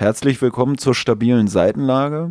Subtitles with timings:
[0.00, 2.30] Herzlich willkommen zur stabilen Seitenlage.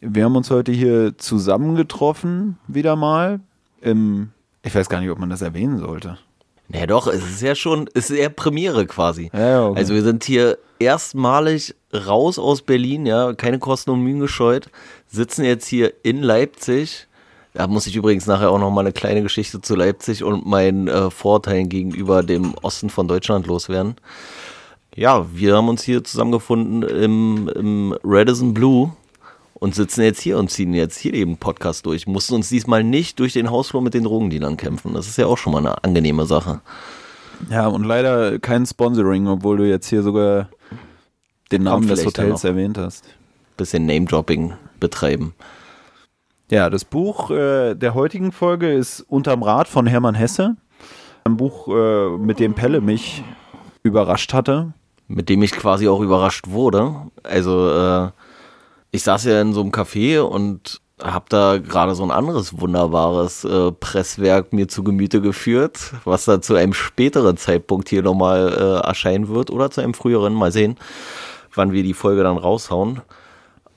[0.00, 3.40] Wir haben uns heute hier zusammengetroffen, wieder mal.
[3.82, 4.30] Im,
[4.62, 6.16] ich weiß gar nicht, ob man das erwähnen sollte.
[6.68, 9.30] Naja doch, es ist ja schon, es ist eher Premiere quasi.
[9.34, 9.78] Ja, ja, okay.
[9.78, 14.70] Also wir sind hier erstmalig raus aus Berlin, ja, keine Kosten und Mühen gescheut,
[15.06, 17.06] sitzen jetzt hier in Leipzig.
[17.52, 20.88] Da muss ich übrigens nachher auch noch mal eine kleine Geschichte zu Leipzig und meinen
[20.88, 23.96] äh, Vorteilen gegenüber dem Osten von Deutschland loswerden.
[25.00, 28.92] Ja, wir haben uns hier zusammengefunden im, im Radisson Blue
[29.54, 32.06] und sitzen jetzt hier und ziehen jetzt hier eben Podcast durch.
[32.06, 34.92] Mussten uns diesmal nicht durch den Hausflur mit den Drogendealern kämpfen.
[34.92, 36.60] Das ist ja auch schon mal eine angenehme Sache.
[37.48, 40.50] Ja, und leider kein Sponsoring, obwohl du jetzt hier sogar
[41.50, 43.06] den Namen des Hotels erwähnt hast.
[43.56, 45.32] Bisschen Name-Dropping betreiben.
[46.50, 50.56] Ja, das Buch äh, der heutigen Folge ist Unterm Rad von Hermann Hesse.
[51.24, 53.24] Ein Buch, äh, mit dem Pelle mich
[53.82, 54.74] überrascht hatte.
[55.12, 56.94] Mit dem ich quasi auch überrascht wurde.
[57.24, 58.10] Also, äh,
[58.92, 63.44] ich saß ja in so einem Café und habe da gerade so ein anderes wunderbares
[63.44, 68.86] äh, Presswerk mir zu Gemüte geführt, was da zu einem späteren Zeitpunkt hier nochmal äh,
[68.86, 70.32] erscheinen wird oder zu einem früheren.
[70.32, 70.76] Mal sehen,
[71.54, 73.00] wann wir die Folge dann raushauen.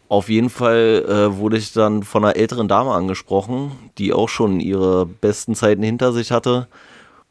[0.09, 4.59] Auf jeden Fall äh, wurde ich dann von einer älteren Dame angesprochen, die auch schon
[4.59, 6.67] ihre besten Zeiten hinter sich hatte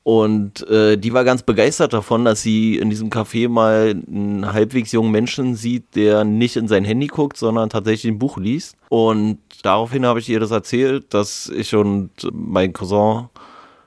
[0.04, 4.90] und äh, die war ganz begeistert davon, dass sie in diesem Café mal einen halbwegs
[4.90, 8.76] jungen Menschen sieht, der nicht in sein Handy guckt, sondern tatsächlich ein Buch liest.
[8.88, 13.28] Und daraufhin habe ich ihr das erzählt, dass ich und mein Cousin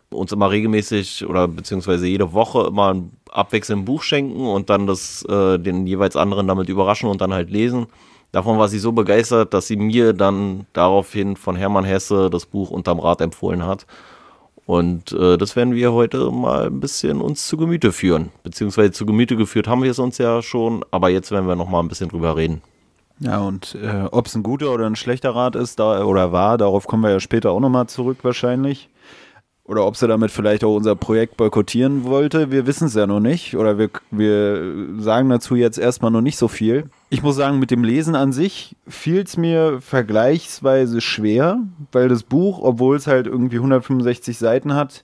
[0.10, 5.26] uns immer regelmäßig oder beziehungsweise jede Woche immer ein abwechselnd Buch schenken und dann das
[5.26, 7.88] äh, den jeweils anderen damit überraschen und dann halt lesen.
[8.32, 12.70] Davon war sie so begeistert, dass sie mir dann daraufhin von Hermann Hesse das Buch
[12.70, 13.86] Unterm Rad empfohlen hat.
[14.66, 18.32] Und äh, das werden wir heute mal ein bisschen uns zu Gemüte führen.
[18.44, 21.70] Beziehungsweise zu Gemüte geführt haben wir es uns ja schon, aber jetzt werden wir noch
[21.70, 22.62] mal ein bisschen drüber reden.
[23.20, 26.58] Ja, und äh, ob es ein guter oder ein schlechter Rat ist da, oder war,
[26.58, 28.90] darauf kommen wir ja später auch nochmal zurück wahrscheinlich.
[29.68, 33.20] Oder ob sie damit vielleicht auch unser Projekt boykottieren wollte, wir wissen es ja noch
[33.20, 33.58] nicht.
[33.58, 36.90] Oder wir, wir sagen dazu jetzt erstmal noch nicht so viel.
[37.10, 41.62] Ich muss sagen, mit dem Lesen an sich fiel es mir vergleichsweise schwer,
[41.92, 45.04] weil das Buch, obwohl es halt irgendwie 165 Seiten hat,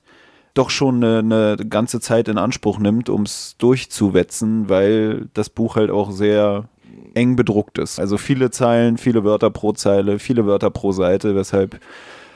[0.54, 5.76] doch schon eine, eine ganze Zeit in Anspruch nimmt, um es durchzuwetzen, weil das Buch
[5.76, 6.66] halt auch sehr
[7.14, 8.00] eng bedruckt ist.
[8.00, 11.80] Also viele Zeilen, viele Wörter pro Zeile, viele Wörter pro Seite, weshalb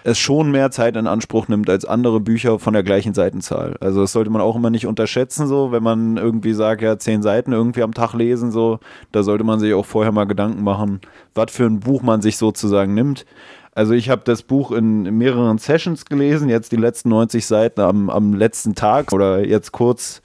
[0.05, 3.75] es schon mehr Zeit in Anspruch nimmt als andere Bücher von der gleichen Seitenzahl.
[3.79, 7.23] Also das sollte man auch immer nicht unterschätzen, so, wenn man irgendwie sagt, ja, zehn
[7.23, 8.79] Seiten irgendwie am Tag lesen, so,
[9.11, 11.01] da sollte man sich auch vorher mal Gedanken machen,
[11.33, 13.25] was für ein Buch man sich sozusagen nimmt.
[13.73, 18.11] Also ich habe das Buch in mehreren Sessions gelesen, jetzt die letzten 90 Seiten am,
[18.11, 20.21] am letzten Tag oder jetzt kurz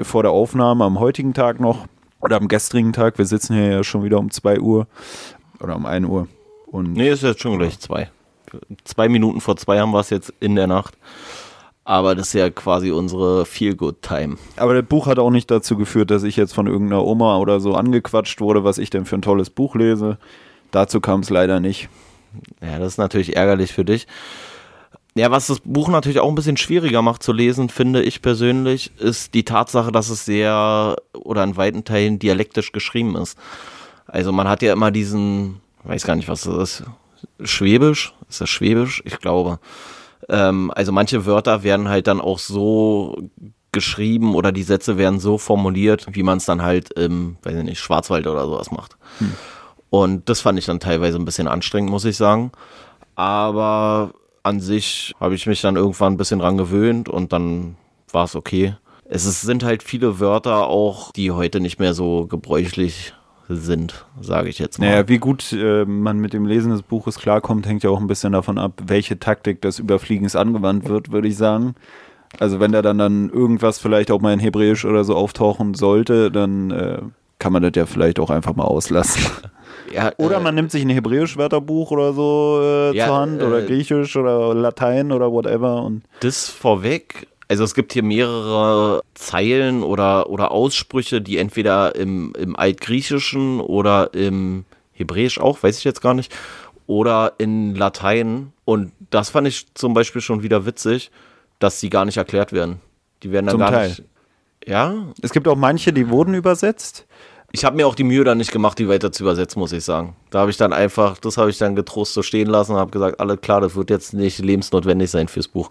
[0.00, 1.86] vor der Aufnahme am heutigen Tag noch
[2.20, 3.18] oder am gestrigen Tag.
[3.18, 4.86] Wir sitzen hier ja schon wieder um 2 Uhr
[5.60, 6.28] oder um 1 Uhr.
[6.66, 8.08] Und nee, ist jetzt schon gleich 2
[8.84, 10.96] zwei Minuten vor zwei haben wir es jetzt in der Nacht.
[11.84, 14.38] Aber das ist ja quasi unsere Feel-Good-Time.
[14.56, 17.60] Aber das Buch hat auch nicht dazu geführt, dass ich jetzt von irgendeiner Oma oder
[17.60, 20.18] so angequatscht wurde, was ich denn für ein tolles Buch lese.
[20.72, 21.88] Dazu kam es leider nicht.
[22.60, 24.08] Ja, das ist natürlich ärgerlich für dich.
[25.14, 28.90] Ja, was das Buch natürlich auch ein bisschen schwieriger macht zu lesen, finde ich persönlich,
[28.98, 33.38] ist die Tatsache, dass es sehr oder in weiten Teilen dialektisch geschrieben ist.
[34.06, 36.84] Also man hat ja immer diesen, weiß gar nicht, was das ist,
[37.42, 39.02] Schwäbisch, ist das Schwäbisch?
[39.04, 39.58] Ich glaube.
[40.28, 43.16] Ähm, also manche Wörter werden halt dann auch so
[43.72, 47.64] geschrieben oder die Sätze werden so formuliert, wie man es dann halt im, weiß ich
[47.64, 48.96] nicht, Schwarzwald oder sowas macht.
[49.18, 49.32] Hm.
[49.90, 52.52] Und das fand ich dann teilweise ein bisschen anstrengend, muss ich sagen.
[53.14, 54.12] Aber
[54.42, 57.76] an sich habe ich mich dann irgendwann ein bisschen dran gewöhnt und dann
[58.12, 58.76] war es okay.
[59.04, 63.12] Es ist, sind halt viele Wörter auch, die heute nicht mehr so gebräuchlich
[63.48, 64.88] sind, sage ich jetzt mal.
[64.88, 68.06] Naja, wie gut äh, man mit dem Lesen des Buches klarkommt, hängt ja auch ein
[68.06, 71.74] bisschen davon ab, welche Taktik des Überfliegens angewandt wird, würde ich sagen.
[72.38, 76.30] Also wenn da dann, dann irgendwas vielleicht auch mal in Hebräisch oder so auftauchen sollte,
[76.30, 76.98] dann äh,
[77.38, 79.22] kann man das ja vielleicht auch einfach mal auslassen.
[79.92, 83.62] Ja, oder äh, man nimmt sich ein Hebräisch-Wörterbuch oder so äh, ja, zur Hand oder
[83.62, 85.82] äh, Griechisch oder Latein oder whatever.
[85.84, 92.34] Und das vorweg, also es gibt hier mehrere Zeilen oder, oder Aussprüche, die entweder im,
[92.36, 96.34] im Altgriechischen oder im Hebräisch auch, weiß ich jetzt gar nicht,
[96.86, 98.52] oder in Latein.
[98.64, 101.10] Und das fand ich zum Beispiel schon wieder witzig,
[101.58, 102.80] dass sie gar nicht erklärt werden.
[103.22, 103.88] Die werden dann zum gar Teil.
[103.88, 104.02] nicht.
[104.66, 104.94] Ja?
[105.22, 107.06] Es gibt auch manche, die wurden übersetzt.
[107.52, 109.84] Ich habe mir auch die Mühe dann nicht gemacht, die weiter zu übersetzen, muss ich
[109.84, 110.16] sagen.
[110.30, 112.90] Da habe ich dann einfach, das habe ich dann getrost so stehen lassen und habe
[112.90, 115.70] gesagt, alles klar, das wird jetzt nicht lebensnotwendig sein fürs Buch.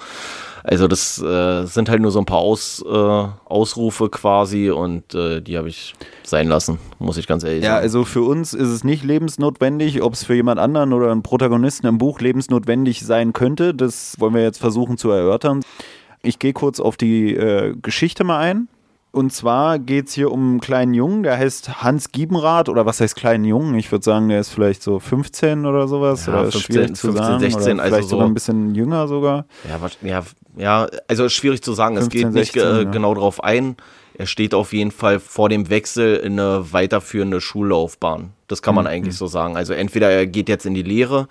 [0.68, 2.92] Also das äh, sind halt nur so ein paar Aus, äh,
[3.46, 7.84] Ausrufe quasi und äh, die habe ich sein lassen, muss ich ganz ehrlich Ja, sagen.
[7.84, 10.02] also für uns ist es nicht lebensnotwendig.
[10.02, 14.34] Ob es für jemand anderen oder einen Protagonisten im Buch lebensnotwendig sein könnte, das wollen
[14.34, 15.62] wir jetzt versuchen zu erörtern.
[16.24, 18.68] Ich gehe kurz auf die äh, Geschichte mal ein.
[19.16, 23.00] Und zwar geht es hier um einen kleinen Jungen, der heißt Hans Giebenrath oder was
[23.00, 23.76] heißt kleinen Jungen?
[23.76, 26.26] Ich würde sagen, der ist vielleicht so 15 oder sowas.
[26.26, 27.40] Ja, oder ist 15, schwierig zu 15, sagen.
[27.40, 29.46] 16, oder vielleicht also so- sogar ein bisschen jünger sogar.
[29.70, 29.80] Ja,
[30.10, 30.24] ja,
[30.58, 31.96] ja, also schwierig zu sagen.
[31.96, 32.90] es 15, geht nicht 16, äh, ja.
[32.92, 33.78] genau darauf ein.
[34.18, 38.32] Er steht auf jeden Fall vor dem Wechsel in eine weiterführende Schullaufbahn.
[38.48, 38.84] Das kann Mhm.
[38.84, 39.56] man eigentlich so sagen.
[39.56, 41.28] Also entweder er geht jetzt in die Lehre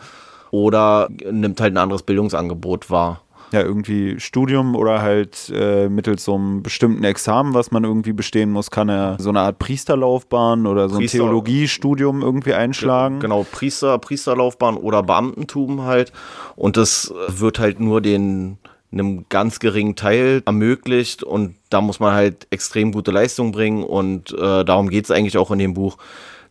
[0.50, 3.20] oder nimmt halt ein anderes Bildungsangebot wahr.
[3.54, 8.50] Ja, irgendwie Studium oder halt äh, mittels so einem bestimmten Examen, was man irgendwie bestehen
[8.50, 13.20] muss, kann er so eine Art Priesterlaufbahn oder so ein Priester- Theologiestudium irgendwie einschlagen.
[13.20, 16.12] Genau, Priester, Priesterlaufbahn oder Beamtentum halt.
[16.56, 18.58] Und das wird halt nur den
[18.90, 24.32] einem ganz geringen Teil ermöglicht und da muss man halt extrem gute Leistung bringen und
[24.32, 25.96] äh, darum geht es eigentlich auch in dem Buch,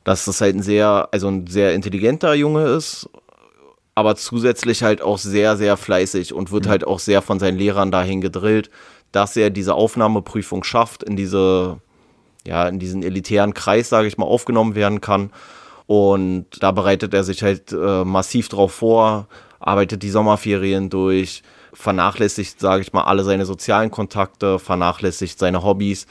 [0.03, 3.09] dass das halt ein sehr, also ein sehr intelligenter Junge ist,
[3.95, 7.91] aber zusätzlich halt auch sehr, sehr fleißig und wird halt auch sehr von seinen Lehrern
[7.91, 8.69] dahin gedrillt,
[9.11, 11.79] dass er diese Aufnahmeprüfung schafft, in diese,
[12.45, 15.31] ja, in diesen elitären Kreis, sage ich mal, aufgenommen werden kann.
[15.85, 19.27] Und da bereitet er sich halt äh, massiv drauf vor,
[19.59, 21.43] arbeitet die Sommerferien durch,
[21.73, 26.07] vernachlässigt, sage ich mal, alle seine sozialen Kontakte, vernachlässigt seine Hobbys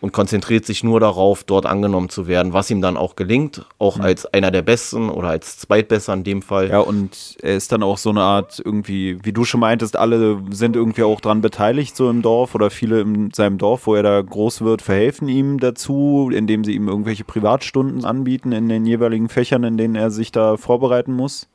[0.00, 3.98] und konzentriert sich nur darauf, dort angenommen zu werden, was ihm dann auch gelingt, auch
[3.98, 6.68] als einer der Besten oder als Zweitbester in dem Fall.
[6.68, 10.42] Ja, und er ist dann auch so eine Art irgendwie, wie du schon meintest, alle
[10.50, 14.02] sind irgendwie auch dran beteiligt, so im Dorf oder viele in seinem Dorf, wo er
[14.02, 19.28] da groß wird, verhelfen ihm dazu, indem sie ihm irgendwelche Privatstunden anbieten in den jeweiligen
[19.28, 21.48] Fächern, in denen er sich da vorbereiten muss.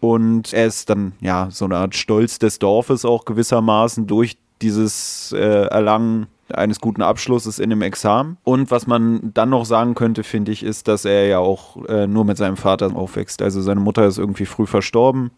[0.00, 5.32] Und er ist dann, ja, so eine Art Stolz des Dorfes auch gewissermaßen durch dieses
[5.32, 8.36] äh, Erlangen eines guten Abschlusses in dem Examen.
[8.44, 12.06] Und was man dann noch sagen könnte, finde ich, ist, dass er ja auch äh,
[12.06, 13.42] nur mit seinem Vater aufwächst.
[13.42, 15.30] Also seine Mutter ist irgendwie früh verstorben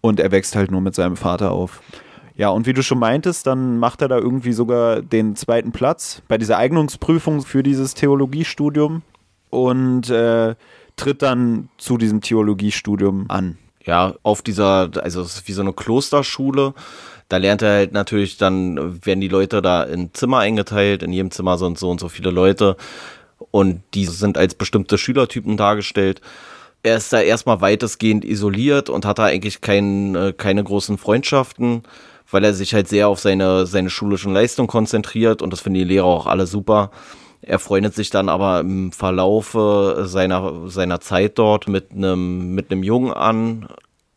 [0.00, 1.82] und er wächst halt nur mit seinem Vater auf.
[2.34, 6.22] Ja, und wie du schon meintest, dann macht er da irgendwie sogar den zweiten Platz
[6.28, 9.02] bei dieser Eignungsprüfung für dieses Theologiestudium
[9.50, 10.54] und äh,
[10.96, 13.58] tritt dann zu diesem Theologiestudium an.
[13.84, 16.74] ja, auf dieser, also es ist wie so eine Klosterschule.
[17.32, 21.02] Da lernt er halt natürlich, dann werden die Leute da in Zimmer eingeteilt.
[21.02, 22.76] In jedem Zimmer sind so und so viele Leute.
[23.50, 26.20] Und die sind als bestimmte Schülertypen dargestellt.
[26.82, 31.84] Er ist da erstmal weitestgehend isoliert und hat da eigentlich kein, äh, keine großen Freundschaften,
[32.30, 35.84] weil er sich halt sehr auf seine, seine schulischen Leistungen konzentriert und das finden die
[35.84, 36.90] Lehrer auch alle super.
[37.40, 42.82] Er freundet sich dann aber im Verlaufe seiner, seiner Zeit dort mit einem mit einem
[42.82, 43.68] Jungen an,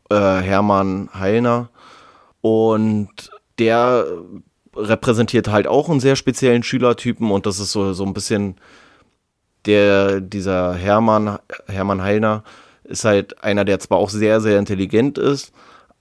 [0.09, 1.69] äh, Hermann Heilner.
[2.45, 4.05] Und der
[4.75, 8.57] repräsentiert halt auch einen sehr speziellen Schülertypen und das ist so, so ein bisschen
[9.65, 12.43] der, dieser Hermann, Hermann Heilner
[12.83, 15.53] ist halt einer, der zwar auch sehr, sehr intelligent ist,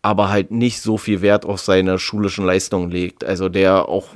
[0.02, 3.24] aber halt nicht so viel Wert auf seine schulischen Leistungen legt.
[3.24, 4.08] Also der auch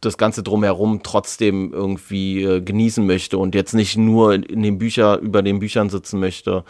[0.00, 5.18] das Ganze drumherum trotzdem irgendwie äh, genießen möchte und jetzt nicht nur in, den Büchern,
[5.18, 6.62] über den Büchern sitzen möchte.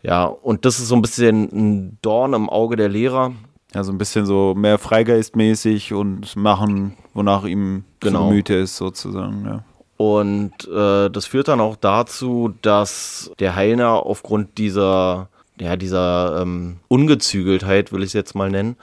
[0.00, 3.32] Ja, und das ist so ein bisschen ein Dorn im Auge der Lehrer.
[3.74, 8.28] Ja, so ein bisschen so mehr freigeistmäßig und machen, wonach ihm Genau.
[8.28, 9.44] Gemüte ist, sozusagen.
[9.44, 9.64] Ja.
[9.96, 15.28] Und äh, das führt dann auch dazu, dass der Heilner aufgrund dieser,
[15.60, 18.76] ja, dieser ähm, Ungezügeltheit, will ich es jetzt mal nennen,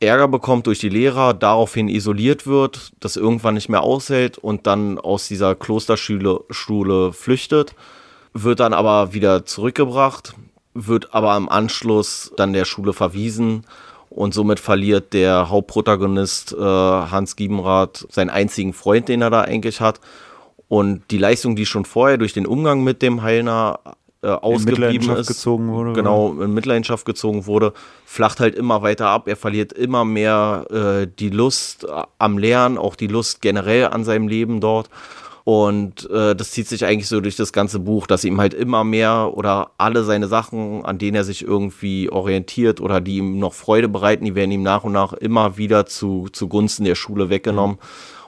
[0.00, 4.98] Ärger bekommt durch die Lehrer, daraufhin isoliert wird, das irgendwann nicht mehr aushält und dann
[4.98, 7.74] aus dieser Klosterschule Schule flüchtet,
[8.32, 10.34] wird dann aber wieder zurückgebracht,
[10.74, 13.64] wird aber im Anschluss dann der Schule verwiesen
[14.14, 19.80] und somit verliert der Hauptprotagonist äh, Hans Giebenrath seinen einzigen Freund, den er da eigentlich
[19.80, 20.00] hat.
[20.68, 23.80] Und die Leistung, die schon vorher durch den Umgang mit dem Heilner
[24.22, 27.72] äh, ausgeblieben ist, gezogen wurde, genau in Mitleidenschaft gezogen wurde,
[28.04, 29.26] flacht halt immer weiter ab.
[29.26, 34.04] Er verliert immer mehr äh, die Lust äh, am Lernen, auch die Lust generell an
[34.04, 34.90] seinem Leben dort.
[35.44, 38.82] Und äh, das zieht sich eigentlich so durch das ganze Buch, dass ihm halt immer
[38.82, 43.52] mehr oder alle seine Sachen, an denen er sich irgendwie orientiert oder die ihm noch
[43.52, 47.76] Freude bereiten, die werden ihm nach und nach immer wieder zu, zugunsten der Schule weggenommen.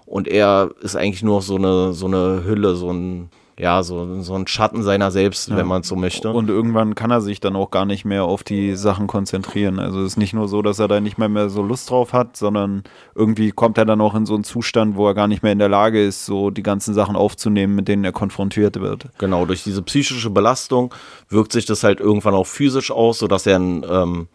[0.04, 4.34] Und er ist eigentlich nur so eine, so eine Hülle, so ein, ja, so, so
[4.34, 5.56] ein Schatten seiner selbst, ja.
[5.56, 6.30] wenn man so möchte.
[6.30, 9.78] Und irgendwann kann er sich dann auch gar nicht mehr auf die Sachen konzentrieren.
[9.78, 12.12] Also es ist nicht nur so, dass er da nicht mehr, mehr so Lust drauf
[12.12, 12.84] hat, sondern
[13.14, 15.58] irgendwie kommt er dann auch in so einen Zustand, wo er gar nicht mehr in
[15.58, 19.06] der Lage ist, so die ganzen Sachen aufzunehmen, mit denen er konfrontiert wird.
[19.16, 20.94] Genau, durch diese psychische Belastung
[21.30, 24.28] wirkt sich das halt irgendwann auch physisch aus, sodass er einen, ähm,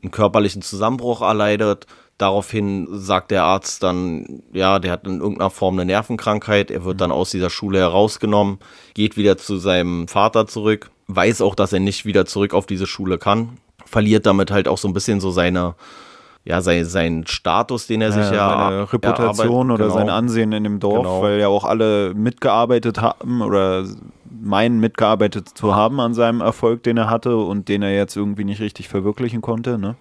[0.00, 1.86] einen körperlichen Zusammenbruch erleidet
[2.20, 6.70] Daraufhin sagt der Arzt dann, ja, der hat in irgendeiner Form eine Nervenkrankheit.
[6.70, 6.98] Er wird mhm.
[6.98, 8.58] dann aus dieser Schule herausgenommen,
[8.92, 12.86] geht wieder zu seinem Vater zurück, weiß auch, dass er nicht wieder zurück auf diese
[12.86, 15.76] Schule kann, verliert damit halt auch so ein bisschen so seine,
[16.44, 18.68] ja, sein, seinen Status, den er sich ja.
[18.68, 19.96] Seine Reputation oder genau.
[19.96, 21.22] sein Ansehen in dem Dorf, genau.
[21.22, 23.86] weil ja auch alle mitgearbeitet haben oder
[24.42, 28.44] meinen mitgearbeitet zu haben an seinem Erfolg, den er hatte und den er jetzt irgendwie
[28.44, 29.78] nicht richtig verwirklichen konnte.
[29.78, 29.96] Ne?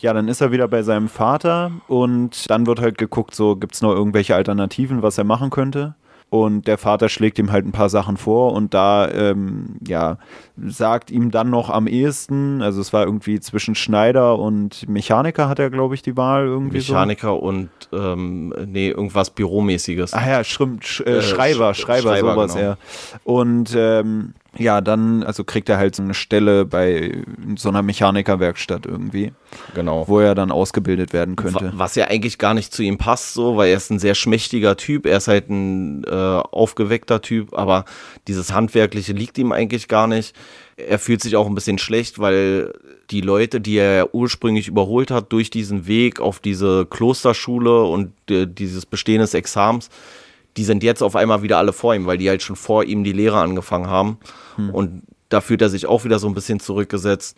[0.00, 3.74] Ja, dann ist er wieder bei seinem Vater und dann wird halt geguckt, so gibt
[3.74, 5.94] es noch irgendwelche Alternativen, was er machen könnte.
[6.30, 10.18] Und der Vater schlägt ihm halt ein paar Sachen vor und da, ähm, ja,
[10.64, 15.58] sagt ihm dann noch am ehesten, also es war irgendwie zwischen Schneider und Mechaniker hat
[15.58, 17.36] er, glaube ich, die Wahl irgendwie Mechaniker so.
[17.36, 20.14] und, ähm, nee, irgendwas Büromäßiges.
[20.14, 22.64] Ach ja, Schrimp, Sch äh, Schreiber, Sch Schreiber, Schreiber, sowas, genau.
[22.64, 22.76] ja.
[23.24, 27.22] Und, ähm, ja, dann, also kriegt er halt so eine Stelle bei
[27.56, 29.32] so einer Mechanikerwerkstatt irgendwie.
[29.74, 30.08] Genau.
[30.08, 31.72] Wo er dann ausgebildet werden könnte.
[31.76, 34.76] Was ja eigentlich gar nicht zu ihm passt, so, weil er ist ein sehr schmächtiger
[34.76, 37.84] Typ, er ist halt ein äh, aufgeweckter Typ, aber
[38.26, 40.34] dieses Handwerkliche liegt ihm eigentlich gar nicht.
[40.76, 42.72] Er fühlt sich auch ein bisschen schlecht, weil
[43.10, 48.46] die Leute, die er ursprünglich überholt hat, durch diesen Weg auf diese Klosterschule und äh,
[48.46, 49.90] dieses Bestehen des Examens,
[50.56, 53.04] die sind jetzt auf einmal wieder alle vor ihm, weil die halt schon vor ihm
[53.04, 54.18] die Lehre angefangen haben.
[54.56, 54.70] Hm.
[54.70, 57.36] Und da fühlt er sich auch wieder so ein bisschen zurückgesetzt,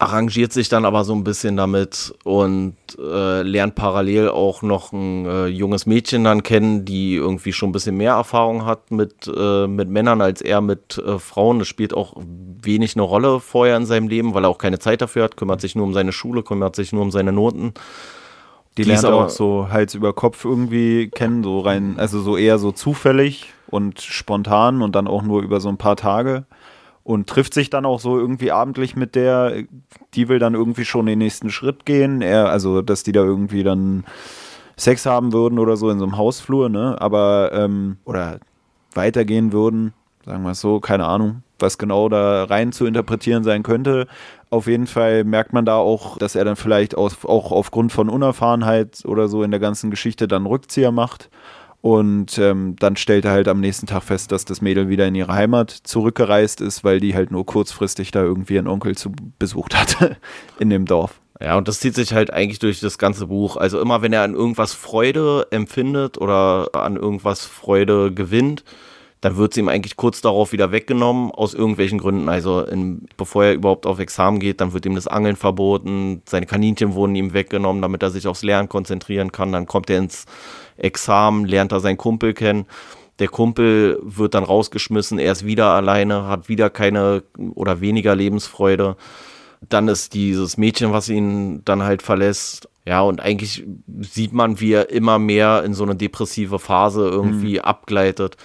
[0.00, 5.26] arrangiert sich dann aber so ein bisschen damit und äh, lernt parallel auch noch ein
[5.26, 9.66] äh, junges Mädchen dann kennen, die irgendwie schon ein bisschen mehr Erfahrung hat mit, äh,
[9.66, 11.58] mit Männern als er mit äh, Frauen.
[11.58, 15.02] Das spielt auch wenig eine Rolle vorher in seinem Leben, weil er auch keine Zeit
[15.02, 17.74] dafür hat, kümmert sich nur um seine Schule, kümmert sich nur um seine Noten.
[18.80, 22.58] Die, die lernt auch so Hals über Kopf irgendwie kennen, so rein, also so eher
[22.58, 26.44] so zufällig und spontan und dann auch nur über so ein paar Tage.
[27.02, 29.64] Und trifft sich dann auch so irgendwie abendlich mit der,
[30.14, 33.62] die will dann irgendwie schon den nächsten Schritt gehen, er, also dass die da irgendwie
[33.62, 34.04] dann
[34.76, 38.38] Sex haben würden oder so in so einem Hausflur, ne, aber, ähm, oder
[38.94, 39.92] weitergehen würden,
[40.24, 44.06] sagen wir es so, keine Ahnung, was genau da rein zu interpretieren sein könnte.
[44.50, 48.08] Auf jeden Fall merkt man da auch, dass er dann vielleicht aus, auch aufgrund von
[48.08, 51.30] Unerfahrenheit oder so in der ganzen Geschichte dann Rückzieher macht.
[51.82, 55.14] Und ähm, dann stellt er halt am nächsten Tag fest, dass das Mädel wieder in
[55.14, 59.74] ihre Heimat zurückgereist ist, weil die halt nur kurzfristig da irgendwie ihren Onkel zu besucht
[59.74, 60.16] hatte
[60.58, 61.20] in dem Dorf.
[61.40, 63.56] Ja, und das zieht sich halt eigentlich durch das ganze Buch.
[63.56, 68.62] Also immer, wenn er an irgendwas Freude empfindet oder an irgendwas Freude gewinnt,
[69.20, 72.28] dann wird sie ihm eigentlich kurz darauf wieder weggenommen, aus irgendwelchen Gründen.
[72.28, 76.46] Also in, bevor er überhaupt auf Examen geht, dann wird ihm das Angeln verboten, seine
[76.46, 79.52] Kaninchen wurden ihm weggenommen, damit er sich aufs Lernen konzentrieren kann.
[79.52, 80.24] Dann kommt er ins
[80.78, 82.64] Examen, lernt er seinen Kumpel kennen.
[83.18, 87.22] Der Kumpel wird dann rausgeschmissen, er ist wieder alleine, hat wieder keine
[87.54, 88.96] oder weniger Lebensfreude.
[89.68, 92.70] Dann ist dieses Mädchen, was ihn dann halt verlässt.
[92.86, 93.66] Ja, und eigentlich
[94.00, 97.64] sieht man, wie er immer mehr in so eine depressive Phase irgendwie mhm.
[97.64, 98.38] abgleitet.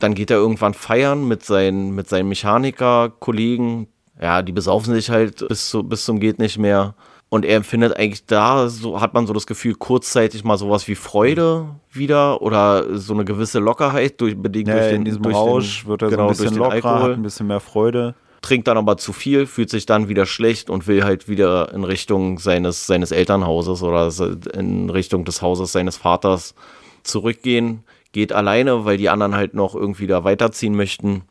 [0.00, 3.86] Dann geht er irgendwann feiern mit seinen, mit seinen Mechaniker-Kollegen.
[4.20, 6.94] Ja, die besaufen sich halt bis, zu, bis zum geht nicht mehr.
[7.28, 10.96] Und er empfindet eigentlich da, so hat man so das Gefühl, kurzzeitig mal sowas wie
[10.96, 15.36] Freude wieder oder so eine gewisse Lockerheit durch, bedingt ja, durch den, in diesem durch
[15.36, 18.16] Rausch den, wird er genau, so ein bisschen lockerer, hat ein bisschen mehr Freude.
[18.42, 21.84] Trinkt dann aber zu viel, fühlt sich dann wieder schlecht und will halt wieder in
[21.84, 24.10] Richtung seines, seines Elternhauses oder
[24.52, 26.54] in Richtung des Hauses seines Vaters
[27.04, 31.22] zurückgehen geht alleine, weil die anderen halt noch irgendwie da weiterziehen möchten.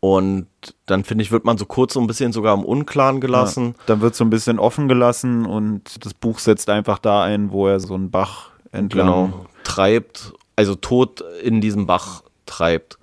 [0.00, 0.48] Und
[0.86, 3.74] dann finde ich, wird man so kurz so ein bisschen sogar im Unklaren gelassen.
[3.78, 7.52] Ja, dann wird so ein bisschen offen gelassen und das Buch setzt einfach da ein,
[7.52, 12.98] wo er so einen Bach entlang genau, treibt, also tot in diesem Bach treibt.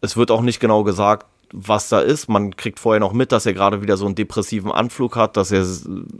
[0.00, 2.28] Es wird auch nicht genau gesagt, was da ist.
[2.28, 5.50] Man kriegt vorher noch mit, dass er gerade wieder so einen depressiven Anflug hat, dass
[5.50, 5.66] er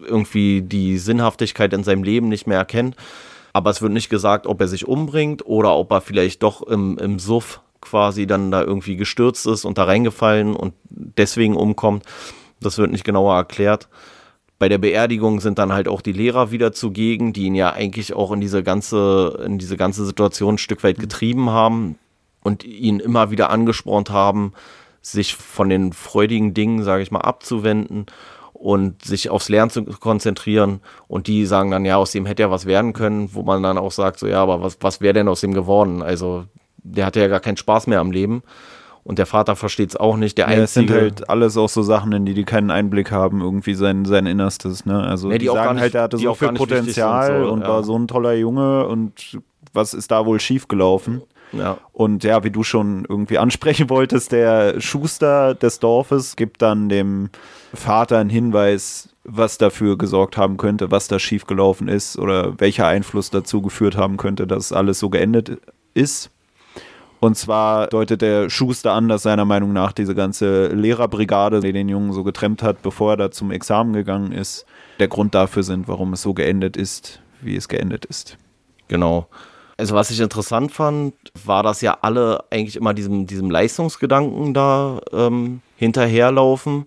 [0.06, 2.97] irgendwie die Sinnhaftigkeit in seinem Leben nicht mehr erkennt
[3.56, 6.98] aber es wird nicht gesagt, ob er sich umbringt oder ob er vielleicht doch im,
[6.98, 12.04] im Suff quasi dann da irgendwie gestürzt ist und da reingefallen und deswegen umkommt.
[12.60, 13.88] Das wird nicht genauer erklärt.
[14.58, 18.12] Bei der Beerdigung sind dann halt auch die Lehrer wieder zugegen, die ihn ja eigentlich
[18.12, 21.98] auch in diese ganze, in diese ganze Situation ein Stück weit getrieben haben
[22.42, 24.52] und ihn immer wieder angespornt haben,
[25.00, 28.04] sich von den freudigen Dingen, sage ich mal, abzuwenden
[28.66, 30.80] und sich aufs Lernen zu konzentrieren.
[31.06, 33.78] Und die sagen dann, ja, aus dem hätte ja was werden können, wo man dann
[33.78, 36.02] auch sagt, so ja, aber was, was wäre denn aus dem geworden?
[36.02, 36.46] Also
[36.78, 38.42] der hatte ja gar keinen Spaß mehr am Leben.
[39.04, 40.37] Und der Vater versteht es auch nicht.
[40.37, 43.12] Der Ja, es sind einzige, halt alles auch so Sachen, in die die keinen Einblick
[43.12, 44.85] haben, irgendwie sein, sein Innerstes.
[44.85, 45.00] Ne?
[45.00, 47.68] Also Nee, die, die sagen nicht- halt, er hatte so viel Potenzial so, und ja.
[47.68, 49.38] war so ein toller Junge und
[49.73, 51.23] was ist da wohl schiefgelaufen?
[51.53, 56.88] Ja, Und ja, wie du schon irgendwie ansprechen wolltest, der Schuster des Dorfes gibt dann
[56.88, 57.31] dem
[57.73, 63.31] Vater einen Hinweis, was dafür gesorgt haben könnte, was da schiefgelaufen ist oder welcher Einfluss
[63.31, 65.59] dazu geführt haben könnte, dass alles so geendet
[65.95, 66.31] ist.
[67.19, 71.88] Und zwar deutet der Schuster an, dass seiner Meinung nach diese ganze Lehrerbrigade, die den
[71.88, 74.67] Jungen so getrennt hat, bevor er da zum Examen gegangen ist,
[74.99, 78.37] der Grund dafür sind, warum es so geendet ist, wie es geendet ist.
[78.88, 79.29] genau.
[79.76, 81.14] Also was ich interessant fand,
[81.45, 86.87] war, dass ja alle eigentlich immer diesem, diesem Leistungsgedanken da ähm, hinterherlaufen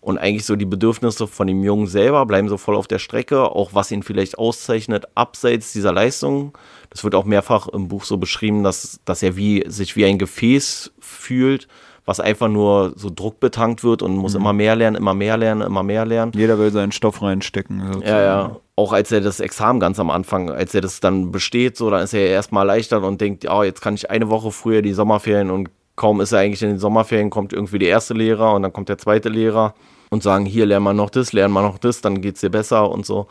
[0.00, 3.42] und eigentlich so die Bedürfnisse von dem Jungen selber bleiben so voll auf der Strecke,
[3.42, 6.56] auch was ihn vielleicht auszeichnet, abseits dieser Leistung.
[6.88, 10.18] Das wird auch mehrfach im Buch so beschrieben, dass, dass er wie, sich wie ein
[10.18, 11.68] Gefäß fühlt,
[12.10, 15.84] was einfach nur so druckbetankt wird und muss immer mehr lernen, immer mehr lernen, immer
[15.84, 16.32] mehr lernen.
[16.34, 17.80] Jeder will seinen Stoff reinstecken.
[17.80, 18.04] sozusagen.
[18.04, 18.56] Ja, ja.
[18.74, 22.02] Auch als er das Examen ganz am Anfang, als er das dann besteht, so, dann
[22.02, 25.52] ist er erstmal erleichtert und denkt, ja, jetzt kann ich eine Woche früher die Sommerferien
[25.52, 28.72] und kaum ist er eigentlich in den Sommerferien, kommt irgendwie der erste Lehrer und dann
[28.72, 29.74] kommt der zweite Lehrer
[30.10, 32.90] und sagen, hier lernen wir noch das, lernen wir noch das, dann geht's dir besser
[32.90, 33.28] und so.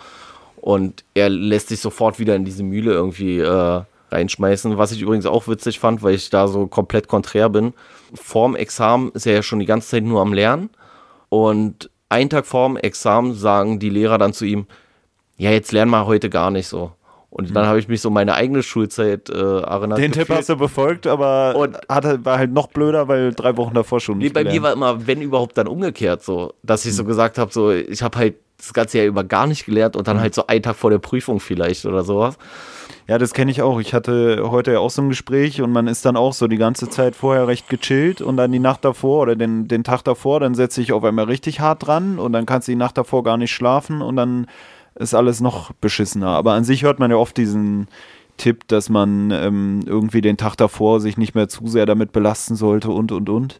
[0.61, 5.25] Und er lässt sich sofort wieder in diese Mühle irgendwie äh, reinschmeißen, was ich übrigens
[5.25, 7.73] auch witzig fand, weil ich da so komplett konträr bin.
[8.13, 10.69] Vorm Examen ist er ja schon die ganze Zeit nur am Lernen
[11.29, 14.65] und einen Tag vorm Examen sagen die Lehrer dann zu ihm,
[15.37, 16.91] ja, jetzt lernen wir heute gar nicht so.
[17.31, 19.99] Und dann habe ich mich so meine eigene Schulzeit äh, erinnert.
[19.99, 23.75] Den Tipp hast du befolgt, aber Und- hatte, war halt noch blöder, weil drei Wochen
[23.75, 24.63] davor schon Nee, nicht bei mir gelernt.
[24.63, 28.17] war immer, wenn überhaupt, dann umgekehrt so, dass ich so gesagt habe, so, ich habe
[28.17, 30.89] halt das ganze Jahr über gar nicht gelernt und dann halt so einen Tag vor
[30.89, 32.35] der Prüfung vielleicht oder sowas.
[33.09, 33.79] Ja, das kenne ich auch.
[33.79, 36.57] Ich hatte heute ja auch so ein Gespräch und man ist dann auch so die
[36.57, 40.39] ganze Zeit vorher recht gechillt und dann die Nacht davor oder den, den Tag davor,
[40.39, 43.23] dann setze ich auf einmal richtig hart dran und dann kannst du die Nacht davor
[43.23, 44.45] gar nicht schlafen und dann
[44.93, 46.27] ist alles noch beschissener.
[46.27, 47.87] Aber an sich hört man ja oft diesen
[48.37, 52.55] Tipp, dass man ähm, irgendwie den Tag davor sich nicht mehr zu sehr damit belasten
[52.55, 53.59] sollte und und und.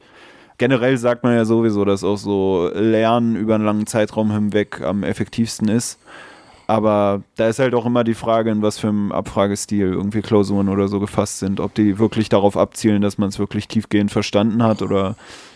[0.60, 5.02] Generell sagt man ja sowieso, dass auch so Lernen über einen langen Zeitraum hinweg am
[5.02, 5.98] effektivsten ist.
[6.70, 10.70] Aber da ist halt auch immer die Frage, in was für einem Abfragestil irgendwie Klausuren
[10.70, 11.60] oder so gefasst sind.
[11.60, 15.16] Ob die wirklich darauf abzielen, dass man es wirklich tiefgehend verstanden hat oder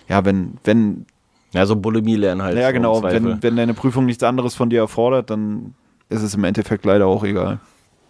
[0.10, 1.06] ja, wenn, wenn,
[1.54, 2.58] Ja, so Bulimie lernen halt.
[2.58, 5.76] ja genau, wenn, wenn deine Prüfung nichts anderes von dir erfordert, dann
[6.10, 7.60] ist es im Endeffekt leider auch egal.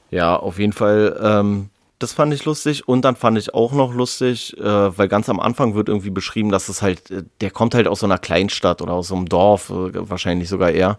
[0.09, 1.19] Ja, auf jeden Fall.
[1.21, 2.87] Ähm, das fand ich lustig.
[2.87, 6.51] Und dann fand ich auch noch lustig, äh, weil ganz am Anfang wird irgendwie beschrieben,
[6.51, 9.27] dass es halt, äh, der kommt halt aus so einer Kleinstadt oder aus so einem
[9.27, 10.97] Dorf, äh, wahrscheinlich sogar eher.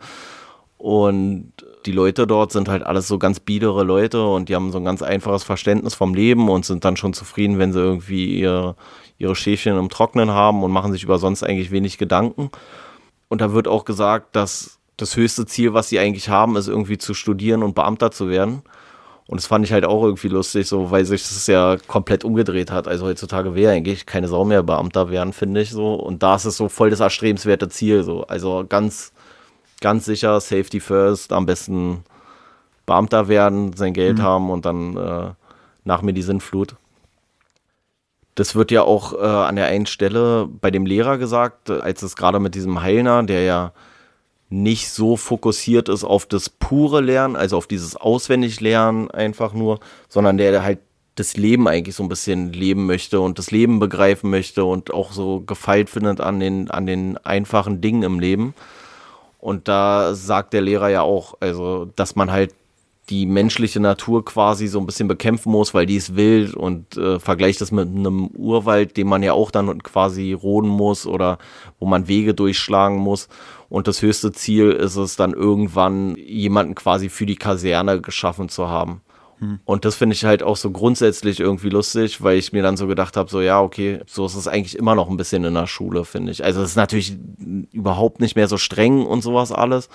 [0.77, 1.53] Und
[1.87, 4.85] die Leute dort sind halt alles so ganz biedere Leute und die haben so ein
[4.85, 8.77] ganz einfaches Verständnis vom Leben und sind dann schon zufrieden, wenn sie irgendwie ihre,
[9.19, 12.51] ihre Schäfchen im Trocknen haben und machen sich über sonst eigentlich wenig Gedanken.
[13.29, 16.99] Und da wird auch gesagt, dass das höchste Ziel, was sie eigentlich haben, ist irgendwie
[16.99, 18.63] zu studieren und Beamter zu werden.
[19.27, 22.71] Und das fand ich halt auch irgendwie lustig, so, weil sich das ja komplett umgedreht
[22.71, 22.87] hat.
[22.87, 25.95] Also heutzutage wäre eigentlich keine Sau mehr Beamter werden, finde ich so.
[25.95, 28.27] Und da ist es so voll das erstrebenswerte Ziel, so.
[28.27, 29.13] Also ganz,
[29.85, 32.05] ganz sicher, Safety first, am besten
[32.87, 35.33] Beamter werden, sein Geld haben und dann äh,
[35.85, 36.77] nach mir die Sinnflut.
[38.35, 42.17] Das wird ja auch äh, an der einen Stelle bei dem Lehrer gesagt, als es
[42.17, 43.73] gerade mit diesem Heilner, der ja
[44.49, 50.39] nicht so fokussiert ist auf das pure Lernen, also auf dieses Auswendiglernen einfach nur, sondern
[50.39, 50.79] der halt
[51.15, 55.13] das Leben eigentlich so ein bisschen leben möchte und das Leben begreifen möchte und auch
[55.13, 58.55] so gefeilt findet an den, an den einfachen Dingen im Leben.
[59.45, 62.55] Und da sagt der Lehrer ja auch, also, dass man halt
[63.11, 67.21] die menschliche Natur quasi so ein bisschen bekämpfen muss, weil die ist wild und äh,
[67.21, 71.37] vergleicht das mit einem Urwald, den man ja auch dann quasi roden muss oder
[71.79, 73.29] wo man Wege durchschlagen muss.
[73.69, 78.71] Und das höchste Ziel ist es dann irgendwann, jemanden quasi für die Kaserne geschaffen zu
[78.71, 79.03] haben.
[79.65, 82.87] Und das finde ich halt auch so grundsätzlich irgendwie lustig, weil ich mir dann so
[82.87, 85.67] gedacht habe, so ja, okay, so ist es eigentlich immer noch ein bisschen in der
[85.67, 86.45] Schule, finde ich.
[86.45, 87.17] Also es ist natürlich
[87.73, 89.89] überhaupt nicht mehr so streng und sowas alles.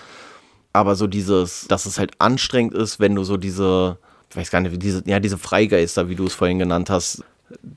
[0.73, 3.97] Aber so dieses, dass es halt anstrengend ist, wenn du so diese,
[4.29, 7.23] ich weiß gar nicht, diese, ja, diese Freigeister, wie du es vorhin genannt hast,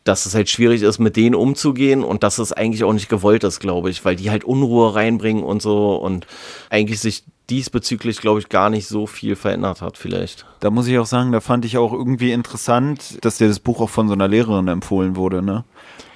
[0.05, 3.45] dass es halt schwierig ist, mit denen umzugehen und dass es eigentlich auch nicht gewollt
[3.45, 6.27] ist, glaube ich, weil die halt Unruhe reinbringen und so und
[6.69, 10.47] eigentlich sich diesbezüglich, glaube ich, gar nicht so viel verändert hat, vielleicht.
[10.61, 13.81] Da muss ich auch sagen, da fand ich auch irgendwie interessant, dass dir das Buch
[13.81, 15.65] auch von so einer Lehrerin empfohlen wurde, ne?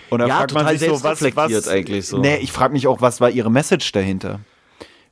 [0.08, 2.18] Und da Ja, fragt man sich so, was, was eigentlich so.
[2.18, 4.40] Nee, ich frage mich auch, was war ihre Message dahinter?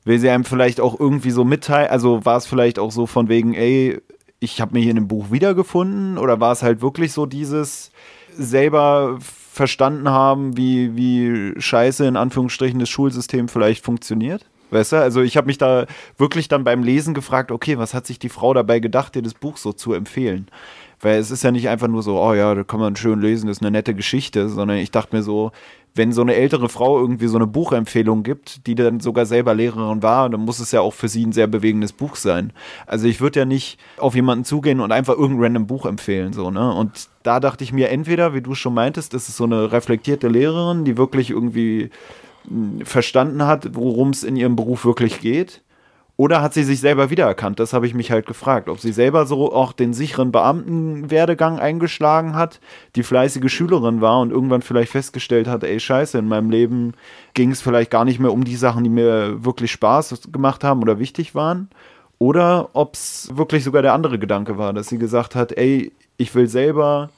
[0.04, 3.28] Will sie einem vielleicht auch irgendwie so mitteilen, also war es vielleicht auch so von
[3.28, 4.00] wegen, ey,
[4.40, 7.90] ich habe mich in dem Buch wiedergefunden oder war es halt wirklich so dieses
[8.36, 14.46] selber verstanden haben, wie, wie scheiße in Anführungsstrichen das Schulsystem vielleicht funktioniert.
[14.74, 15.86] Weißt du, also ich habe mich da
[16.18, 19.34] wirklich dann beim Lesen gefragt, okay, was hat sich die Frau dabei gedacht, dir das
[19.34, 20.48] Buch so zu empfehlen?
[21.00, 23.46] Weil es ist ja nicht einfach nur so, oh ja, da kann man schön lesen,
[23.46, 25.52] das ist eine nette Geschichte, sondern ich dachte mir so,
[25.94, 30.02] wenn so eine ältere Frau irgendwie so eine Buchempfehlung gibt, die dann sogar selber Lehrerin
[30.02, 32.52] war, dann muss es ja auch für sie ein sehr bewegendes Buch sein.
[32.86, 36.50] Also ich würde ja nicht auf jemanden zugehen und einfach irgendein random Buch empfehlen, so,
[36.50, 36.74] ne?
[36.74, 40.26] Und da dachte ich mir, entweder, wie du schon meintest, ist es so eine reflektierte
[40.26, 41.90] Lehrerin, die wirklich irgendwie
[42.84, 45.62] verstanden hat, worum es in ihrem Beruf wirklich geht.
[46.16, 47.58] Oder hat sie sich selber wiedererkannt?
[47.58, 48.68] Das habe ich mich halt gefragt.
[48.68, 52.60] Ob sie selber so auch den sicheren Beamtenwerdegang eingeschlagen hat,
[52.94, 56.92] die fleißige Schülerin war und irgendwann vielleicht festgestellt hat, ey scheiße, in meinem Leben
[57.34, 60.82] ging es vielleicht gar nicht mehr um die Sachen, die mir wirklich Spaß gemacht haben
[60.82, 61.68] oder wichtig waren.
[62.20, 66.32] Oder ob es wirklich sogar der andere Gedanke war, dass sie gesagt hat, ey, ich
[66.36, 67.10] will selber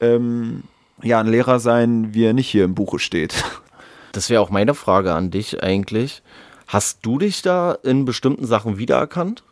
[0.00, 0.62] ähm,
[1.02, 3.34] ja ein Lehrer sein, wie er nicht hier im Buche steht.
[4.18, 6.24] Das wäre auch meine Frage an dich eigentlich.
[6.66, 9.44] Hast du dich da in bestimmten Sachen wiedererkannt?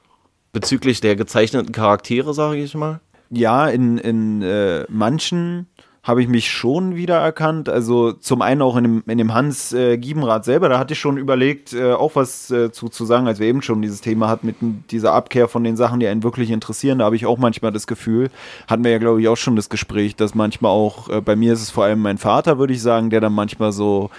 [0.52, 2.98] Bezüglich der gezeichneten Charaktere, sage ich mal?
[3.30, 5.68] Ja, in, in äh, manchen
[6.02, 7.68] habe ich mich schon wiedererkannt.
[7.68, 10.98] Also zum einen auch in dem, in dem Hans äh, Giebenrath selber, da hatte ich
[10.98, 14.26] schon überlegt, äh, auch was äh, zu, zu sagen, als wir eben schon dieses Thema
[14.26, 14.56] hatten mit
[14.90, 16.98] dieser Abkehr von den Sachen, die einen wirklich interessieren.
[16.98, 18.30] Da habe ich auch manchmal das Gefühl,
[18.66, 21.52] hatten wir ja, glaube ich, auch schon das Gespräch, dass manchmal auch, äh, bei mir
[21.52, 24.10] ist es vor allem mein Vater, würde ich sagen, der dann manchmal so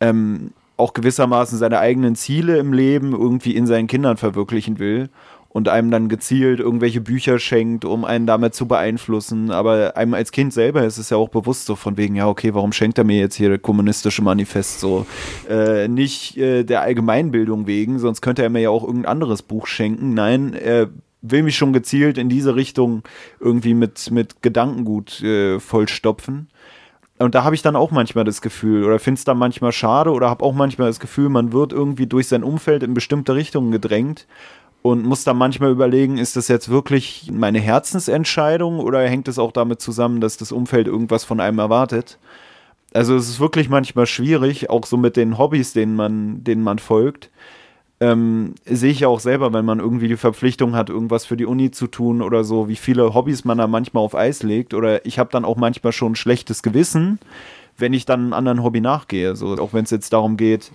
[0.00, 5.10] ähm, auch gewissermaßen seine eigenen Ziele im Leben irgendwie in seinen Kindern verwirklichen will
[5.50, 9.50] und einem dann gezielt irgendwelche Bücher schenkt, um einen damit zu beeinflussen.
[9.50, 12.54] Aber einem als Kind selber ist es ja auch bewusst so von wegen, ja, okay,
[12.54, 15.06] warum schenkt er mir jetzt hier das kommunistische Manifest so?
[15.48, 19.66] Äh, nicht äh, der Allgemeinbildung wegen, sonst könnte er mir ja auch irgendein anderes Buch
[19.66, 20.14] schenken.
[20.14, 20.90] Nein, er
[21.22, 23.02] will mich schon gezielt in diese Richtung
[23.40, 26.48] irgendwie mit, mit Gedankengut äh, vollstopfen.
[27.18, 30.10] Und da habe ich dann auch manchmal das Gefühl, oder finde es dann manchmal schade,
[30.10, 33.72] oder habe auch manchmal das Gefühl, man wird irgendwie durch sein Umfeld in bestimmte Richtungen
[33.72, 34.26] gedrängt
[34.82, 39.50] und muss dann manchmal überlegen, ist das jetzt wirklich meine Herzensentscheidung oder hängt es auch
[39.50, 42.18] damit zusammen, dass das Umfeld irgendwas von einem erwartet?
[42.94, 46.78] Also es ist wirklich manchmal schwierig, auch so mit den Hobbys, denen man, denen man
[46.78, 47.30] folgt
[48.00, 51.46] ähm, sehe ich ja auch selber, wenn man irgendwie die Verpflichtung hat, irgendwas für die
[51.46, 54.72] Uni zu tun oder so, wie viele Hobbys man da manchmal auf Eis legt.
[54.74, 57.18] Oder ich habe dann auch manchmal schon ein schlechtes Gewissen,
[57.76, 59.34] wenn ich dann einem anderen Hobby nachgehe.
[59.34, 60.70] So, auch wenn es jetzt darum geht,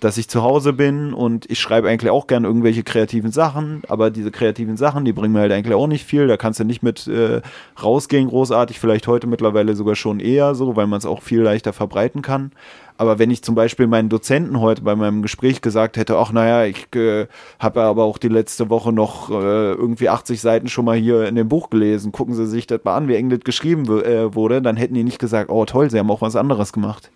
[0.00, 4.10] dass ich zu Hause bin und ich schreibe eigentlich auch gerne irgendwelche kreativen Sachen, aber
[4.10, 6.26] diese kreativen Sachen, die bringen mir halt eigentlich auch nicht viel.
[6.26, 7.40] Da kannst du nicht mit äh,
[7.82, 11.72] rausgehen, großartig, vielleicht heute mittlerweile sogar schon eher so, weil man es auch viel leichter
[11.72, 12.52] verbreiten kann.
[12.96, 16.64] Aber wenn ich zum Beispiel meinen Dozenten heute bei meinem Gespräch gesagt hätte, ach naja,
[16.64, 17.28] ich äh,
[17.60, 21.36] habe aber auch die letzte Woche noch äh, irgendwie 80 Seiten schon mal hier in
[21.36, 24.60] dem Buch gelesen, gucken Sie sich das mal an, wie eng das geschrieben äh, wurde,
[24.60, 27.12] dann hätten die nicht gesagt, oh toll, Sie haben auch was anderes gemacht.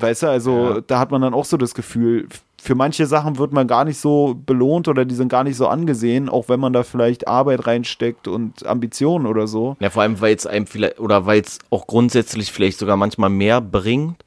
[0.00, 0.80] Weißt du, also ja.
[0.86, 2.28] da hat man dann auch so das Gefühl,
[2.60, 5.68] für manche Sachen wird man gar nicht so belohnt oder die sind gar nicht so
[5.68, 9.76] angesehen, auch wenn man da vielleicht Arbeit reinsteckt und Ambitionen oder so.
[9.80, 13.30] Ja, vor allem, weil es einem vielleicht, oder weil es auch grundsätzlich vielleicht sogar manchmal
[13.30, 14.24] mehr bringt,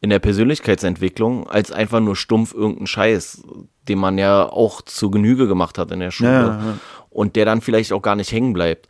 [0.00, 3.42] in der Persönlichkeitsentwicklung als einfach nur stumpf irgendein Scheiß,
[3.88, 6.78] den man ja auch zu Genüge gemacht hat in der Schule ja, ja.
[7.10, 8.88] und der dann vielleicht auch gar nicht hängen bleibt.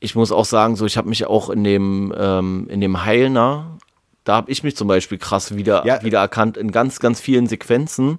[0.00, 3.78] Ich muss auch sagen, so ich habe mich auch in dem ähm, in dem Heilner,
[4.26, 6.02] da habe ich mich zum Beispiel krass wieder ja.
[6.02, 8.18] wiedererkannt in ganz ganz vielen Sequenzen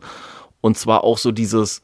[0.61, 1.81] und zwar auch so dieses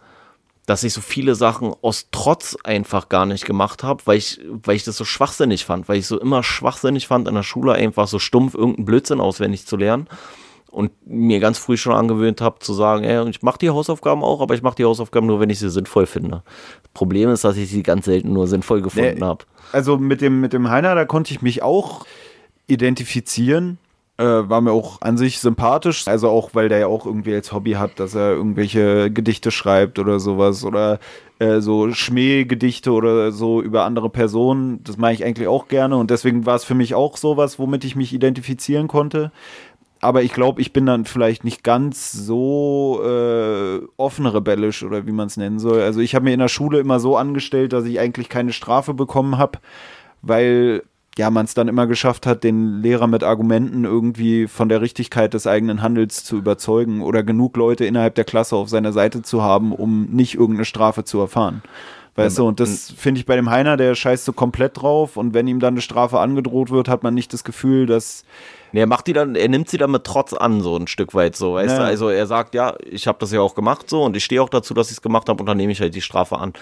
[0.65, 4.77] dass ich so viele Sachen aus Trotz einfach gar nicht gemacht habe, weil ich, weil
[4.77, 8.07] ich das so schwachsinnig fand, weil ich so immer schwachsinnig fand, in der Schule einfach
[8.07, 10.07] so stumpf irgendeinen Blödsinn auswendig zu lernen
[10.71, 14.41] und mir ganz früh schon angewöhnt habe zu sagen, ey, ich mache die Hausaufgaben auch,
[14.41, 16.43] aber ich mache die Hausaufgaben nur, wenn ich sie sinnvoll finde.
[16.93, 19.45] Problem ist, dass ich sie ganz selten nur sinnvoll gefunden nee, habe.
[19.71, 22.05] Also mit dem, mit dem Heiner, da konnte ich mich auch
[22.67, 23.77] identifizieren,
[24.17, 26.08] äh, war mir auch an sich sympathisch.
[26.08, 29.99] Also auch, weil der ja auch irgendwie als Hobby hat, dass er irgendwelche Gedichte schreibt
[29.99, 30.99] oder sowas oder
[31.39, 34.84] äh, so Schmähgedichte oder so über andere Personen.
[34.84, 37.84] Das mache ich eigentlich auch gerne und deswegen war es für mich auch sowas, womit
[37.86, 39.32] ich mich identifizieren konnte.
[39.99, 45.13] Aber ich glaube, ich bin dann vielleicht nicht ganz so äh, offen rebellisch oder wie
[45.13, 45.82] man es nennen soll.
[45.82, 48.93] Also ich habe mir in der Schule immer so angestellt, dass ich eigentlich keine Strafe
[48.93, 49.60] bekommen habe,
[50.21, 50.84] weil
[51.17, 55.34] ja, man es dann immer geschafft hat, den Lehrer mit Argumenten irgendwie von der Richtigkeit
[55.34, 59.43] des eigenen Handels zu überzeugen oder genug Leute innerhalb der Klasse auf seiner Seite zu
[59.43, 61.62] haben, um nicht irgendeine Strafe zu erfahren.
[62.15, 65.34] Weißt du, und das finde ich bei dem Heiner, der scheißt so komplett drauf und
[65.34, 68.23] wenn ihm dann eine Strafe angedroht wird, hat man nicht das Gefühl, dass
[68.73, 71.13] Nee, er macht die dann, er nimmt sie dann mit Trotz an, so ein Stück
[71.13, 71.78] weit so, weißt ja.
[71.78, 71.86] du?
[71.86, 74.49] Also er sagt, ja, ich habe das ja auch gemacht so und ich stehe auch
[74.49, 76.54] dazu, dass ich es gemacht habe und dann nehme ich halt die Strafe an.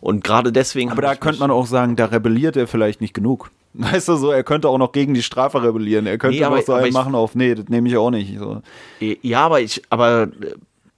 [0.00, 0.90] Und gerade deswegen.
[0.90, 3.50] Aber da könnte man auch sagen, da rebelliert er vielleicht nicht genug.
[3.74, 6.06] Weißt du, so, er könnte auch noch gegen die Strafe rebellieren.
[6.06, 8.36] Er könnte Nee, aber- noch so einen machen auf, nee, das nehme ich auch nicht.
[8.38, 8.62] So.
[9.00, 10.28] Ja, aber ich, aber äh,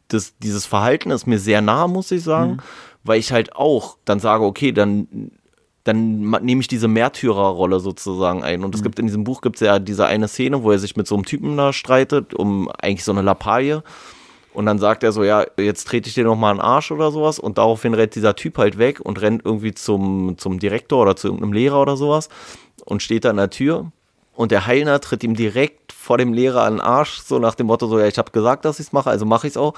[0.08, 2.58] das, dieses Verhalten ist mir sehr nah, muss ich sagen,
[3.04, 5.30] weil ich halt auch dann sage, okay, dann,
[5.84, 8.64] dann nehme ich diese Märtyrerrolle sozusagen ein.
[8.64, 10.96] Und es gibt in diesem Buch gibt es ja diese eine Szene, wo er sich
[10.96, 13.82] mit so einem Typen da streitet, um eigentlich so eine Lappalie.
[14.52, 17.12] Und dann sagt er so, ja, jetzt trete ich dir noch mal einen Arsch oder
[17.12, 17.38] sowas.
[17.38, 21.28] Und daraufhin rennt dieser Typ halt weg und rennt irgendwie zum, zum Direktor oder zu
[21.28, 22.28] irgendeinem Lehrer oder sowas
[22.84, 23.92] und steht da an der Tür.
[24.34, 27.66] Und der Heilner tritt ihm direkt vor dem Lehrer an den Arsch, so nach dem
[27.66, 29.74] Motto, so, ja, ich habe gesagt, dass ich es mache, also mache ich es auch.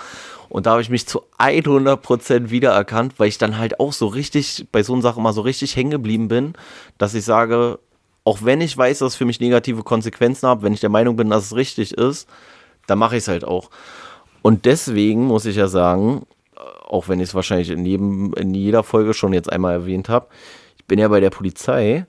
[0.49, 4.69] Und da habe ich mich zu 100% wiedererkannt, weil ich dann halt auch so richtig,
[4.71, 6.53] bei so einer Sache mal so richtig hängen geblieben bin,
[6.97, 7.81] dass ich sage,
[8.25, 11.17] auch wenn ich weiß, dass es für mich negative Konsequenzen hat, wenn ich der Meinung
[11.17, 12.29] bin, dass es richtig ist,
[12.87, 13.69] dann mache ich es halt auch.
[14.43, 16.27] Und deswegen muss ich ja sagen,
[16.57, 20.09] äh, auch wenn ich es wahrscheinlich in, jedem, in jeder Folge schon jetzt einmal erwähnt
[20.09, 20.27] habe,
[20.77, 22.07] ich bin ja bei der Polizei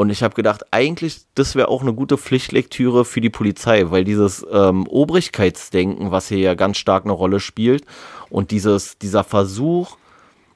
[0.00, 4.04] und ich habe gedacht, eigentlich, das wäre auch eine gute Pflichtlektüre für die Polizei, weil
[4.04, 7.84] dieses ähm, Obrigkeitsdenken, was hier ja ganz stark eine Rolle spielt,
[8.30, 9.98] und dieses, dieser Versuch,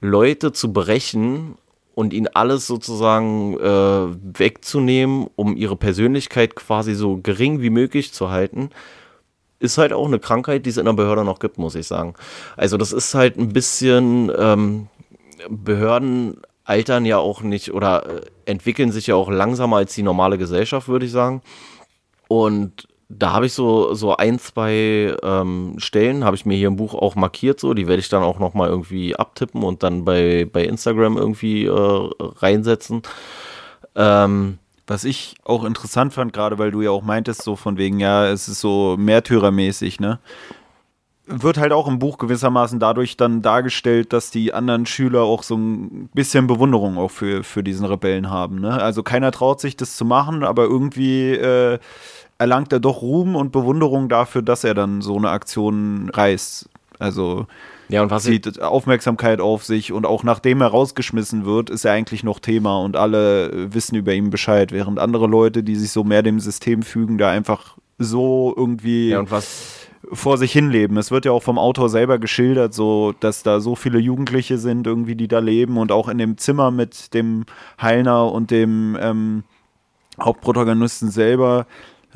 [0.00, 1.56] Leute zu brechen
[1.94, 8.30] und ihnen alles sozusagen äh, wegzunehmen, um ihre Persönlichkeit quasi so gering wie möglich zu
[8.30, 8.70] halten,
[9.64, 12.14] ist halt auch eine Krankheit, die es in der Behörde noch gibt, muss ich sagen.
[12.56, 14.88] Also das ist halt ein bisschen, ähm,
[15.48, 20.38] Behörden altern ja auch nicht oder äh, entwickeln sich ja auch langsamer als die normale
[20.38, 21.42] Gesellschaft, würde ich sagen.
[22.28, 26.76] Und da habe ich so, so ein, zwei ähm, Stellen, habe ich mir hier im
[26.76, 30.48] Buch auch markiert, so, die werde ich dann auch nochmal irgendwie abtippen und dann bei,
[30.50, 33.02] bei Instagram irgendwie äh, reinsetzen.
[33.94, 38.00] Ähm, Was ich auch interessant fand, gerade weil du ja auch meintest, so von wegen,
[38.00, 40.18] ja, es ist so märtyrermäßig, ne?
[41.26, 45.56] Wird halt auch im Buch gewissermaßen dadurch dann dargestellt, dass die anderen Schüler auch so
[45.56, 48.74] ein bisschen Bewunderung auch für, für diesen Rebellen haben, ne?
[48.74, 51.78] Also keiner traut sich das zu machen, aber irgendwie äh,
[52.36, 56.68] erlangt er doch Ruhm und Bewunderung dafür, dass er dann so eine Aktion reißt.
[56.98, 57.46] Also
[57.88, 61.84] ja, und was ich, zieht Aufmerksamkeit auf sich und auch nachdem er rausgeschmissen wird, ist
[61.84, 65.76] er eigentlich noch Thema und alle äh, wissen über ihn Bescheid, während andere Leute, die
[65.76, 69.24] sich so mehr dem System fügen, da einfach so irgendwie ja,
[70.12, 70.96] vor sich hinleben.
[70.96, 74.86] Es wird ja auch vom Autor selber geschildert, so dass da so viele Jugendliche sind,
[74.86, 77.44] irgendwie, die da leben und auch in dem Zimmer mit dem
[77.80, 79.44] Heilner und dem ähm,
[80.20, 81.66] Hauptprotagonisten selber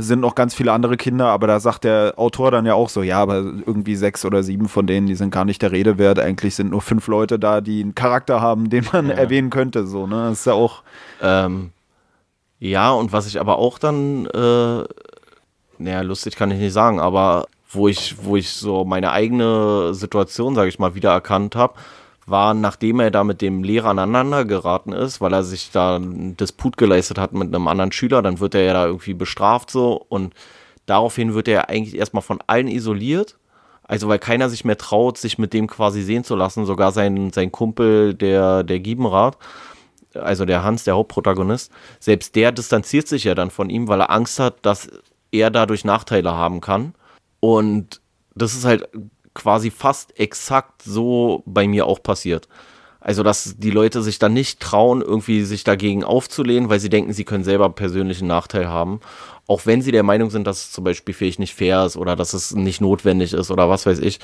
[0.01, 3.03] sind noch ganz viele andere Kinder, aber da sagt der Autor dann ja auch so,
[3.03, 6.21] ja, aber irgendwie sechs oder sieben von denen, die sind gar nicht der Rede wert.
[6.21, 9.15] Eigentlich sind nur fünf Leute da, die einen Charakter haben, den man Ja.
[9.15, 9.87] erwähnen könnte.
[9.89, 10.29] So, ne?
[10.31, 10.83] Das ist ja auch.
[11.21, 11.71] Ähm,
[12.61, 14.85] ja, und was ich aber auch dann, äh,
[15.79, 20.55] naja, lustig kann ich nicht sagen, aber wo ich, wo ich so meine eigene Situation,
[20.55, 21.75] sage ich mal, wiedererkannt habe,
[22.31, 26.37] war, nachdem er da mit dem Lehrer aneinander geraten ist, weil er sich da einen
[26.37, 29.95] Disput geleistet hat mit einem anderen Schüler, dann wird er ja da irgendwie bestraft so
[30.09, 30.35] und
[30.87, 33.37] daraufhin wird er eigentlich erstmal von allen isoliert.
[33.83, 37.33] Also weil keiner sich mehr traut, sich mit dem quasi sehen zu lassen, sogar sein,
[37.33, 39.39] sein Kumpel, der, der Giebenrat,
[40.15, 44.11] also der Hans, der Hauptprotagonist, selbst der distanziert sich ja dann von ihm, weil er
[44.11, 44.91] Angst hat, dass
[45.33, 46.95] er dadurch Nachteile haben kann.
[47.41, 48.03] Und
[48.35, 48.89] das ist halt
[49.39, 52.49] quasi fast exakt so bei mir auch passiert.
[53.01, 57.13] Also, dass die Leute sich dann nicht trauen, irgendwie sich dagegen aufzulehnen, weil sie denken,
[57.13, 59.01] sie können selber persönlichen Nachteil haben.
[59.47, 62.17] Auch wenn sie der Meinung sind, dass es zum Beispiel vielleicht nicht fair ist oder
[62.17, 64.19] dass es nicht notwendig ist oder was weiß ich.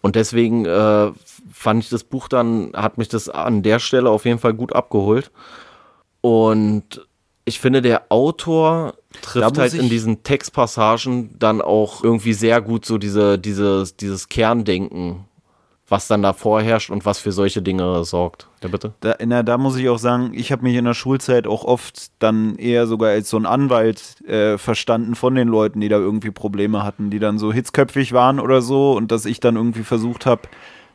[0.00, 1.10] Und deswegen äh,
[1.52, 4.72] fand ich das Buch dann, hat mich das an der Stelle auf jeden Fall gut
[4.72, 5.32] abgeholt.
[6.20, 7.04] Und
[7.44, 12.98] ich finde, der Autor trifft halt in diesen Textpassagen dann auch irgendwie sehr gut so
[12.98, 15.24] diese, dieses, dieses Kerndenken,
[15.88, 18.48] was dann da vorherrscht und was für solche Dinge sorgt.
[18.62, 18.94] Ja, bitte?
[19.00, 22.10] Da, na, da muss ich auch sagen, ich habe mich in der Schulzeit auch oft
[22.18, 26.32] dann eher sogar als so ein Anwalt äh, verstanden von den Leuten, die da irgendwie
[26.32, 30.26] Probleme hatten, die dann so hitzköpfig waren oder so und dass ich dann irgendwie versucht
[30.26, 30.42] habe,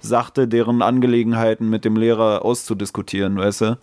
[0.01, 3.77] sachte deren Angelegenheiten mit dem Lehrer auszudiskutieren, weißt du?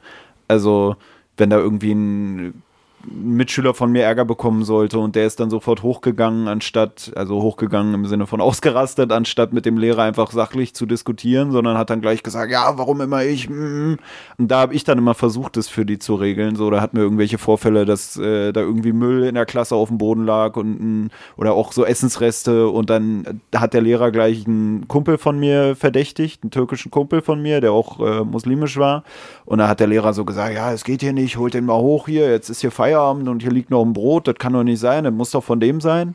[0.49, 0.97] Also,
[1.37, 2.63] wenn da irgendwie ein
[3.05, 7.95] Mitschüler von mir Ärger bekommen sollte und der ist dann sofort hochgegangen, anstatt, also hochgegangen
[7.95, 12.01] im Sinne von ausgerastet, anstatt mit dem Lehrer einfach sachlich zu diskutieren, sondern hat dann
[12.01, 13.49] gleich gesagt, ja, warum immer ich?
[13.49, 13.95] mm.
[14.39, 16.57] Und da habe ich dann immer versucht, das für die zu regeln.
[16.57, 19.89] So, da hatten wir irgendwelche Vorfälle, dass äh, da irgendwie Müll in der Klasse auf
[19.89, 24.89] dem Boden lag und oder auch so Essensreste und dann hat der Lehrer gleich einen
[24.89, 29.05] Kumpel von mir verdächtigt, einen türkischen Kumpel von mir, der auch äh, muslimisch war.
[29.45, 31.79] Und da hat der Lehrer so gesagt, ja, es geht hier nicht, holt den mal
[31.79, 34.65] hoch hier, jetzt ist hier Feierabend und hier liegt noch ein Brot, das kann doch
[34.65, 36.15] nicht sein, das muss doch von dem sein.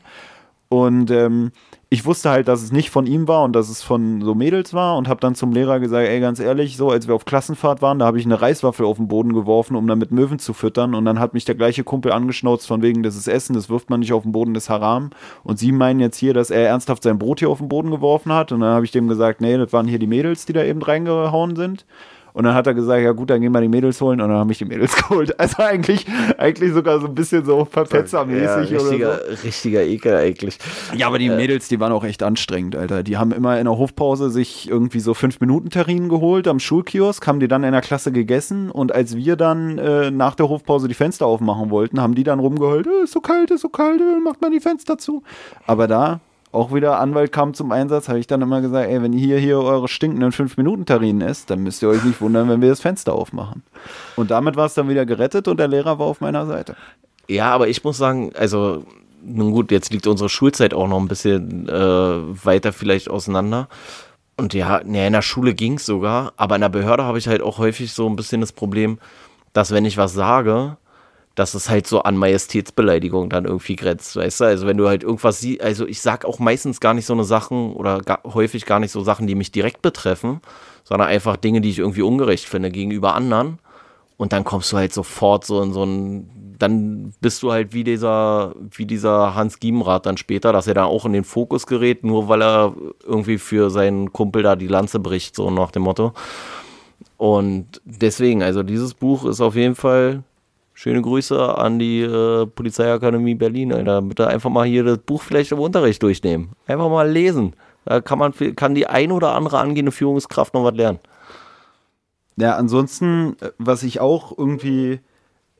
[0.69, 1.51] Und ähm,
[1.91, 4.73] ich wusste halt, dass es nicht von ihm war und dass es von so Mädels
[4.73, 7.83] war und habe dann zum Lehrer gesagt, ey, ganz ehrlich, so als wir auf Klassenfahrt
[7.83, 10.95] waren, da habe ich eine Reiswaffel auf den Boden geworfen, um damit Möwen zu füttern.
[10.95, 13.91] Und dann hat mich der gleiche Kumpel angeschnauzt von wegen, das ist Essen, das wirft
[13.91, 15.11] man nicht auf den Boden des Haram.
[15.43, 18.33] Und sie meinen jetzt hier, dass er ernsthaft sein Brot hier auf den Boden geworfen
[18.33, 18.51] hat.
[18.51, 20.81] Und dann habe ich dem gesagt, nee, das waren hier die Mädels, die da eben
[20.81, 21.85] reingehauen sind
[22.33, 24.37] und dann hat er gesagt, ja gut, dann gehen wir die Mädels holen und dann
[24.37, 25.39] haben mich die Mädels geholt.
[25.39, 26.05] Also eigentlich,
[26.37, 29.43] eigentlich sogar so ein bisschen so verpetzermäßig ja, richtiger, oder so.
[29.43, 30.57] Richtiger Ekel eigentlich.
[30.95, 33.03] Ja, aber die äh, Mädels, die waren auch echt anstrengend, Alter.
[33.03, 37.25] Die haben immer in der Hofpause sich irgendwie so fünf Minuten Terrinen geholt am Schulkiosk,
[37.27, 40.87] haben die dann in der Klasse gegessen und als wir dann äh, nach der Hofpause
[40.87, 44.01] die Fenster aufmachen wollten, haben die dann rumgeheult, äh, ist so kalt, ist so kalt,
[44.01, 45.23] äh, macht man die Fenster zu.
[45.67, 46.19] Aber da
[46.53, 49.59] auch wieder Anwalt kam zum Einsatz, habe ich dann immer gesagt, ey, wenn hier, hier
[49.59, 53.63] eure stinkenden 5-Minuten-Tarinen isst, dann müsst ihr euch nicht wundern, wenn wir das Fenster aufmachen.
[54.15, 56.75] Und damit war es dann wieder gerettet und der Lehrer war auf meiner Seite.
[57.27, 58.85] Ja, aber ich muss sagen, also
[59.23, 63.67] nun gut, jetzt liegt unsere Schulzeit auch noch ein bisschen äh, weiter vielleicht auseinander.
[64.37, 67.27] Und ja, nee, in der Schule ging es sogar, aber in der Behörde habe ich
[67.27, 68.99] halt auch häufig so ein bisschen das Problem,
[69.53, 70.77] dass wenn ich was sage,
[71.35, 74.45] dass es halt so an Majestätsbeleidigung dann irgendwie grenzt, weißt du?
[74.45, 77.23] Also wenn du halt irgendwas siehst, also ich sag auch meistens gar nicht so eine
[77.23, 80.41] Sachen oder gar, häufig gar nicht so Sachen, die mich direkt betreffen,
[80.83, 83.59] sondern einfach Dinge, die ich irgendwie ungerecht finde gegenüber anderen.
[84.15, 87.83] Und dann kommst du halt sofort so in so ein, dann bist du halt wie
[87.83, 92.03] dieser, wie dieser Hans Giebenrath dann später, dass er dann auch in den Fokus gerät,
[92.03, 96.13] nur weil er irgendwie für seinen Kumpel da die Lanze bricht, so nach dem Motto.
[97.17, 100.23] Und deswegen, also dieses Buch ist auf jeden Fall
[100.73, 104.01] Schöne Grüße an die äh, Polizeiakademie Berlin, Alter.
[104.01, 106.51] Bitte einfach mal hier das Buch vielleicht im Unterricht durchnehmen.
[106.65, 107.55] Einfach mal lesen.
[107.85, 110.99] Da kann man kann die ein oder andere angehende Führungskraft noch was lernen.
[112.35, 114.99] Ja, ansonsten, äh, was ich auch irgendwie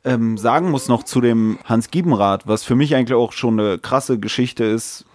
[0.04, 3.78] ähm, sagen muss noch zu dem Hans Giebenrath, was für mich eigentlich auch schon eine
[3.78, 5.06] krasse Geschichte ist,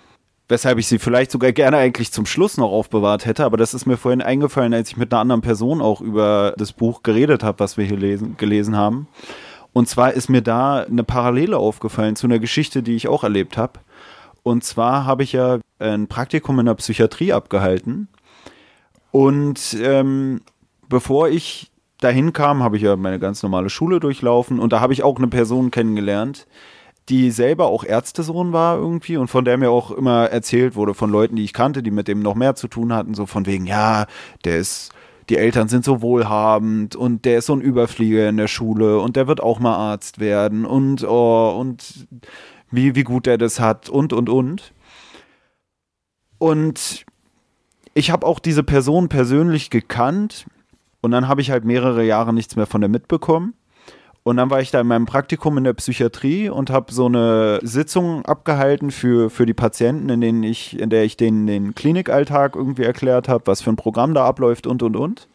[0.49, 3.87] weshalb ich sie vielleicht sogar gerne eigentlich zum Schluss noch aufbewahrt hätte, aber das ist
[3.87, 7.61] mir vorhin eingefallen, als ich mit einer anderen Person auch über das Buch geredet habe,
[7.61, 9.09] was wir hier lesen, gelesen haben.
[9.73, 13.57] Und zwar ist mir da eine Parallele aufgefallen zu einer Geschichte, die ich auch erlebt
[13.57, 13.81] habe.
[14.43, 18.09] Und zwar habe ich ja ein Praktikum in der Psychiatrie abgehalten.
[19.11, 20.41] Und ähm,
[20.89, 24.93] bevor ich dahin kam, habe ich ja meine ganz normale Schule durchlaufen und da habe
[24.93, 26.47] ich auch eine Person kennengelernt,
[27.09, 31.11] die selber auch Ärztesohn war irgendwie und von der mir auch immer erzählt wurde von
[31.11, 33.67] Leuten, die ich kannte, die mit dem noch mehr zu tun hatten, so von wegen,
[33.67, 34.07] ja,
[34.45, 34.93] der ist
[35.29, 39.17] die Eltern sind so wohlhabend und der ist so ein Überflieger in der Schule und
[39.17, 42.07] der wird auch mal Arzt werden und oh, und
[42.71, 44.73] wie, wie gut er das hat und und und.
[46.39, 47.05] Und
[47.95, 50.47] ich habe auch diese Person persönlich gekannt
[51.01, 53.55] und dann habe ich halt mehrere Jahre nichts mehr von der mitbekommen.
[54.29, 57.61] Und dann war ich da in meinem Praktikum in der Psychiatrie und habe so eine
[57.63, 62.55] Sitzung abgehalten für, für die Patienten, in, denen ich, in der ich denen den Klinikalltag
[62.55, 65.29] irgendwie erklärt habe, was für ein Programm da abläuft und und und.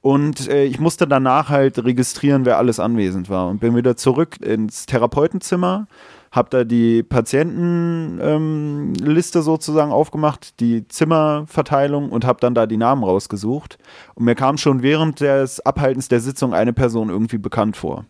[0.00, 4.40] Und äh, ich musste danach halt registrieren, wer alles anwesend war und bin wieder zurück
[4.40, 5.88] ins Therapeutenzimmer,
[6.30, 13.02] habe da die Patientenliste ähm, sozusagen aufgemacht, die Zimmerverteilung und habe dann da die Namen
[13.02, 13.76] rausgesucht.
[14.14, 18.04] Und mir kam schon während des Abhaltens der Sitzung eine Person irgendwie bekannt vor.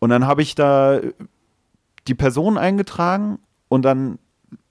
[0.00, 1.00] Und dann habe ich da
[2.08, 4.18] die Person eingetragen und dann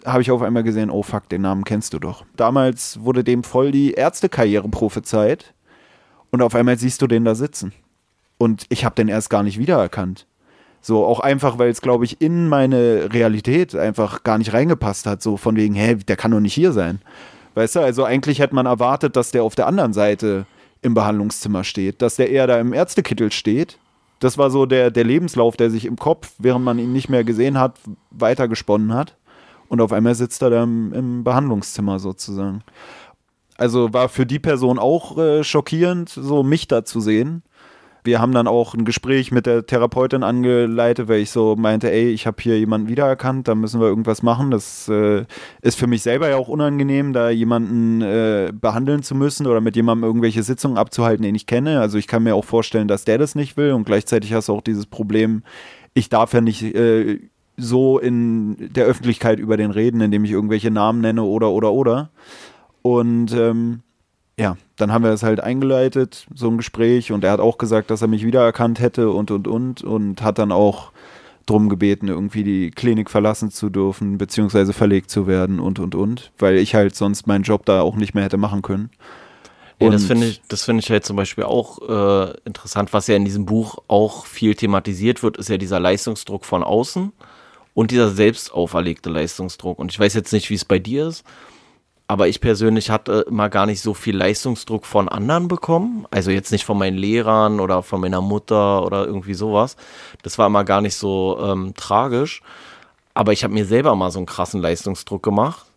[0.06, 2.26] habe ich auf einmal gesehen, oh fuck, den Namen kennst du doch.
[2.36, 5.54] Damals wurde dem voll die Ärztekarriere prophezeit
[6.32, 7.72] und auf einmal siehst du den da sitzen.
[8.38, 10.26] Und ich habe den erst gar nicht wiedererkannt.
[10.82, 15.22] So, auch einfach, weil es, glaube ich, in meine Realität einfach gar nicht reingepasst hat.
[15.22, 17.02] So von wegen, hä, der kann doch nicht hier sein.
[17.56, 20.46] Weißt du, also eigentlich hätte man erwartet, dass der auf der anderen Seite
[20.82, 23.78] im Behandlungszimmer steht, dass der eher da im Ärztekittel steht
[24.19, 27.23] das war so der, der Lebenslauf, der sich im Kopf, während man ihn nicht mehr
[27.23, 27.79] gesehen hat,
[28.12, 29.15] weitergesponnen hat.
[29.67, 32.63] Und auf einmal sitzt er da im, im Behandlungszimmer sozusagen.
[33.58, 37.43] Also war für die Person auch äh, schockierend, so mich da zu sehen
[38.10, 42.10] wir haben dann auch ein Gespräch mit der Therapeutin angeleitet, weil ich so meinte, ey,
[42.10, 44.50] ich habe hier jemanden wiedererkannt, da müssen wir irgendwas machen.
[44.50, 45.26] Das äh,
[45.62, 49.76] ist für mich selber ja auch unangenehm, da jemanden äh, behandeln zu müssen oder mit
[49.76, 51.80] jemandem irgendwelche Sitzungen abzuhalten, den ich kenne.
[51.80, 54.54] Also ich kann mir auch vorstellen, dass der das nicht will und gleichzeitig hast du
[54.54, 55.43] auch dieses Problem,
[55.93, 57.19] ich darf ja nicht äh,
[57.58, 62.10] so in der Öffentlichkeit über den reden, indem ich irgendwelche Namen nenne oder oder oder.
[62.82, 63.82] Und ähm,
[64.39, 67.91] ja, dann haben wir das halt eingeleitet, so ein Gespräch, und er hat auch gesagt,
[67.91, 70.93] dass er mich wiedererkannt hätte und und und und hat dann auch
[71.45, 76.32] drum gebeten, irgendwie die Klinik verlassen zu dürfen, beziehungsweise verlegt zu werden und und und,
[76.39, 78.91] weil ich halt sonst meinen Job da auch nicht mehr hätte machen können.
[79.82, 83.16] Ja, das finde ich, das finde ich halt zum Beispiel auch äh, interessant, was ja
[83.16, 87.11] in diesem Buch auch viel thematisiert wird, ist ja dieser Leistungsdruck von außen
[87.74, 89.80] und dieser selbst auferlegte Leistungsdruck.
[89.80, 91.26] Und ich weiß jetzt nicht, wie es bei dir ist,
[92.10, 96.07] aber ich persönlich hatte immer gar nicht so viel Leistungsdruck von anderen bekommen.
[96.10, 99.78] Also jetzt nicht von meinen Lehrern oder von meiner Mutter oder irgendwie sowas.
[100.24, 102.41] Das war immer gar nicht so ähm, tragisch.
[103.14, 105.68] Aber ich habe mir selber mal so einen krassen Leistungsdruck gemacht,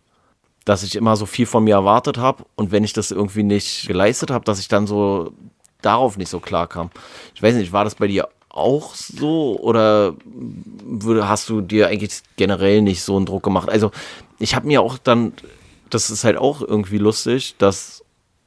[0.65, 2.45] dass ich immer so viel von mir erwartet habe.
[2.55, 5.33] Und wenn ich das irgendwie nicht geleistet habe, dass ich dann so
[5.83, 6.89] darauf nicht so klar kam.
[7.35, 10.15] Ich weiß nicht, war das bei dir auch so oder
[11.27, 13.69] hast du dir eigentlich generell nicht so einen Druck gemacht?
[13.69, 13.91] Also
[14.39, 15.33] ich habe mir auch dann
[15.93, 18.03] das ist halt auch irgendwie lustig, dass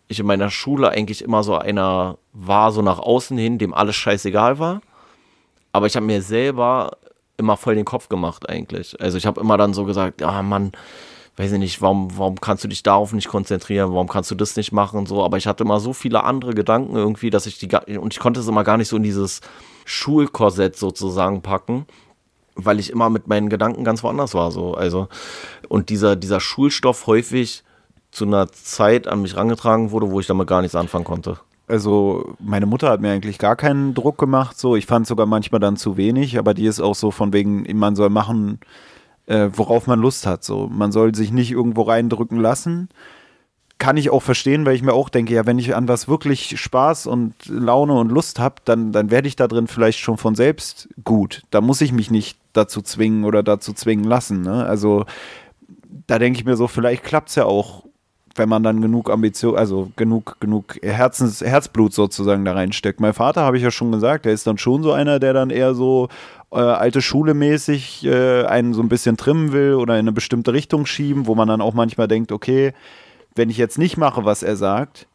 [0.08, 3.96] ich in meiner Schule eigentlich immer so einer war, so nach außen hin, dem alles
[3.96, 4.80] scheißegal war.
[5.72, 6.92] Aber ich habe mir selber
[7.36, 9.00] immer voll den Kopf gemacht eigentlich.
[9.00, 10.72] Also ich habe immer dann so gesagt, ja Mann,
[11.36, 14.56] weiß ich nicht, warum, warum kannst du dich darauf nicht konzentrieren, warum kannst du das
[14.56, 15.22] nicht machen und so.
[15.22, 17.68] Aber ich hatte immer so viele andere Gedanken irgendwie, dass ich die,
[17.98, 19.40] und ich konnte es immer gar nicht so in dieses
[19.84, 21.86] Schulkorsett sozusagen packen
[22.56, 24.50] weil ich immer mit meinen Gedanken ganz woanders war.
[24.50, 24.74] So.
[24.74, 25.08] Also,
[25.68, 27.62] und dieser, dieser Schulstoff häufig
[28.10, 31.38] zu einer Zeit an mich rangetragen wurde, wo ich damit gar nichts anfangen konnte.
[31.68, 34.58] Also meine Mutter hat mir eigentlich gar keinen Druck gemacht.
[34.58, 37.66] So, ich fand sogar manchmal dann zu wenig, aber die ist auch so von wegen,
[37.76, 38.60] man soll machen,
[39.26, 40.44] äh, worauf man Lust hat.
[40.44, 42.88] So, man soll sich nicht irgendwo reindrücken lassen
[43.78, 46.58] kann ich auch verstehen, weil ich mir auch denke, ja, wenn ich an was wirklich
[46.58, 50.34] Spaß und Laune und Lust habe, dann, dann werde ich da drin vielleicht schon von
[50.34, 51.42] selbst gut.
[51.50, 54.40] Da muss ich mich nicht dazu zwingen oder dazu zwingen lassen.
[54.40, 54.64] Ne?
[54.64, 55.04] Also
[56.06, 57.84] da denke ich mir so, vielleicht klappt es ja auch,
[58.34, 63.00] wenn man dann genug Ambition, also genug, genug Herzens, Herzblut sozusagen da reinsteckt.
[63.00, 65.50] Mein Vater, habe ich ja schon gesagt, der ist dann schon so einer, der dann
[65.50, 66.08] eher so
[66.52, 70.52] äh, alte Schule mäßig äh, einen so ein bisschen trimmen will oder in eine bestimmte
[70.52, 72.72] Richtung schieben, wo man dann auch manchmal denkt, okay,
[73.34, 75.06] wenn ich jetzt nicht mache, was er sagt,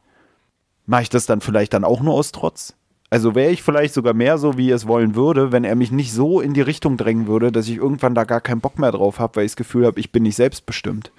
[0.85, 2.75] mache ich das dann vielleicht dann auch nur aus Trotz?
[3.13, 5.91] Also wäre ich vielleicht sogar mehr so, wie er es wollen würde, wenn er mich
[5.91, 8.93] nicht so in die Richtung drängen würde, dass ich irgendwann da gar keinen Bock mehr
[8.93, 11.11] drauf habe, weil ich das Gefühl habe, ich bin nicht selbstbestimmt.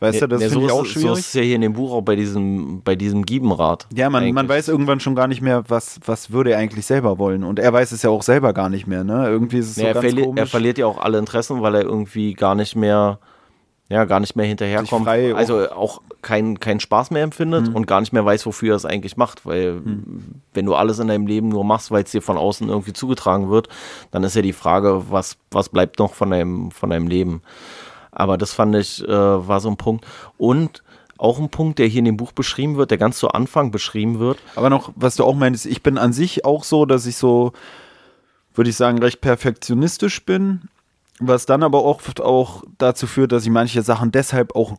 [0.00, 1.08] Weißt ja, du, das ja, finde so ich auch schwierig.
[1.08, 3.86] So ist es ja hier in dem Buch auch bei diesem, bei diesem Giebenrad.
[3.94, 7.18] Ja, man, man weiß irgendwann schon gar nicht mehr, was, was würde er eigentlich selber
[7.18, 7.42] wollen.
[7.42, 9.26] Und er weiß es ja auch selber gar nicht mehr, ne?
[9.26, 10.50] Irgendwie ist es so Ja, er, ganz verli er komisch.
[10.50, 13.18] verliert ja auch alle Interessen, weil er irgendwie gar nicht mehr,
[13.90, 15.06] ja, gar nicht mehr hinterherkommt.
[15.34, 18.84] also auch keinen keinen Spaß mehr empfindet und gar nicht mehr weiß, wofür er es
[18.84, 19.46] eigentlich macht.
[19.46, 19.80] Weil
[20.52, 23.48] wenn du alles in deinem Leben nur machst, weil es dir von außen irgendwie zugetragen
[23.48, 23.68] wird,
[24.10, 27.42] dann ist ja die Frage, was, was bleibt noch von deinem, von deinem Leben.
[28.12, 30.04] Aber das fand ich, äh, war so ein Punkt.
[30.36, 30.82] Und
[31.16, 34.18] auch ein Punkt, der hier in dem Buch beschrieben wird, der ganz zu Anfang beschrieben
[34.18, 34.38] wird.
[34.54, 37.52] Aber noch, was du auch meinst, ich bin an sich auch so, dass ich so,
[38.54, 40.68] würde ich sagen, recht perfektionistisch bin,
[41.20, 44.76] was dann aber oft auch dazu führt, dass ich manche Sachen deshalb auch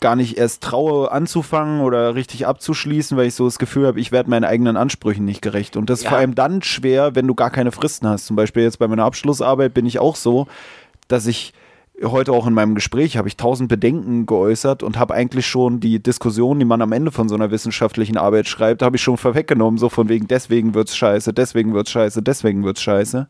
[0.00, 4.10] gar nicht erst traue anzufangen oder richtig abzuschließen, weil ich so das Gefühl habe, ich
[4.10, 5.76] werde meinen eigenen Ansprüchen nicht gerecht.
[5.76, 6.10] Und das ist Ja.
[6.10, 8.26] vor allem dann schwer, wenn du gar keine Fristen hast.
[8.26, 10.48] Zum Beispiel jetzt bei meiner Abschlussarbeit bin ich auch so,
[11.06, 11.52] dass ich
[12.02, 16.02] heute auch in meinem Gespräch habe ich tausend Bedenken geäußert und habe eigentlich schon die
[16.02, 19.78] Diskussion, die man am Ende von so einer wissenschaftlichen Arbeit schreibt, habe ich schon vorweggenommen,
[19.78, 23.28] so von wegen, deswegen wird's scheiße, deswegen wird's scheiße, deswegen wird's scheiße.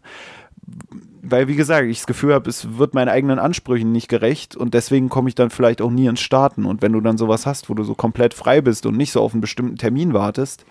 [1.24, 4.74] Weil, wie gesagt, ich das Gefühl habe, es wird meinen eigenen Ansprüchen nicht gerecht und
[4.74, 6.64] deswegen komme ich dann vielleicht auch nie ins Starten.
[6.64, 9.20] Und wenn du dann sowas hast, wo du so komplett frei bist und nicht so
[9.20, 10.64] auf einen bestimmten Termin wartest,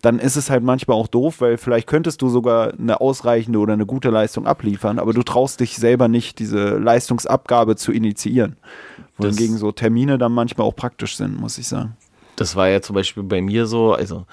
[0.00, 3.74] dann ist es halt manchmal auch doof, weil vielleicht könntest du sogar eine ausreichende oder
[3.74, 8.56] eine gute Leistung abliefern, aber du traust dich selber nicht, diese Leistungsabgabe zu initiieren.
[9.18, 11.96] Wohingegen so Termine dann manchmal auch praktisch sind, muss ich sagen.
[12.36, 14.26] das war ja zum Beispiel bei mir so, also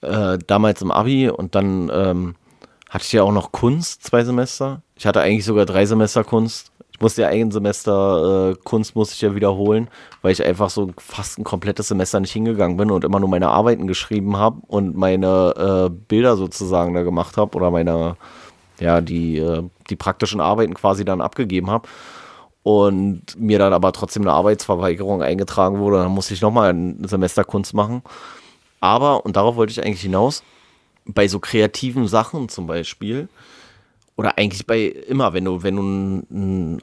[0.00, 2.34] äh, damals im Abi und dann ähm,
[2.88, 4.82] hatte ich ja auch noch Kunst zwei Semester.
[4.96, 6.70] Ich hatte eigentlich sogar drei Semester Kunst.
[6.92, 9.88] Ich musste ja ein Semester äh, Kunst musste ich ja wiederholen,
[10.22, 13.48] weil ich einfach so fast ein komplettes Semester nicht hingegangen bin und immer nur meine
[13.48, 18.16] Arbeiten geschrieben habe und meine äh, Bilder sozusagen da gemacht habe oder meine,
[18.78, 21.88] ja, die, äh, die praktischen Arbeiten quasi dann abgegeben habe
[22.62, 25.98] und mir dann aber trotzdem eine Arbeitsverweigerung eingetragen wurde.
[25.98, 28.02] Dann musste ich nochmal ein Semester Kunst machen.
[28.80, 30.42] Aber, und darauf wollte ich eigentlich hinaus,
[31.06, 33.28] bei so kreativen Sachen zum Beispiel,
[34.16, 36.80] oder eigentlich bei immer, wenn du, wenn du n- n-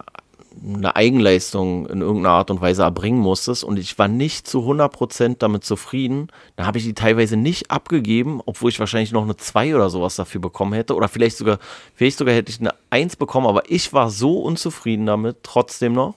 [0.76, 5.38] eine Eigenleistung in irgendeiner Art und Weise erbringen musstest und ich war nicht zu 100%
[5.40, 6.28] damit zufrieden,
[6.58, 10.18] dann habe ich die teilweise nicht abgegeben, obwohl ich wahrscheinlich noch eine 2 oder sowas
[10.18, 11.58] dafür bekommen hätte oder vielleicht sogar,
[11.96, 16.16] vielleicht sogar hätte ich eine 1 bekommen, aber ich war so unzufrieden damit, trotzdem noch,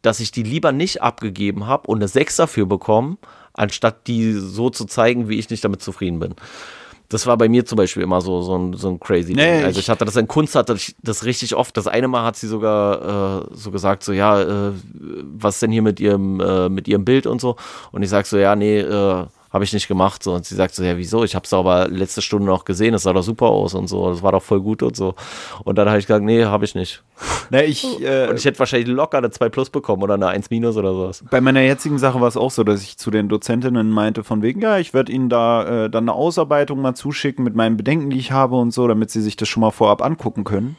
[0.00, 3.18] dass ich die lieber nicht abgegeben habe und eine 6 dafür bekommen,
[3.52, 6.34] anstatt die so zu zeigen, wie ich nicht damit zufrieden bin.
[7.14, 9.64] Das war bei mir zum Beispiel immer so, so ein, so ein crazy Nee, Ding.
[9.66, 11.76] Also ich- hatte das in Kunst, hatte ich das richtig oft.
[11.76, 14.72] Das eine Mal hat sie sogar äh, so gesagt, so ja, äh,
[15.38, 17.54] was denn hier mit ihrem, äh, mit ihrem Bild und so.
[17.92, 20.24] Und ich sag so, ja, nee, äh, habe ich nicht gemacht.
[20.24, 20.34] So.
[20.34, 21.22] Und sie sagt so, ja, wieso?
[21.22, 24.10] Ich habe es aber letzte Stunde noch gesehen, das sah doch super aus und so.
[24.10, 25.14] Das war doch voll gut und so.
[25.62, 27.04] Und dann habe ich gesagt, nee, habe ich nicht.
[27.50, 30.50] Na, ich, äh, Und ich hätte wahrscheinlich locker eine 2 Plus bekommen oder eine 1
[30.50, 31.24] Minus oder sowas.
[31.30, 34.42] bei meiner jetzigen Sache war es auch so, dass ich zu den Dozentinnen meinte, von
[34.42, 38.10] wegen, ja, ich werde Ihnen da äh, dann eine Ausarbeitung mal zuschicken mit meinen Bedenken,
[38.10, 40.76] die ich habe und so, damit Sie sich das schon mal vorab angucken können.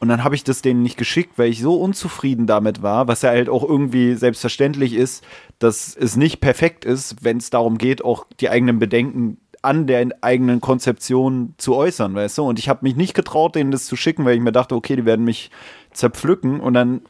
[0.00, 3.22] Und dann habe ich das denen nicht geschickt, weil ich so unzufrieden damit war, was
[3.22, 5.24] ja halt auch irgendwie selbstverständlich ist,
[5.58, 10.08] dass es nicht perfekt ist, wenn es darum geht, auch die eigenen Bedenken an der
[10.20, 12.44] eigenen Konzeption zu äußern, weißt du?
[12.44, 14.94] Und ich habe mich nicht getraut, denen das zu schicken, weil ich mir dachte, okay,
[14.94, 15.50] die werden mich
[15.92, 16.60] zerpflücken.
[16.60, 17.00] Und dann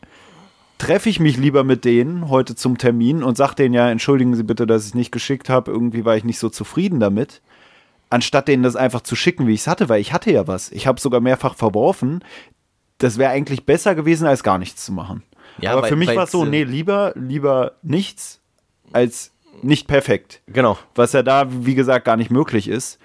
[0.79, 4.45] treffe ich mich lieber mit denen heute zum Termin und sage denen ja, entschuldigen Sie
[4.45, 7.43] bitte, dass ich es nicht geschickt habe, irgendwie war ich nicht so zufrieden damit,
[8.11, 10.71] anstatt denen das einfach zu schicken, wie ich es hatte, weil ich hatte ja was.
[10.73, 12.25] Ich habe sogar mehrfach verworfen.
[12.99, 15.23] Das wäre eigentlich besser gewesen, als gar nichts zu machen.
[15.61, 18.41] Ja, Aber weil- für mich war es so, nee, lieber, lieber nichts
[18.93, 19.33] als
[19.63, 20.41] nicht perfekt.
[20.47, 20.79] Genau.
[20.95, 22.99] Was ja da, wie gesagt, gar nicht möglich ist.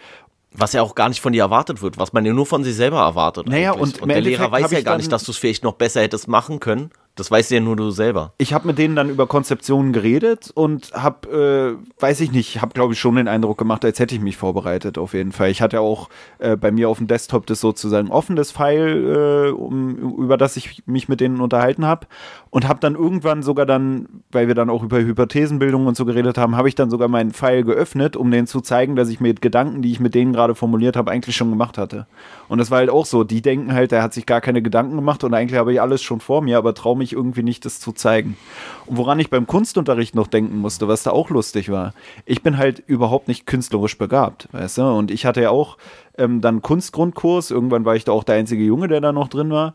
[0.56, 2.76] Was ja auch gar nicht von dir erwartet wird, was man ja nur von sich
[2.76, 3.47] selber erwartet.
[3.47, 3.95] Naja, eigentlich.
[3.95, 6.28] und und der Lehrer weiß ja gar nicht, dass du es vielleicht noch besser hättest
[6.28, 6.91] machen können.
[7.16, 8.34] Das weißt ja nur du selber.
[8.39, 12.74] ich habe mit denen dann über Konzeptionen geredet und habe, äh, weiß ich nicht, habe
[12.74, 15.51] glaube ich schon den Eindruck gemacht, als hätte ich mich vorbereitet auf jeden Fall.
[15.51, 16.09] Ich hatte auch
[16.39, 20.84] äh, bei mir auf dem Desktop das sozusagen offenes File, äh, um, über das ich
[20.88, 22.07] mich mit denen unterhalten habe
[22.49, 26.38] und habe dann irgendwann sogar dann, weil wir dann auch über Hypothesenbildung und so geredet
[26.38, 29.36] haben, habe ich dann sogar meinen File geöffnet, um denen zu zeigen, dass ich mir
[29.36, 32.07] Gedanken, die ich mit denen gerade formuliert habe, eigentlich schon gemacht hatte.
[32.47, 34.95] Und das war halt auch so, die denken halt, der hat sich gar keine Gedanken
[34.95, 37.82] gemacht und eigentlich habe ich alles schon vor mir, aber traue mich irgendwie nicht, das
[37.82, 38.38] zu zeigen.
[38.86, 41.93] Und woran ich beim Kunstunterricht noch denken musste, was da auch lustig war,
[42.26, 44.84] ich bin halt überhaupt nicht künstlerisch begabt, weißt du?
[44.84, 45.78] Und ich hatte ja auch
[46.18, 49.51] ähm, dann Kunstgrundkurs, irgendwann war ich da auch der einzige Junge, der da noch drin
[49.51, 49.74] war.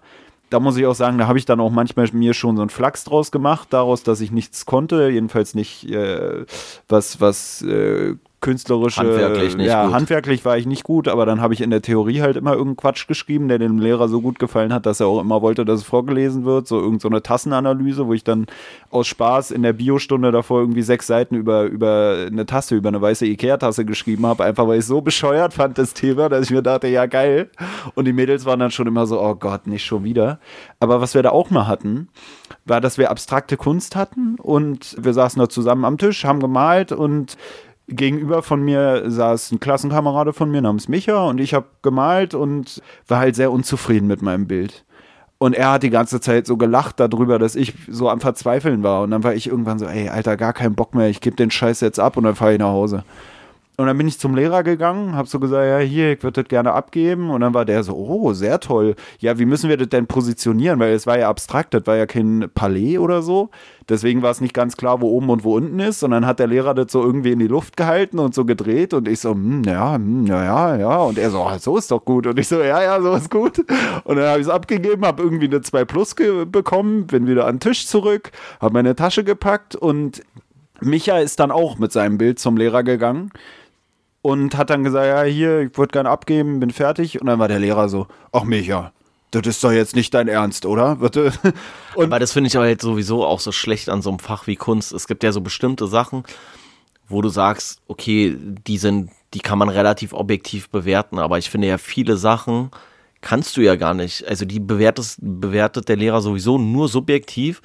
[0.49, 2.71] Da muss ich auch sagen, da habe ich dann auch manchmal mir schon so einen
[2.71, 6.47] Flachs draus gemacht, daraus, dass ich nichts konnte, jedenfalls nicht äh,
[6.89, 9.95] was, was äh, künstlerische, Handwerklich nicht ja, gut.
[9.95, 12.77] handwerklich war ich nicht gut, aber dann habe ich in der Theorie halt immer irgendeinen
[12.77, 15.81] Quatsch geschrieben, der dem Lehrer so gut gefallen hat, dass er auch immer wollte, dass
[15.81, 18.47] es vorgelesen wird, so irgendeine so eine Tassenanalyse, wo ich dann
[18.91, 23.01] aus Spaß in der Biostunde davor irgendwie sechs Seiten über, über eine Tasse, über eine
[23.01, 26.63] weiße Ikea-Tasse geschrieben habe, einfach weil ich so bescheuert fand, das Thema, dass ich mir
[26.63, 27.51] dachte, ja geil.
[27.95, 30.39] Und die Mädels waren dann schon immer so, oh Gott, nicht schon wieder.
[30.79, 32.09] Aber was wir da auch mal hatten,
[32.65, 36.93] war, dass wir abstrakte Kunst hatten und wir saßen da zusammen am Tisch, haben gemalt
[36.93, 37.37] und
[37.89, 42.83] gegenüber von mir saß ein Klassenkamerade von mir namens Micha und ich habe gemalt und
[43.07, 44.85] war halt sehr unzufrieden mit meinem Bild.
[45.39, 49.03] Und er hat die ganze Zeit so gelacht darüber, dass ich so am Verzweifeln war.
[49.03, 51.51] Und dann war ich irgendwann so, ey, Alter, gar keinen Bock mehr, ich gebe den
[51.51, 53.05] Scheiß jetzt ab und dann fahre ich nach Hause.
[53.81, 56.49] Und dann bin ich zum Lehrer gegangen, habe so gesagt, ja, hier, ich würde das
[56.49, 57.31] gerne abgeben.
[57.31, 58.97] Und dann war der so, oh, sehr toll.
[59.21, 60.81] Ja, wie müssen wir das denn positionieren?
[60.81, 63.51] Weil es war ja abstrakt, das war ja kein Palais oder so.
[63.89, 66.03] Deswegen war es nicht ganz klar, wo oben und wo unten ist.
[66.03, 68.95] Und dann hat der Lehrer das so irgendwie in die Luft gehalten und so gedreht.
[68.95, 70.97] Und ich so, hm, ja, hm, ja, ja, ja.
[70.99, 72.27] Und er so, ah, so ist doch gut.
[72.27, 73.61] Und ich so, ja, ja, so ist gut.
[74.03, 76.17] Und dann habe ich es abgegeben, habe irgendwie eine 2 Plus
[76.51, 80.23] bekommen, bin wieder an den Tisch zurück, habe meine Tasche gepackt und
[80.81, 83.31] Micha ist dann auch mit seinem Bild zum Lehrer gegangen
[84.23, 87.21] und hat dann gesagt, ja, hier, ich würde gerne abgeben, bin fertig.
[87.21, 88.93] Und dann war der Lehrer so, ach Micha,
[89.31, 90.99] das ist doch jetzt nicht dein Ernst, oder?
[91.95, 94.47] Und Aber das finde ich aber halt sowieso auch so schlecht an so einem Fach
[94.47, 94.93] wie Kunst.
[94.93, 96.25] Es gibt ja so bestimmte Sachen,
[97.09, 101.69] wo du sagst, okay, die sind, die kann man relativ objektiv bewerten, aber ich finde
[101.69, 102.71] ja viele Sachen
[103.21, 104.27] kannst du ja gar nicht.
[104.27, 107.63] Also die bewertest, bewertet der Lehrer sowieso nur subjektiv.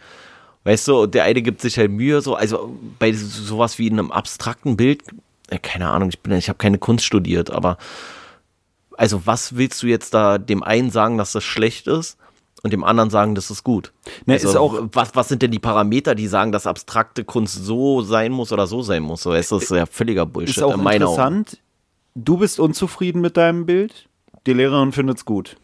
[0.63, 4.11] Weißt du, der eine gibt sich halt Mühe, so, also bei sowas wie in einem
[4.11, 5.03] abstrakten Bild,
[5.61, 7.77] keine Ahnung, ich bin, ich habe keine Kunst studiert, aber
[8.97, 12.17] also was willst du jetzt da dem einen sagen, dass das schlecht ist
[12.61, 13.91] und dem anderen sagen, das ist gut?
[14.25, 17.55] Ne, also, ist auch- was, was sind denn die Parameter, die sagen, dass abstrakte Kunst
[17.55, 19.23] so sein muss oder so sein muss?
[19.23, 21.11] So, das ist ja völliger Bullshit ist auch in meinen Augen.
[21.13, 21.57] interessant,
[22.15, 24.07] du bist unzufrieden mit deinem Bild,
[24.45, 25.55] die Lehrerin findet es gut.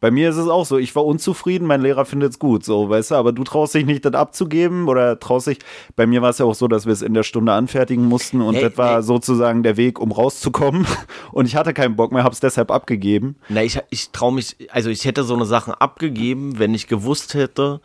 [0.00, 2.88] Bei mir ist es auch so, ich war unzufrieden, mein Lehrer findet es gut, so,
[2.88, 5.58] weißt du, aber du traust dich nicht, das abzugeben oder traust dich,
[5.96, 8.40] bei mir war es ja auch so, dass wir es in der Stunde anfertigen mussten
[8.40, 9.02] und Nee, das war nee.
[9.02, 10.86] sozusagen der Weg, um rauszukommen
[11.32, 13.36] und ich hatte keinen Bock mehr, hab's deshalb abgegeben.
[13.48, 17.34] Na, ich, ich traue mich, also ich hätte so eine Sachen abgegeben, wenn ich gewusst
[17.34, 17.80] hätte,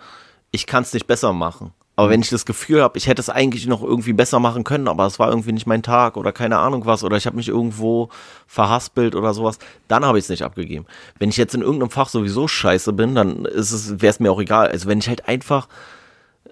[0.51, 1.71] ich kann es nicht besser machen.
[1.95, 4.87] Aber wenn ich das Gefühl habe, ich hätte es eigentlich noch irgendwie besser machen können,
[4.87, 7.49] aber es war irgendwie nicht mein Tag oder keine Ahnung was oder ich habe mich
[7.49, 8.09] irgendwo
[8.47, 10.85] verhaspelt oder sowas, dann habe ich es nicht abgegeben.
[11.19, 14.31] Wenn ich jetzt in irgendeinem Fach sowieso scheiße bin, dann ist es, wäre es mir
[14.31, 14.69] auch egal.
[14.69, 15.67] Also wenn ich halt einfach,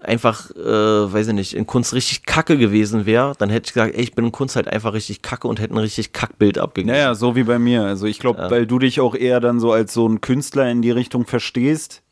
[0.03, 3.95] einfach, äh, weiß ich nicht, in Kunst richtig kacke gewesen wäre, dann hätte ich gesagt,
[3.95, 6.93] ey, ich bin in Kunst halt einfach richtig kacke und hätte ein richtig Kackbild abgegeben.
[6.93, 7.83] Naja, so wie bei mir.
[7.83, 10.83] Also ich glaube, weil du dich auch eher dann so als so ein Künstler in
[10.83, 12.03] die Richtung verstehst,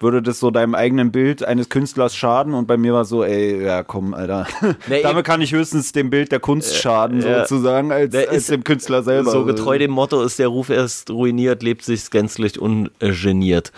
[0.00, 3.64] würde das so deinem eigenen Bild eines Künstlers schaden und bei mir war so, ey,
[3.64, 4.46] ja komm, Alter.
[4.88, 7.40] Nee, Damit kann ich höchstens dem Bild der Kunst schaden, ja.
[7.40, 9.30] sozusagen, als, Der als ist dem Künstler selber.
[9.30, 13.72] So getreu dem Motto ist der Ruf erst ruiniert, lebt sich gänzlich ungeniert.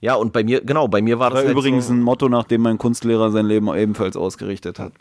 [0.00, 2.28] Ja, und bei mir, genau, bei mir war das war halt übrigens so, ein Motto,
[2.28, 4.92] nach dem mein Kunstlehrer sein Leben ebenfalls ausgerichtet hat.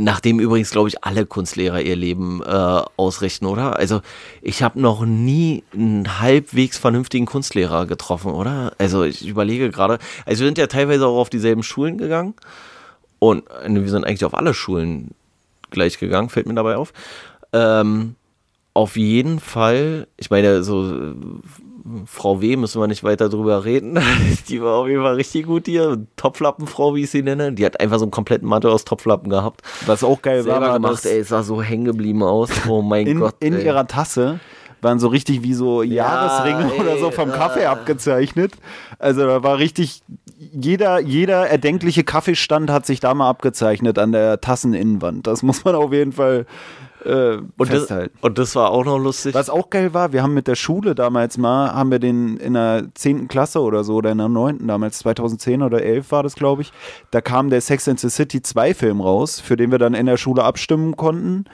[0.00, 3.76] Nachdem übrigens, glaube ich, alle Kunstlehrer ihr Leben äh, ausrichten, oder?
[3.76, 4.00] Also
[4.42, 8.72] ich habe noch nie einen halbwegs vernünftigen Kunstlehrer getroffen, oder?
[8.78, 12.34] Also ich überlege gerade, also wir sind ja teilweise auch auf dieselben Schulen gegangen
[13.18, 15.10] und äh, wir sind eigentlich auf alle Schulen
[15.70, 16.92] gleich gegangen, fällt mir dabei auf.
[17.52, 18.16] Ähm,
[18.72, 21.14] auf jeden Fall, ich meine, so
[22.06, 22.56] Frau W.
[22.56, 23.98] müssen wir nicht weiter drüber reden.
[24.48, 26.06] Die war auf jeden Fall richtig gut hier.
[26.16, 27.52] Topflappenfrau, wie ich sie nenne.
[27.52, 29.62] Die hat einfach so einen kompletten Mantel aus Topflappen gehabt.
[29.86, 32.50] Was auch geil war, Selber war gemacht, dass ey, es sah so hängen geblieben aus.
[32.68, 33.36] Oh mein in, Gott.
[33.40, 33.64] in ey.
[33.64, 34.40] ihrer Tasse
[34.82, 37.30] waren so richtig wie so Jahresringe ey, oder so vom.
[37.30, 38.52] Kaffee abgezeichnet.
[38.98, 40.02] Also da war richtig,
[40.52, 45.26] jeder, jeder erdenkliche Kaffeestand hat sich da mal abgezeichnet an der Tasseninnenwand.
[45.26, 46.46] Das muss man auf jeden Fall
[47.04, 49.34] äh, und, das, und das war auch noch lustig.
[49.34, 52.54] Was auch geil war, wir haben mit der Schule damals mal, haben wir den in
[52.54, 53.28] der 10.
[53.28, 54.66] Klasse oder so, oder in der 9.
[54.66, 56.72] damals, 2010 oder 11 war das, glaube ich,
[57.10, 60.06] da kam der Sex and the City 2 Film raus, für den wir dann in
[60.06, 61.44] der Schule abstimmen konnten.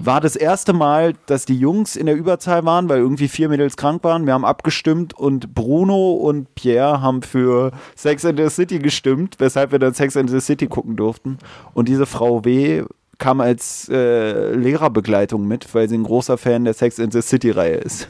[0.00, 3.76] War das erste Mal, dass die Jungs in der Überzahl waren, weil irgendwie vier Mädels
[3.76, 4.26] krank waren.
[4.26, 9.72] Wir haben abgestimmt und Bruno und Pierre haben für Sex and the City gestimmt, weshalb
[9.72, 11.38] wir dann Sex and the City gucken durften.
[11.74, 12.84] Und diese Frau W
[13.18, 17.76] kam als äh, Lehrerbegleitung mit, weil sie ein großer Fan der Sex and the City-Reihe
[17.76, 18.08] ist.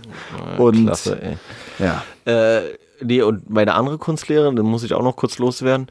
[0.58, 1.36] Und Klasse, ey.
[1.78, 2.02] ja.
[2.24, 5.88] Äh, nee, und meine andere Kunstlehrerin, den muss ich auch noch kurz loswerden,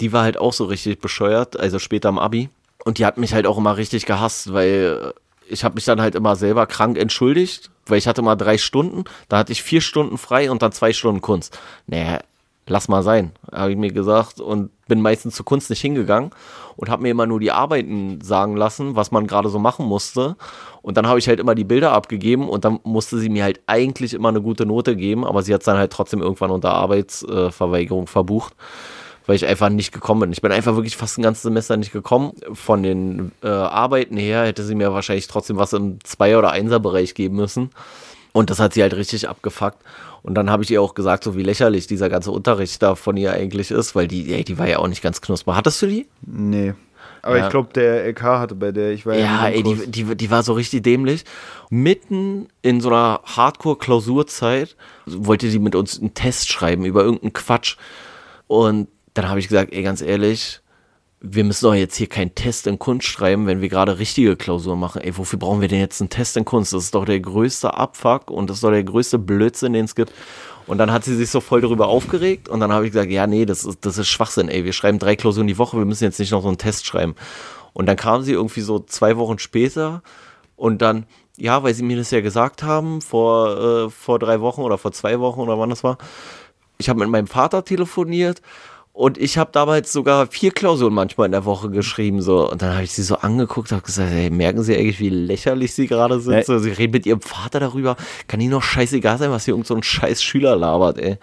[0.00, 2.50] die war halt auch so richtig bescheuert, also später im Abi.
[2.84, 5.12] Und die hat mich halt auch immer richtig gehasst, weil
[5.48, 9.04] ich habe mich dann halt immer selber krank entschuldigt, weil ich hatte mal drei Stunden,
[9.28, 11.58] da hatte ich vier Stunden frei und dann zwei Stunden Kunst.
[11.86, 12.20] Naja,
[12.66, 16.30] lass mal sein, habe ich mir gesagt und bin meistens zur Kunst nicht hingegangen
[16.76, 20.36] und habe mir immer nur die Arbeiten sagen lassen, was man gerade so machen musste.
[20.82, 23.60] Und dann habe ich halt immer die Bilder abgegeben und dann musste sie mir halt
[23.66, 28.06] eigentlich immer eine gute Note geben, aber sie hat dann halt trotzdem irgendwann unter Arbeitsverweigerung
[28.08, 28.54] verbucht,
[29.26, 30.32] weil ich einfach nicht gekommen bin.
[30.32, 32.32] Ich bin einfach wirklich fast ein ganzes Semester nicht gekommen.
[32.52, 37.14] Von den äh, Arbeiten her hätte sie mir wahrscheinlich trotzdem was im Zweier- oder Einser-Bereich
[37.14, 37.70] geben müssen.
[38.32, 39.78] Und das hat sie halt richtig abgefuckt.
[40.22, 43.16] Und dann habe ich ihr auch gesagt, so wie lächerlich dieser ganze Unterricht da von
[43.16, 45.56] ihr eigentlich ist, weil die, ey, die war ja auch nicht ganz knusper.
[45.56, 46.06] Hattest du die?
[46.22, 46.74] Nee.
[47.20, 47.44] Aber Ja.
[47.44, 50.30] ich glaube, der LK hatte bei der, ich war ja, Ja, ey, die, die, die
[50.30, 51.24] war so richtig dämlich.
[51.70, 54.76] Mitten in so einer Hardcore-Klausurzeit
[55.06, 57.76] wollte die mit uns einen Test schreiben über irgendeinen Quatsch.
[58.46, 60.60] Und dann habe ich gesagt, ey, ganz ehrlich,
[61.24, 64.80] wir müssen doch jetzt hier keinen Test in Kunst schreiben, wenn wir gerade richtige Klausuren
[64.80, 65.02] machen.
[65.02, 66.72] Ey, wofür brauchen wir denn jetzt einen Test in Kunst?
[66.72, 69.94] Das ist doch der größte Abfuck und das ist doch der größte Blödsinn, den es
[69.94, 70.12] gibt.
[70.66, 73.28] Und dann hat sie sich so voll darüber aufgeregt und dann habe ich gesagt, ja,
[73.28, 74.64] nee, das ist, das ist Schwachsinn, ey.
[74.64, 77.14] Wir schreiben drei Klausuren die Woche, wir müssen jetzt nicht noch so einen Test schreiben.
[77.72, 80.02] Und dann kam sie irgendwie so zwei Wochen später
[80.56, 81.06] und dann,
[81.36, 84.90] ja, weil sie mir das ja gesagt haben, vor, äh, vor drei Wochen oder vor
[84.90, 85.98] zwei Wochen oder wann das war,
[86.78, 88.42] ich habe mit meinem Vater telefoniert
[88.94, 92.20] und ich habe damals sogar vier Klausuren manchmal in der Woche geschrieben.
[92.20, 92.50] So.
[92.50, 95.08] Und dann habe ich sie so angeguckt und habe gesagt, hey, merken Sie eigentlich, wie
[95.08, 96.34] lächerlich Sie gerade sind?
[96.34, 96.44] Ja.
[96.44, 97.96] So, sie reden mit Ihrem Vater darüber.
[98.28, 101.16] Kann Ihnen doch scheißegal sein, was hier irgend so ein scheiß Schüler labert, ey.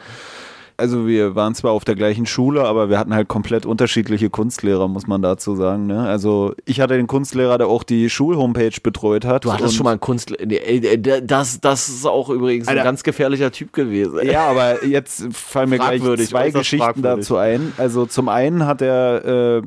[0.80, 4.88] Also wir waren zwar auf der gleichen Schule, aber wir hatten halt komplett unterschiedliche Kunstlehrer,
[4.88, 5.88] muss man dazu sagen.
[5.88, 6.08] Ne?
[6.08, 9.46] Also ich hatte den Kunstlehrer, der auch die Schulhomepage betreut hat.
[9.46, 10.38] Du hattest schon mal einen Künstler.
[10.46, 12.82] Nee, ey, das, das ist auch übrigens Alter.
[12.82, 14.20] ein ganz gefährlicher Typ gewesen.
[14.26, 17.74] Ja, aber jetzt fallen mir gleich zwei Geschichten dazu ein.
[17.78, 19.62] Also zum einen hat er äh,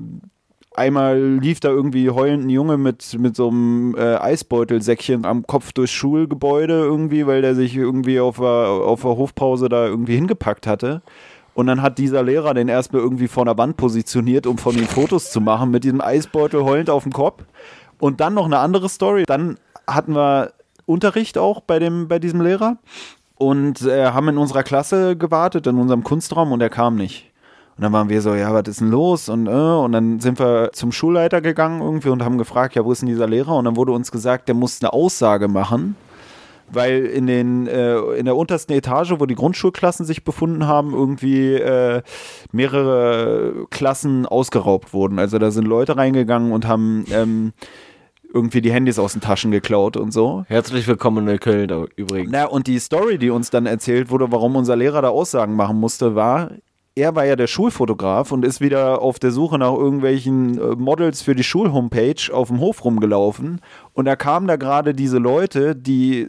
[0.74, 5.72] einmal lief da irgendwie heulend ein Junge mit, mit so einem äh, Eisbeutelsäckchen am Kopf
[5.72, 10.66] durchs Schulgebäude irgendwie, weil der sich irgendwie auf der, auf der Hofpause da irgendwie hingepackt
[10.66, 11.02] hatte.
[11.54, 14.86] Und dann hat dieser Lehrer den erstmal irgendwie vor der Wand positioniert, um von ihm
[14.86, 17.44] Fotos zu machen, mit diesem Eisbeutel heulend auf dem Kopf.
[17.98, 19.24] Und dann noch eine andere Story.
[19.26, 20.52] Dann hatten wir
[20.86, 22.78] Unterricht auch bei, dem, bei diesem Lehrer
[23.36, 27.32] und äh, haben in unserer Klasse gewartet, in unserem Kunstraum und er kam nicht.
[27.83, 29.28] Und dann waren wir so, ja, was ist denn los?
[29.28, 32.93] Und, äh, und dann sind wir zum Schulleiter gegangen irgendwie und haben gefragt, ja, wo
[32.93, 33.57] ist denn dieser Lehrer?
[33.57, 35.97] Und dann wurde uns gesagt, der muss eine Aussage machen,
[36.70, 41.55] weil in, den, äh, in der untersten Etage, wo die Grundschulklassen sich befunden haben, irgendwie
[41.55, 42.03] äh,
[42.53, 45.18] mehrere Klassen ausgeraubt wurden.
[45.18, 47.53] Also da sind Leute reingegangen und haben ähm,
[48.33, 50.45] irgendwie die Handys aus den Taschen geklaut und so.
[50.47, 52.30] Herzlich willkommen in Köln übrigens.
[52.30, 55.80] Na, und die Story, die uns dann erzählt wurde, warum unser Lehrer da Aussagen machen
[55.80, 56.53] musste, war,
[56.95, 61.22] er war ja der Schulfotograf und ist wieder auf der Suche nach irgendwelchen äh, Models
[61.22, 63.61] für die Schulhomepage auf dem Hof rumgelaufen.
[63.95, 66.28] Und da kamen da gerade diese Leute, die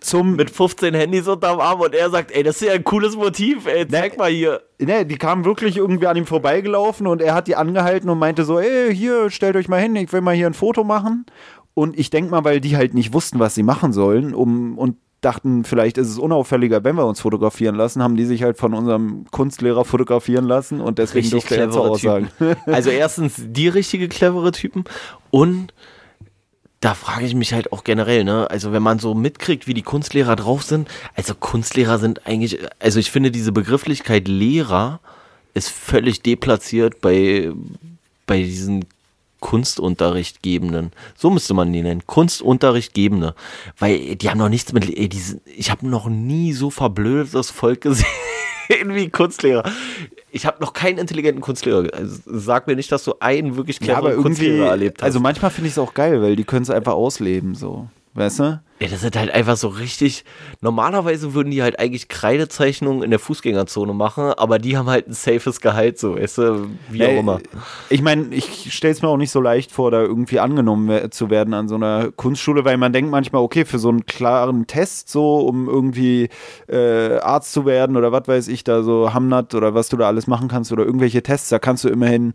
[0.00, 3.14] zum mit 15 Handys unterm Arm und er sagt, ey, das ist ja ein cooles
[3.14, 4.62] Motiv, ey, zeig mal hier.
[4.80, 8.44] Ne, die kamen wirklich irgendwie an ihm vorbeigelaufen und er hat die angehalten und meinte
[8.44, 11.26] so, ey, hier, stellt euch mal hin, ich will mal hier ein Foto machen.
[11.74, 14.96] Und ich denke mal, weil die halt nicht wussten, was sie machen sollen, um und
[15.20, 18.74] dachten, vielleicht ist es unauffälliger, wenn wir uns fotografieren lassen, haben die sich halt von
[18.74, 22.28] unserem Kunstlehrer fotografieren lassen und deswegen Richtig jetzt clevere auch sagen.
[22.66, 24.84] Also erstens die richtige clevere Typen
[25.30, 25.74] und
[26.80, 28.50] da frage ich mich halt auch generell, ne?
[28.50, 32.98] Also wenn man so mitkriegt, wie die Kunstlehrer drauf sind, also Kunstlehrer sind eigentlich, also
[32.98, 35.00] ich finde diese Begrifflichkeit Lehrer
[35.52, 37.50] ist völlig deplatziert bei,
[38.26, 38.86] bei diesen
[39.40, 40.92] Kunstunterrichtgebenden.
[41.16, 42.06] So müsste man die nennen.
[42.06, 43.34] Kunstunterrichtgebende.
[43.78, 47.80] Weil die haben noch nichts mit, ey, die ich habe noch nie so verblödetes Volk
[47.82, 48.04] gesehen
[48.68, 49.64] wie Kunstlehrer.
[50.30, 51.88] Ich habe noch keinen intelligenten Kunstlehrer.
[51.92, 55.06] Also sag mir nicht, dass du einen wirklich Ja, cleveren irgendwie, Kunstlehrer erlebt hast.
[55.06, 57.88] also manchmal finde ich es auch geil, weil die können es einfach ausleben, so.
[58.14, 58.60] Weißt du?
[58.80, 60.24] Ja, das sind halt einfach so richtig.
[60.62, 65.12] Normalerweise würden die halt eigentlich Kreidezeichnungen in der Fußgängerzone machen, aber die haben halt ein
[65.12, 67.40] safes Gehalt, so, weißt du, wie auch immer.
[67.90, 71.28] Ich meine, ich stelle es mir auch nicht so leicht vor, da irgendwie angenommen zu
[71.28, 75.10] werden an so einer Kunstschule, weil man denkt manchmal, okay, für so einen klaren Test,
[75.10, 76.30] so, um irgendwie
[76.66, 80.06] äh, Arzt zu werden oder was weiß ich, da so Hamnat oder was du da
[80.08, 82.32] alles machen kannst oder irgendwelche Tests, da kannst du immerhin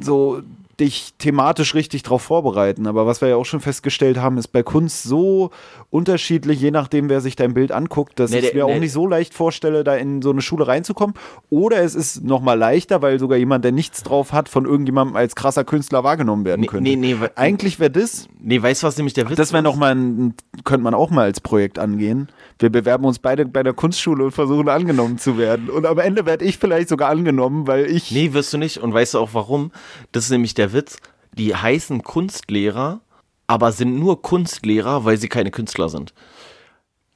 [0.00, 0.40] so
[0.78, 2.86] dich thematisch richtig drauf vorbereiten.
[2.86, 5.50] Aber was wir ja auch schon festgestellt haben, ist bei Kunst so
[5.90, 8.80] unterschiedlich, je nachdem, wer sich dein Bild anguckt, dass Nee, ich mir auch nee.
[8.80, 11.14] nicht so leicht vorstelle, da in so eine Schule reinzukommen.
[11.48, 15.16] Oder es ist noch mal leichter, weil sogar jemand, der nichts drauf hat, von irgendjemandem
[15.16, 16.82] als krasser Künstler wahrgenommen werden könnte.
[16.90, 19.76] nee, nee, Eigentlich wäre das, Nee, weißt du, was nämlich der Witz das wäre noch
[19.76, 22.28] mal ein, könnte man auch mal als Projekt angehen.
[22.58, 25.68] Wir bewerben uns beide bei der Kunstschule und versuchen angenommen zu werden.
[25.68, 28.78] Und am Ende werde ich vielleicht sogar angenommen, weil ich Nee, wirst du nicht.
[28.78, 29.72] Und weißt du auch warum?
[30.12, 30.96] Das ist nämlich der Witz.
[31.36, 33.00] Die heißen Kunstlehrer,
[33.46, 36.14] aber sind nur Kunstlehrer, weil sie keine Künstler sind.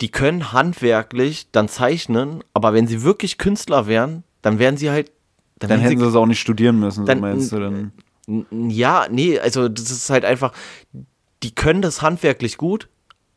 [0.02, 5.10] Die können handwerklich dann zeichnen, aber wenn sie wirklich Künstler wären, dann wären sie halt.
[5.58, 7.92] dann wären hätten sie es auch nicht studieren müssen, so dann- meinst du dann.
[8.26, 10.52] N- Ja, nee, also das ist halt einfach,
[11.42, 12.88] die können das handwerklich gut.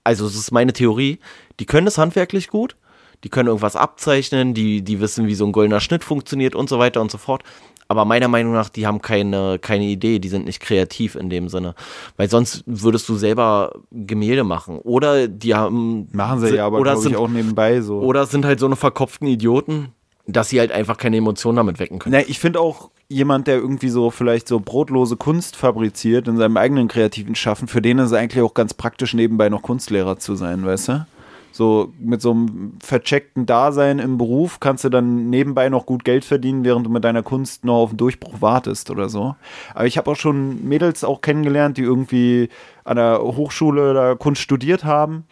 [0.05, 1.19] Also, das ist meine Theorie.
[1.59, 2.75] Die können das handwerklich gut.
[3.23, 6.77] Die können irgendwas abzeichnen, die, die wissen, wie so ein goldener Schnitt funktioniert und so
[6.79, 7.43] weiter und so fort.
[7.87, 11.47] Aber meiner Meinung nach, die haben keine, keine Idee, die sind nicht kreativ in dem
[11.47, 11.75] Sinne.
[12.17, 14.79] Weil sonst würdest du selber Gemälde machen.
[14.79, 16.07] Oder die haben.
[16.11, 17.99] Machen sie sind- ja aber, oder sind, auch nebenbei so.
[17.99, 19.89] Oder sind halt so eine verkopften Idioten,
[20.25, 22.15] dass sie halt einfach keine Emotionen damit wecken können.
[22.17, 26.57] Na, ich finde auch jemand, der irgendwie so vielleicht so brotlose Kunst fabriziert in seinem
[26.57, 30.35] eigenen kreativen Schaffen, für den ist es eigentlich auch ganz praktisch, nebenbei noch Kunstlehrer zu
[30.35, 31.05] sein, weißt du?
[31.53, 36.25] So mit so einem vercheckten Dasein im Beruf kannst du dann nebenbei noch gut Geld
[36.25, 39.35] verdienen, während du mit deiner Kunst noch auf den Durchbruch wartest oder so.
[39.75, 42.49] Aber ich habe auch schon Mädels auch kennengelernt, die irgendwie
[42.83, 45.25] an der Hochschule da Kunst studiert haben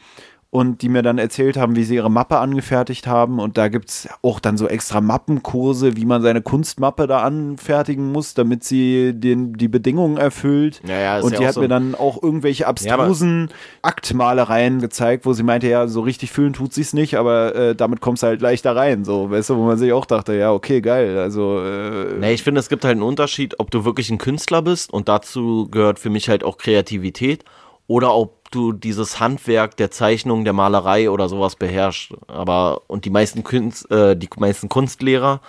[0.51, 3.39] und die mir dann erzählt haben, wie sie ihre Mappe angefertigt haben.
[3.39, 8.11] Und da gibt es auch dann so extra Mappenkurse, wie man seine Kunstmappe da anfertigen
[8.11, 10.81] muss, damit sie den, die Bedingungen erfüllt.
[10.85, 11.61] Ja, ja, und ja die auch hat so.
[11.61, 13.49] mir dann auch irgendwelche abstrusen
[13.81, 17.73] Aktmalereien gezeigt, wo sie meinte, ja, so richtig fühlen tut sie es nicht, aber äh,
[17.73, 19.05] damit kommst du halt leichter rein.
[19.05, 21.17] So, weißt du, wo man sich auch dachte, ja, okay, geil.
[21.17, 24.61] Also, äh, Nee, ich finde, es gibt halt einen Unterschied, ob du wirklich ein Künstler
[24.61, 27.45] bist und dazu gehört für mich halt auch Kreativität
[27.87, 32.13] oder ob du dieses Handwerk der Zeichnung, der Malerei oder sowas beherrschst.
[32.27, 35.41] Aber und die meisten Kunst, äh, die meisten Kunstlehrer,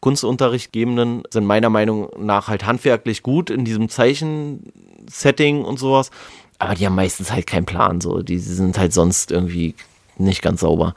[0.00, 6.10] Kunstunterrichtgebenden sind meiner Meinung nach halt handwerklich gut in diesem Zeichensetting und sowas.
[6.58, 8.00] Aber die haben meistens halt keinen Plan.
[8.00, 9.74] So, die sind halt sonst irgendwie
[10.16, 10.94] nicht ganz sauber.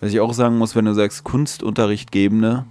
[0.00, 2.64] was ich auch sagen muss, wenn du sagst Kunstunterrichtgebende,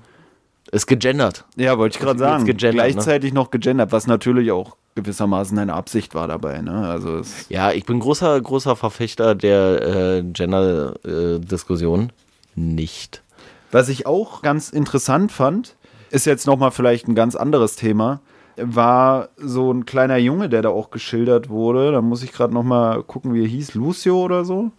[0.71, 1.45] Ist gegendert.
[1.55, 2.45] Ja, wollte ich gerade sagen.
[2.45, 6.61] gegendert, Gleichzeitig noch gegendert, was natürlich auch gewissermaßen eine Absicht war dabei.
[6.61, 6.87] Ne?
[6.87, 9.81] Also Ja, ich bin großer, großer Verfechter der
[10.17, 12.11] äh, Gender-Diskussion.
[12.55, 13.23] Nicht.
[13.71, 15.75] was ich auch ganz interessant fand,
[16.11, 18.21] ist jetzt nochmal vielleicht ein ganz anderes Thema,
[18.55, 21.91] war so ein kleiner Junge, der da auch geschildert wurde.
[21.91, 23.73] Da muss ich gerade nochmal gucken, wie er hieß.
[23.73, 24.69] Lucio oder so?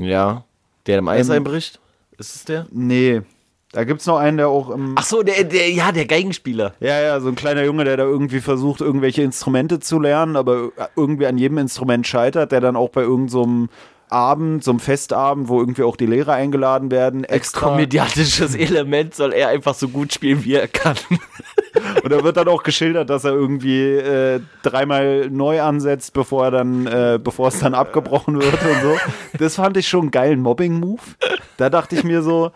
[0.00, 0.44] Ja.
[0.86, 1.78] Der im Eis Ähm, einbricht?
[2.18, 2.66] Ist es der?
[2.72, 3.22] Nee.
[3.72, 4.94] Da gibt es noch einen, der auch im.
[4.98, 6.74] Ach so, der, der, ja, der Geigenspieler.
[6.80, 10.70] Ja, ja, so ein kleiner Junge, der da irgendwie versucht, irgendwelche Instrumente zu lernen, aber
[10.94, 13.68] irgendwie an jedem Instrument scheitert, der dann auch bei irgendeinem so
[14.12, 17.68] Abend, so einem Festabend, wo irgendwie auch die Lehrer eingeladen werden, Als extra.
[17.68, 20.96] komödiantisches Element soll er einfach so gut spielen, wie er kann.
[22.04, 26.50] Und da wird dann auch geschildert, dass er irgendwie äh, dreimal neu ansetzt, bevor er
[26.50, 28.96] dann, äh, bevor es dann abgebrochen wird und so.
[29.38, 31.00] Das fand ich schon einen geilen Mobbing-Move.
[31.56, 32.50] Da dachte ich mir so,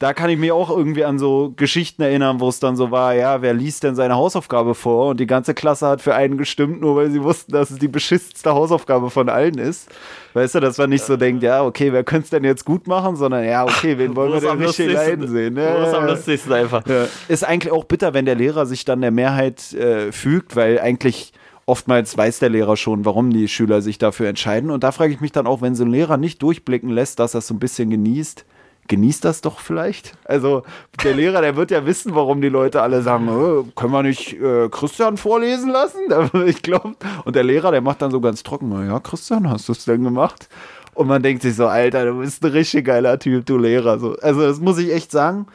[0.00, 3.14] da kann ich mich auch irgendwie an so Geschichten erinnern, wo es dann so war,
[3.14, 5.10] ja, wer liest denn seine Hausaufgabe vor?
[5.10, 7.86] Und die ganze Klasse hat für einen gestimmt, nur weil sie wussten, dass es die
[7.86, 9.90] beschissenste Hausaufgabe von allen ist.
[10.32, 12.86] Weißt du, dass man nicht so denkt, ja, okay, wer könnte es denn jetzt gut
[12.86, 15.58] machen, sondern ja, okay, wen wollen wir denn richtig leiden sehen?
[15.58, 16.86] Ja, ist am lustigsten einfach.
[16.86, 17.06] Ja.
[17.28, 21.34] Ist eigentlich auch bitter, wenn der Lehrer sich dann der Mehrheit äh, fügt, weil eigentlich
[21.66, 24.70] oftmals weiß der Lehrer schon, warum die Schüler sich dafür entscheiden.
[24.70, 27.34] Und da frage ich mich dann auch, wenn so ein Lehrer nicht durchblicken lässt, dass
[27.34, 28.46] er es so ein bisschen genießt,
[28.90, 30.18] genießt das doch vielleicht.
[30.24, 30.64] Also
[31.02, 34.34] der Lehrer, der wird ja wissen, warum die Leute alle sagen, äh, können wir nicht
[34.34, 36.00] äh, Christian vorlesen lassen?
[36.46, 39.72] Ich glaube, und der Lehrer, der macht dann so ganz trocken, ja, Christian, hast du
[39.72, 40.48] es denn gemacht?
[40.94, 43.98] Und man denkt sich so, Alter, du bist ein richtig geiler Typ, du Lehrer.
[43.98, 45.46] So, also das muss ich echt sagen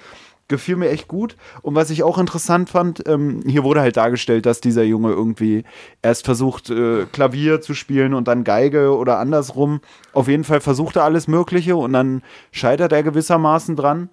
[0.48, 1.36] gefiel mir echt gut.
[1.62, 5.64] Und was ich auch interessant fand, ähm, hier wurde halt dargestellt, dass dieser Junge irgendwie
[6.02, 9.82] erst versucht, äh, Klavier zu spielen und dann Geige oder andersrum.
[10.14, 12.22] Auf jeden Fall versucht er alles Mögliche und dann
[12.52, 14.10] scheitert er gewissermaßen dran.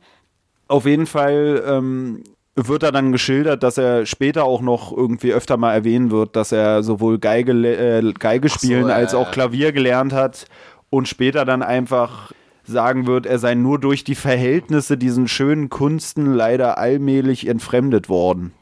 [0.69, 2.25] Auf jeden Fall ähm,
[2.55, 6.53] wird er dann geschildert, dass er später auch noch irgendwie öfter mal erwähnen wird, dass
[6.53, 10.47] er sowohl Geige, äh, Geige spielen so, äh, als auch Klavier gelernt hat
[10.91, 12.33] und später dann einfach
[12.65, 18.53] sagen wird, er sei nur durch die Verhältnisse diesen schönen Kunsten leider allmählich entfremdet worden.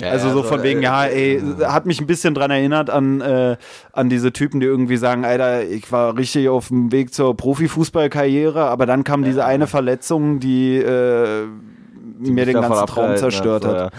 [0.00, 2.88] Ja, also so also, von wegen, äh, ja, ey, hat mich ein bisschen dran erinnert
[2.88, 3.56] an, äh,
[3.92, 8.64] an diese Typen, die irgendwie sagen, Alter, ich war richtig auf dem Weg zur Profifußballkarriere,
[8.64, 9.28] aber dann kam ja.
[9.28, 11.46] diese eine Verletzung, die, äh,
[12.20, 13.80] die mir den ganzen Traum zerstört hat.
[13.80, 13.92] hat.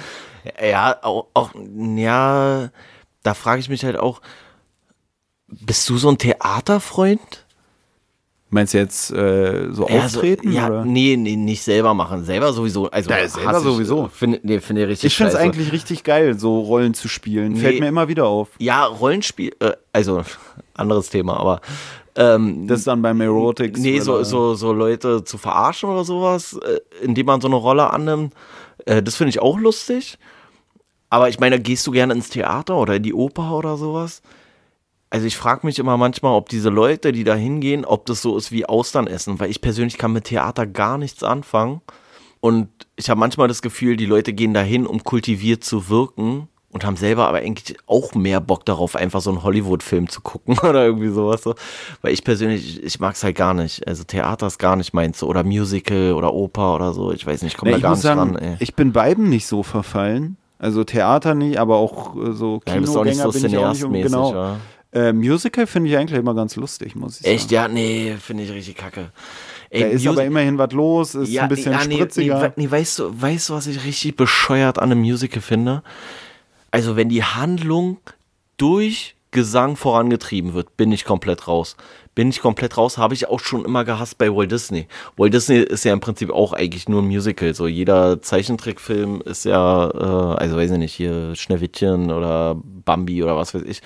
[0.63, 1.51] Ja, auch, auch,
[1.95, 2.69] ja,
[3.23, 4.21] da frage ich mich halt auch,
[5.47, 7.45] bist du so ein Theaterfreund?
[8.51, 10.51] Meinst du jetzt äh, so ja, auftreten?
[10.51, 10.85] So, ja, oder?
[10.85, 12.25] Nee, nee, nicht selber machen.
[12.25, 12.89] Selber sowieso.
[12.89, 14.09] Also ja, selber sowieso.
[14.11, 17.53] Finde nee, find ich richtig Ich finde es eigentlich richtig geil, so Rollen zu spielen.
[17.53, 18.49] Nee, Fällt mir immer wieder auf.
[18.57, 20.23] Ja, Rollenspiel, äh, also
[20.73, 21.61] anderes Thema, aber
[22.15, 23.79] ähm, das ist dann beim Erotics.
[23.79, 27.91] Nee, so, so, so Leute zu verarschen oder sowas, äh, indem man so eine Rolle
[27.91, 28.33] annimmt.
[28.85, 30.17] Äh, das finde ich auch lustig.
[31.11, 34.21] Aber ich meine, gehst du gerne ins Theater oder in die Oper oder sowas?
[35.09, 38.37] Also ich frage mich immer manchmal, ob diese Leute, die da hingehen, ob das so
[38.37, 41.81] ist wie Austern essen, weil ich persönlich kann mit Theater gar nichts anfangen.
[42.41, 46.85] Und ich habe manchmal das Gefühl, die Leute gehen dahin, um kultiviert zu wirken und
[46.85, 50.85] haben selber aber eigentlich auch mehr Bock darauf, einfach so einen Hollywood-Film zu gucken oder
[50.85, 51.55] irgendwie sowas so.
[52.01, 53.87] Weil ich persönlich, ich mag es halt gar nicht.
[53.87, 55.27] Also Theater ist gar nicht meins so.
[55.27, 57.11] Oder Musical oder Oper oder so.
[57.11, 58.35] Ich weiß nicht, ich komme da gar nicht sagen, ran.
[58.35, 58.57] Ey.
[58.59, 60.37] Ich bin beiden nicht so verfallen.
[60.59, 63.57] Also Theater nicht, aber auch äh, so Kinogänger ja, bist auch nicht so bin ich
[63.57, 64.33] auch nicht um, genau.
[64.33, 64.57] Ja.
[64.91, 67.35] Äh, Musical finde ich eigentlich immer ganz lustig, muss ich sagen.
[67.35, 67.51] Echt?
[67.51, 69.11] Ja, nee, finde ich richtig kacke.
[69.69, 72.41] Ey, da ist Mus aber immerhin was los, ist ja, ein bisschen ja, nee, spritziger.
[72.55, 75.83] Nee, nee, weißt, du, weißt du, was ich richtig bescheuert an einem Musical finde?
[76.71, 77.97] Also, wenn die Handlung
[78.57, 81.77] durch Gesang vorangetrieben wird, bin ich komplett raus.
[82.15, 84.87] Bin ich komplett raus, habe ich auch schon immer gehasst bei Walt Disney.
[85.17, 87.53] Walt Disney ist ja im Prinzip auch eigentlich nur ein Musical.
[87.53, 93.37] So jeder Zeichentrickfilm ist ja, äh, also weiß ich nicht, hier Schneewittchen oder Bambi oder
[93.37, 93.81] was weiß ich.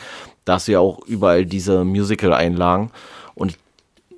[0.46, 2.92] Da hast du ja auch überall diese Musical-Einlagen.
[3.36, 3.58] Und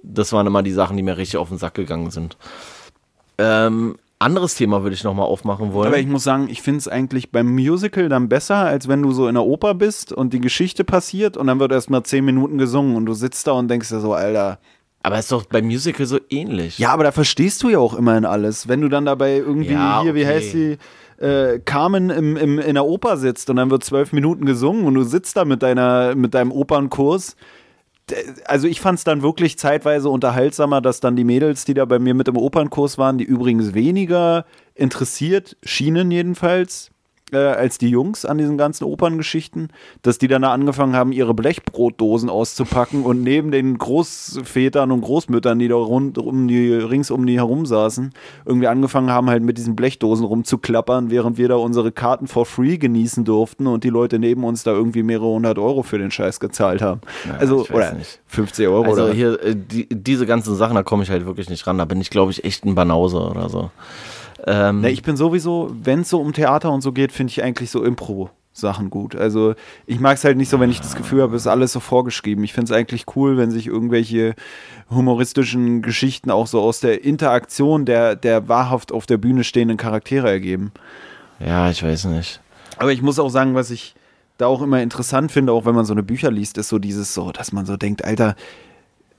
[0.03, 2.37] das waren immer die Sachen, die mir richtig auf den Sack gegangen sind.
[3.37, 5.87] Ähm, anderes Thema würde ich nochmal aufmachen wollen.
[5.87, 9.11] Aber ich muss sagen, ich finde es eigentlich beim Musical dann besser, als wenn du
[9.11, 12.23] so in der Oper bist und die Geschichte passiert und dann wird erst mal zehn
[12.23, 14.59] Minuten gesungen und du sitzt da und denkst dir so, Alter.
[15.03, 16.79] Aber ist doch beim Musical so ähnlich.
[16.79, 18.67] Ja, aber da verstehst du ja auch immerhin alles.
[18.67, 20.19] Wenn du dann dabei irgendwie ja, hier, okay.
[20.19, 20.77] wie heißt sie,
[21.17, 24.95] äh, Carmen im, im, in der Oper sitzt und dann wird zwölf Minuten gesungen und
[24.95, 27.35] du sitzt da mit, deiner, mit deinem Opernkurs
[28.45, 31.99] also ich fand es dann wirklich zeitweise unterhaltsamer, dass dann die Mädels, die da bei
[31.99, 34.45] mir mit im Opernkurs waren, die übrigens weniger
[34.75, 36.91] interessiert schienen jedenfalls,
[37.31, 39.69] äh, als die Jungs an diesen ganzen Operngeschichten,
[40.03, 45.57] dass die dann da angefangen haben, ihre Blechbrotdosen auszupacken und neben den Großvätern und Großmüttern,
[45.57, 48.13] die da rund um die, rings um die herum saßen,
[48.45, 52.77] irgendwie angefangen haben, halt mit diesen Blechdosen rumzuklappern, während wir da unsere Karten for free
[52.77, 56.39] genießen durften und die Leute neben uns da irgendwie mehrere hundert Euro für den Scheiß
[56.39, 57.01] gezahlt haben.
[57.25, 58.19] Ja, also, oder nicht.
[58.27, 58.83] 50 Euro.
[58.83, 59.13] Also oder?
[59.13, 61.77] hier, äh, die, diese ganzen Sachen, da komme ich halt wirklich nicht ran.
[61.77, 63.71] Da bin ich, glaube ich, echt ein Banause oder so.
[64.45, 67.43] Ähm, Na, ich bin sowieso, wenn es so um Theater und so geht, finde ich
[67.43, 68.29] eigentlich so Impro.
[68.57, 69.15] Sachen gut.
[69.17, 69.53] Also
[69.85, 71.81] ich mag es halt nicht so, wenn ich das Gefühl habe, es ist alles so
[71.81, 72.43] vorgeschrieben.
[72.45, 74.33] Ich finde es eigentlich cool, wenn sich irgendwelche
[74.89, 80.29] humoristischen Geschichten auch so aus der Interaktion der, der wahrhaft auf der Bühne stehenden Charaktere
[80.29, 80.71] ergeben.
[81.39, 82.39] Ja, ich weiß nicht.
[82.77, 83.93] Aber ich muss auch sagen, was ich
[84.37, 87.13] da auch immer interessant finde, auch wenn man so eine Bücher liest, ist so dieses
[87.13, 88.35] so, dass man so denkt, Alter,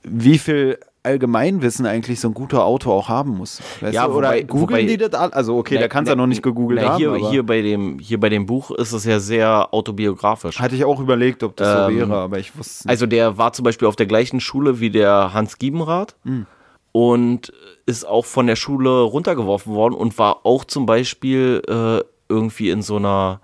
[0.03, 3.61] wie viel Allgemeinwissen eigentlich so ein guter Autor auch haben muss.
[3.81, 4.13] Weißt ja, du?
[4.13, 5.13] oder googeln die das?
[5.13, 7.29] Also okay, na, da kannst du ja noch nicht gegoogelt na, hier, haben.
[7.29, 10.59] Hier bei, dem, hier bei dem Buch ist es ja sehr autobiografisch.
[10.59, 12.91] Hatte ich auch überlegt, ob das ähm, so wäre, aber ich wusste nicht.
[12.91, 16.15] Also der war zum Beispiel auf der gleichen Schule wie der Hans Giebenrath.
[16.23, 16.45] Mhm.
[16.91, 17.53] und
[17.85, 22.81] ist auch von der Schule runtergeworfen worden und war auch zum Beispiel äh, irgendwie in
[22.81, 23.39] so einer,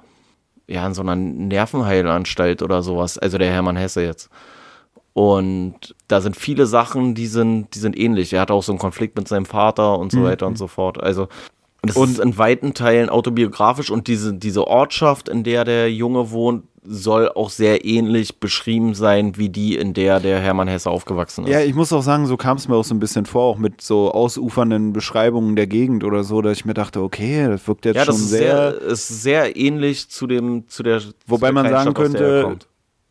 [0.68, 3.18] ja, in so einer Nervenheilanstalt oder sowas.
[3.18, 4.30] Also der Hermann Hesse jetzt.
[5.14, 8.34] Und da sind viele Sachen, die sind, die sind ähnlich.
[8.34, 10.24] Er hat auch so einen Konflikt mit seinem Vater und so mhm.
[10.24, 11.02] weiter und so fort.
[11.02, 11.28] Also
[11.84, 16.32] das und ist in weiten Teilen autobiografisch und diese, diese Ortschaft, in der der Junge
[16.32, 21.46] wohnt, soll auch sehr ähnlich beschrieben sein wie die, in der der Hermann Hesse aufgewachsen
[21.46, 21.52] ist.
[21.52, 23.58] Ja, ich muss auch sagen, so kam es mir auch so ein bisschen vor, auch
[23.58, 27.86] mit so ausufernden Beschreibungen der Gegend oder so, dass ich mir dachte, okay, das wirkt
[27.86, 28.48] jetzt ja, schon sehr.
[28.48, 31.02] Ja, das ist sehr ähnlich zu dem, zu der.
[31.28, 32.58] Wobei zu der man sagen könnte,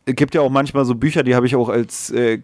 [0.05, 2.41] gibt ja auch manchmal so Bücher, die habe ich auch als äh,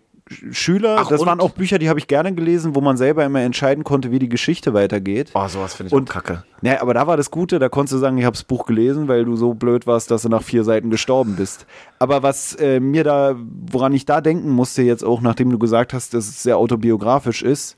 [0.52, 3.42] Schüler, Ach, das waren auch Bücher, die habe ich gerne gelesen, wo man selber immer
[3.42, 5.32] entscheiden konnte, wie die Geschichte weitergeht.
[5.34, 6.44] Oh, sowas finde ich und, kacke.
[6.62, 9.08] Ne, aber da war das Gute, da konntest du sagen, ich habe das Buch gelesen,
[9.08, 11.66] weil du so blöd warst, dass du nach vier Seiten gestorben bist.
[11.98, 13.36] Aber was äh, mir da,
[13.72, 17.42] woran ich da denken musste jetzt auch, nachdem du gesagt hast, dass es sehr autobiografisch
[17.42, 17.76] ist,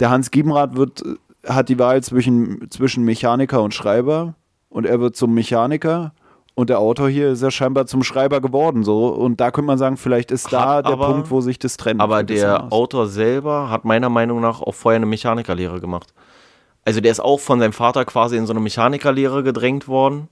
[0.00, 1.02] der Hans Giebenrath wird,
[1.46, 4.34] hat die Wahl zwischen, zwischen Mechaniker und Schreiber
[4.68, 6.12] und er wird zum Mechaniker
[6.54, 9.08] und der Autor hier ist ja scheinbar zum Schreiber geworden, so.
[9.08, 11.76] Und da könnte man sagen, vielleicht ist da hat der aber, Punkt, wo sich das
[11.76, 12.00] trennt.
[12.00, 16.14] Aber der Autor selber hat meiner Meinung nach auch vorher eine Mechanikerlehre gemacht.
[16.84, 20.28] Also der ist auch von seinem Vater quasi in so eine Mechanikerlehre gedrängt worden.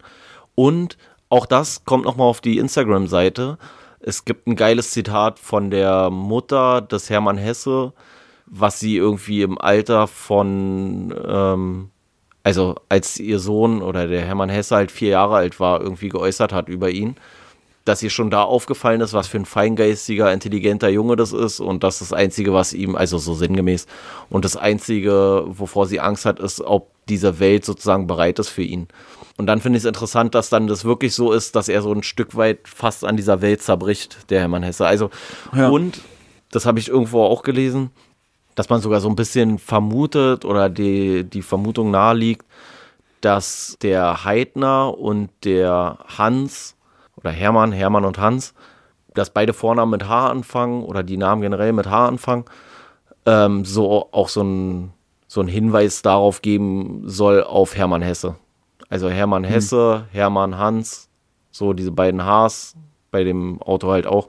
[0.54, 0.96] Und
[1.28, 3.58] auch das kommt nochmal auf die Instagram-Seite.
[3.98, 7.94] Es gibt ein geiles Zitat von der Mutter des Hermann Hesse,
[8.46, 11.91] was sie irgendwie im Alter von ähm,
[12.42, 16.52] also als ihr Sohn oder der Hermann Hesse halt vier Jahre alt war, irgendwie geäußert
[16.52, 17.16] hat über ihn,
[17.84, 21.82] dass ihr schon da aufgefallen ist, was für ein feingeistiger, intelligenter Junge das ist und
[21.82, 23.86] das ist das Einzige, was ihm, also so sinngemäß,
[24.30, 28.62] und das Einzige, wovor sie Angst hat, ist, ob diese Welt sozusagen bereit ist für
[28.62, 28.86] ihn.
[29.36, 31.92] Und dann finde ich es interessant, dass dann das wirklich so ist, dass er so
[31.92, 34.86] ein Stück weit fast an dieser Welt zerbricht, der Hermann Hesse.
[34.86, 35.10] Also,
[35.56, 35.68] ja.
[35.68, 36.00] und,
[36.50, 37.90] das habe ich irgendwo auch gelesen,
[38.54, 42.46] dass man sogar so ein bisschen vermutet oder die, die Vermutung naheliegt,
[43.20, 46.76] dass der Heidner und der Hans
[47.16, 48.54] oder Hermann, Hermann und Hans,
[49.14, 52.44] dass beide Vornamen mit H anfangen oder die Namen generell mit H anfangen,
[53.26, 54.92] ähm, so auch so ein,
[55.28, 58.36] so ein Hinweis darauf geben soll auf Hermann Hesse.
[58.88, 59.50] Also Hermann hm.
[59.50, 60.04] Hesse, hm.
[60.12, 61.08] Hermann Hans,
[61.50, 62.74] so diese beiden Hs
[63.12, 64.26] bei dem Auto halt auch.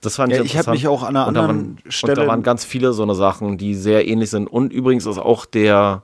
[0.00, 2.12] Das fand ja, ich Ich habe mich auch an einer und anderen waren, Stelle.
[2.12, 4.46] Und da waren ganz viele so eine Sachen, die sehr ähnlich sind.
[4.46, 6.02] Und übrigens ist auch der,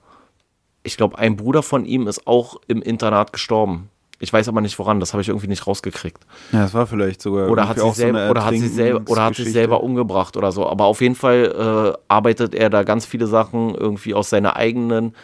[0.82, 3.88] ich glaube, ein Bruder von ihm ist auch im Internat gestorben.
[4.18, 6.24] Ich weiß aber nicht woran, das habe ich irgendwie nicht rausgekriegt.
[6.52, 7.50] Ja, das war vielleicht sogar.
[7.50, 10.52] Oder hat, sie selber, so oder, hat sie selber, oder hat sich selber umgebracht oder
[10.52, 10.66] so.
[10.66, 15.14] Aber auf jeden Fall äh, arbeitet er da ganz viele Sachen irgendwie aus seiner eigenen,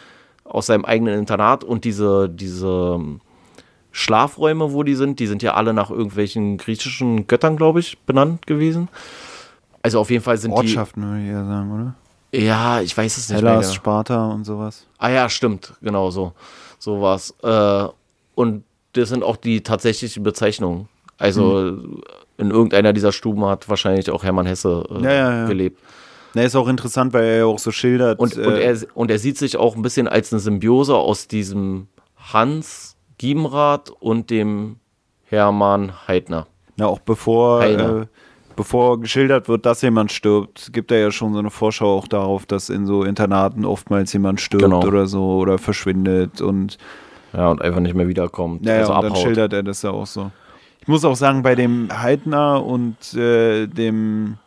[0.43, 2.99] aus seinem eigenen Internat und diese, diese
[3.91, 8.45] Schlafräume, wo die sind, die sind ja alle nach irgendwelchen griechischen Göttern, glaube ich, benannt
[8.47, 8.87] gewesen.
[9.81, 11.07] Also auf jeden Fall sind Ortschaften, die.
[11.07, 11.95] Ortschaften, würde ich eher sagen, oder?
[12.31, 13.75] Ja, ich weiß es nicht Hellas, mehr.
[13.75, 14.85] Sparta und sowas.
[14.97, 16.33] Ah ja, stimmt, genau so.
[16.77, 17.33] Sowas.
[17.41, 17.87] Äh,
[18.35, 18.63] und
[18.93, 20.87] das sind auch die tatsächlichen Bezeichnungen.
[21.17, 22.01] Also hm.
[22.37, 25.47] in irgendeiner dieser Stuben hat wahrscheinlich auch Hermann Hesse äh, ja, ja, ja.
[25.47, 25.79] gelebt.
[26.35, 28.19] Na, ist auch interessant, weil er ja auch so schildert.
[28.19, 31.27] Und, äh, und, er, und er sieht sich auch ein bisschen als eine Symbiose aus
[31.27, 31.87] diesem
[32.17, 32.88] Hans
[33.19, 34.77] Giebenrath und dem
[35.25, 36.47] Hermann Heidner.
[36.77, 38.05] Ja, auch bevor, äh,
[38.55, 42.47] bevor geschildert wird, dass jemand stirbt, gibt er ja schon so eine Vorschau auch darauf,
[42.47, 44.81] dass in so Internaten oftmals jemand stirbt genau.
[44.81, 46.79] oder so oder verschwindet und
[47.33, 48.65] ja, und einfach nicht mehr wiederkommt.
[48.65, 49.11] Ja, also und abhaut.
[49.11, 50.31] dann schildert er das ja auch so.
[50.81, 54.37] Ich muss auch sagen, bei dem Heidner und äh, dem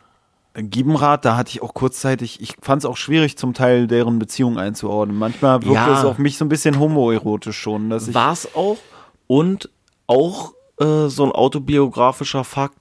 [0.55, 4.59] Giebenrad, da hatte ich auch kurzzeitig, ich fand es auch schwierig, zum Teil deren Beziehung
[4.59, 5.17] einzuordnen.
[5.17, 7.89] Manchmal wirkte ja, es auf mich so ein bisschen homoerotisch schon.
[7.89, 8.77] War es auch.
[9.25, 9.69] Und
[10.05, 12.77] auch äh, so ein autobiografischer Fakt,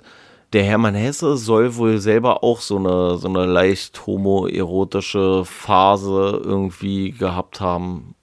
[0.53, 7.13] der Hermann Hesse soll wohl selber auch so eine, so eine leicht homoerotische Phase irgendwie
[7.13, 8.15] gehabt haben.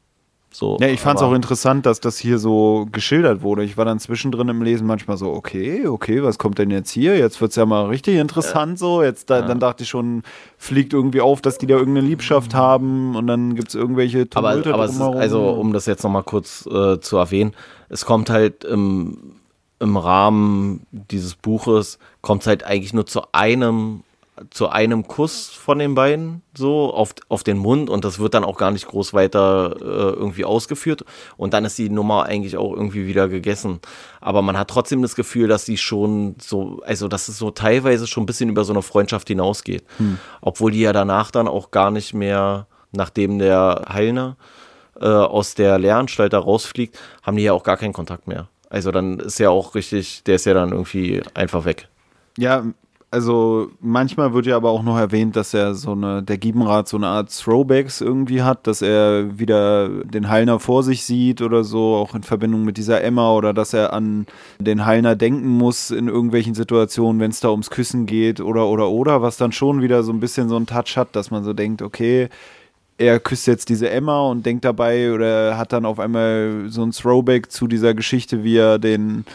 [0.60, 3.64] So, ja, ich fand es auch interessant, dass das hier so geschildert wurde.
[3.64, 7.18] Ich war dann zwischendrin im Lesen manchmal so, okay, okay, was kommt denn jetzt hier?
[7.18, 9.02] Jetzt wird es ja mal richtig interessant äh, so.
[9.02, 9.48] Jetzt da, ja.
[9.48, 10.22] dann dachte ich schon,
[10.58, 14.74] fliegt irgendwie auf, dass die da irgendeine Liebschaft haben und dann gibt es irgendwelche Tumulte
[14.74, 17.54] Aber, aber ist, also, um das jetzt nochmal kurz äh, zu erwähnen,
[17.88, 19.36] es kommt halt im,
[19.80, 24.04] im Rahmen dieses Buches, kommt es halt eigentlich nur zu einem
[24.50, 28.44] zu einem Kuss von den beiden, so auf, auf den Mund und das wird dann
[28.44, 31.04] auch gar nicht groß weiter äh, irgendwie ausgeführt
[31.38, 33.80] und dann ist die Nummer eigentlich auch irgendwie wieder gegessen.
[34.22, 38.08] Aber man hat trotzdem das Gefühl, dass sie schon so, also dass es so teilweise
[38.08, 39.84] schon ein bisschen über so eine Freundschaft hinausgeht.
[39.98, 40.20] Hm.
[40.42, 44.38] Obwohl die ja danach dann auch gar nicht mehr, nachdem der Heilner
[45.00, 48.48] äh, aus der Lehranstalt da rausfliegt, haben die ja auch gar keinen Kontakt mehr.
[48.70, 51.88] Also dann ist ja auch richtig, der ist ja dann irgendwie einfach weg.
[52.38, 52.64] Ja,
[53.12, 56.96] Also manchmal wird ja aber auch noch erwähnt, dass er so eine, der Giebenrat so
[56.96, 61.96] eine Art Throwbacks irgendwie hat, dass er wieder den Heilner vor sich sieht oder so,
[61.96, 64.28] auch in Verbindung mit dieser Emma oder dass er an
[64.60, 68.90] den Heilner denken muss in irgendwelchen Situationen, wenn es da ums Küssen geht oder oder
[68.90, 71.54] oder, was dann schon wieder so ein bisschen so einen Touch hat, dass man so
[71.54, 72.30] denkt, okay,
[73.00, 76.92] er küsst jetzt diese Emma und denkt dabei oder hat dann auf einmal so ein
[76.92, 79.26] Throwback zu dieser Geschichte, wie er den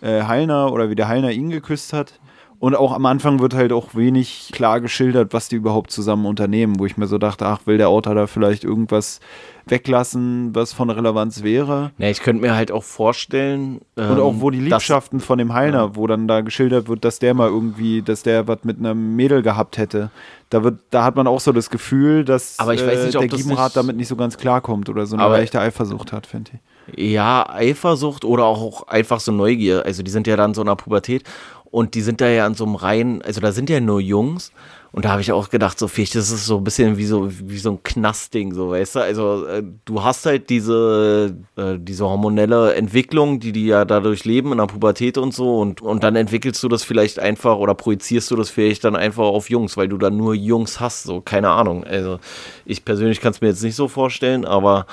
[0.00, 2.14] äh, Heilner oder wie der Heilner ihn geküsst hat.
[2.60, 6.78] Und auch am Anfang wird halt auch wenig klar geschildert, was die überhaupt zusammen unternehmen,
[6.78, 9.20] wo ich mir so dachte, ach, will der Autor da vielleicht irgendwas
[9.64, 11.92] weglassen, was von Relevanz wäre?
[11.96, 13.80] Ja, ich könnte mir halt auch vorstellen.
[13.96, 15.96] Ähm, und auch wo die Liebschaften von dem Heilner, ja.
[15.96, 19.40] wo dann da geschildert wird, dass der mal irgendwie, dass der was mit einem Mädel
[19.40, 20.10] gehabt hätte.
[20.50, 23.20] Da, wird, da hat man auch so das Gefühl, dass aber ich weiß nicht, äh,
[23.20, 26.60] der Giebenrat damit nicht so ganz klarkommt oder so eine leichte Eifersucht hat, finde ich.
[26.96, 29.84] Ja, Eifersucht oder auch einfach so Neugier.
[29.86, 31.24] Also die sind ja dann so in der Pubertät
[31.70, 34.52] und die sind da ja an so einem Reihen, also da sind ja nur Jungs.
[34.92, 37.30] Und da habe ich auch gedacht, so vielleicht ist es so ein bisschen wie so,
[37.30, 39.00] wie so ein Knastding, so, weißt du?
[39.00, 44.50] Also äh, du hast halt diese, äh, diese hormonelle Entwicklung, die die ja dadurch leben
[44.50, 45.60] in der Pubertät und so.
[45.60, 49.22] Und, und dann entwickelst du das vielleicht einfach oder projizierst du das vielleicht dann einfach
[49.22, 51.84] auf Jungs, weil du dann nur Jungs hast, so, keine Ahnung.
[51.84, 52.18] Also
[52.64, 54.86] ich persönlich kann es mir jetzt nicht so vorstellen, aber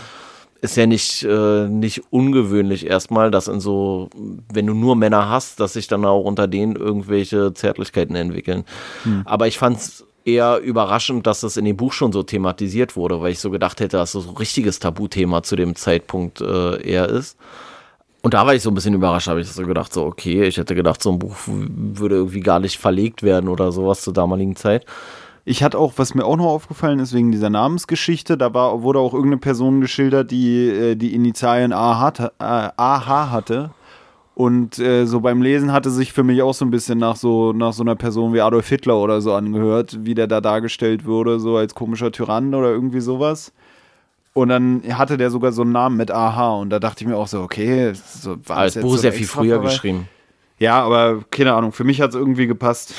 [0.61, 4.09] ist ja nicht, äh, nicht ungewöhnlich erstmal, dass in so,
[4.51, 8.63] wenn du nur Männer hast, dass sich dann auch unter denen irgendwelche Zärtlichkeiten entwickeln.
[9.03, 9.21] Hm.
[9.25, 13.21] Aber ich fand es eher überraschend, dass das in dem Buch schon so thematisiert wurde,
[13.21, 16.81] weil ich so gedacht hätte, dass das so ein richtiges Tabuthema zu dem Zeitpunkt äh,
[16.81, 17.37] eher ist.
[18.23, 20.57] Und da war ich so ein bisschen überrascht, habe ich so gedacht, so okay, ich
[20.57, 24.57] hätte gedacht, so ein Buch würde irgendwie gar nicht verlegt werden oder sowas zur damaligen
[24.57, 24.85] Zeit.
[25.49, 28.99] Ich hatte auch, was mir auch noch aufgefallen ist, wegen dieser Namensgeschichte, da war, wurde
[28.99, 33.69] auch irgendeine Person geschildert, die äh, die Initialien AH, äh, AH hatte.
[34.35, 37.53] Und äh, so beim Lesen hatte sich für mich auch so ein bisschen nach so,
[37.53, 41.39] nach so einer Person wie Adolf Hitler oder so angehört, wie der da dargestellt wurde,
[41.39, 43.53] so als komischer Tyrann oder irgendwie sowas.
[44.33, 47.15] Und dann hatte der sogar so einen Namen mit AH und da dachte ich mir
[47.15, 49.69] auch so, okay, so, war das, das Buch ist ja viel früher vorbei?
[49.69, 50.09] geschrieben.
[50.59, 52.93] Ja, aber keine Ahnung, für mich hat es irgendwie gepasst.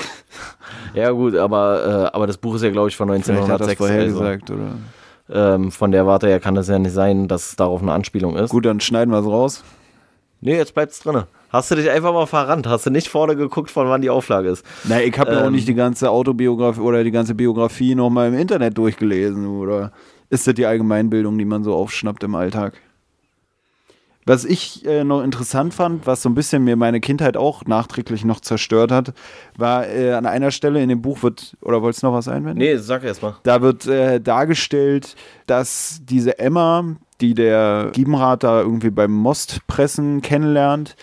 [0.95, 3.77] Ja, gut, aber, äh, aber das Buch ist ja, glaube ich, von 1906.
[3.77, 4.75] Vielleicht hat also, gesagt, oder?
[5.31, 8.37] Ähm, von der Warte her kann es ja nicht sein, dass es darauf eine Anspielung
[8.37, 8.51] ist.
[8.51, 9.65] Gut, dann schneiden wir es raus.
[10.41, 11.25] Nee, jetzt bleibt es drin.
[11.51, 12.67] Hast du dich einfach mal verrannt?
[12.67, 14.65] Hast du nicht vorne geguckt, von wann die Auflage ist?
[14.85, 18.29] Na, ich habe ähm, ja auch nicht die ganze Autobiografie oder die ganze Biografie nochmal
[18.29, 19.93] im Internet durchgelesen, oder?
[20.31, 22.75] Ist das die Allgemeinbildung, die man so aufschnappt im Alltag?
[24.29, 28.27] Was ich äh, noch interessant fand, was so ein bisschen mir meine Kindheit auch nachträglich
[28.27, 29.15] noch zerstört hat,
[29.57, 32.59] war äh, an einer Stelle in dem Buch wird, oder wolltest du noch was einwenden?
[32.59, 33.37] Nee, sag erst mal.
[33.45, 35.17] Da wird äh, dargestellt,
[35.47, 36.85] dass diese Emma,
[37.23, 40.95] die der Giebenrat da irgendwie beim Mostpressen kennenlernt,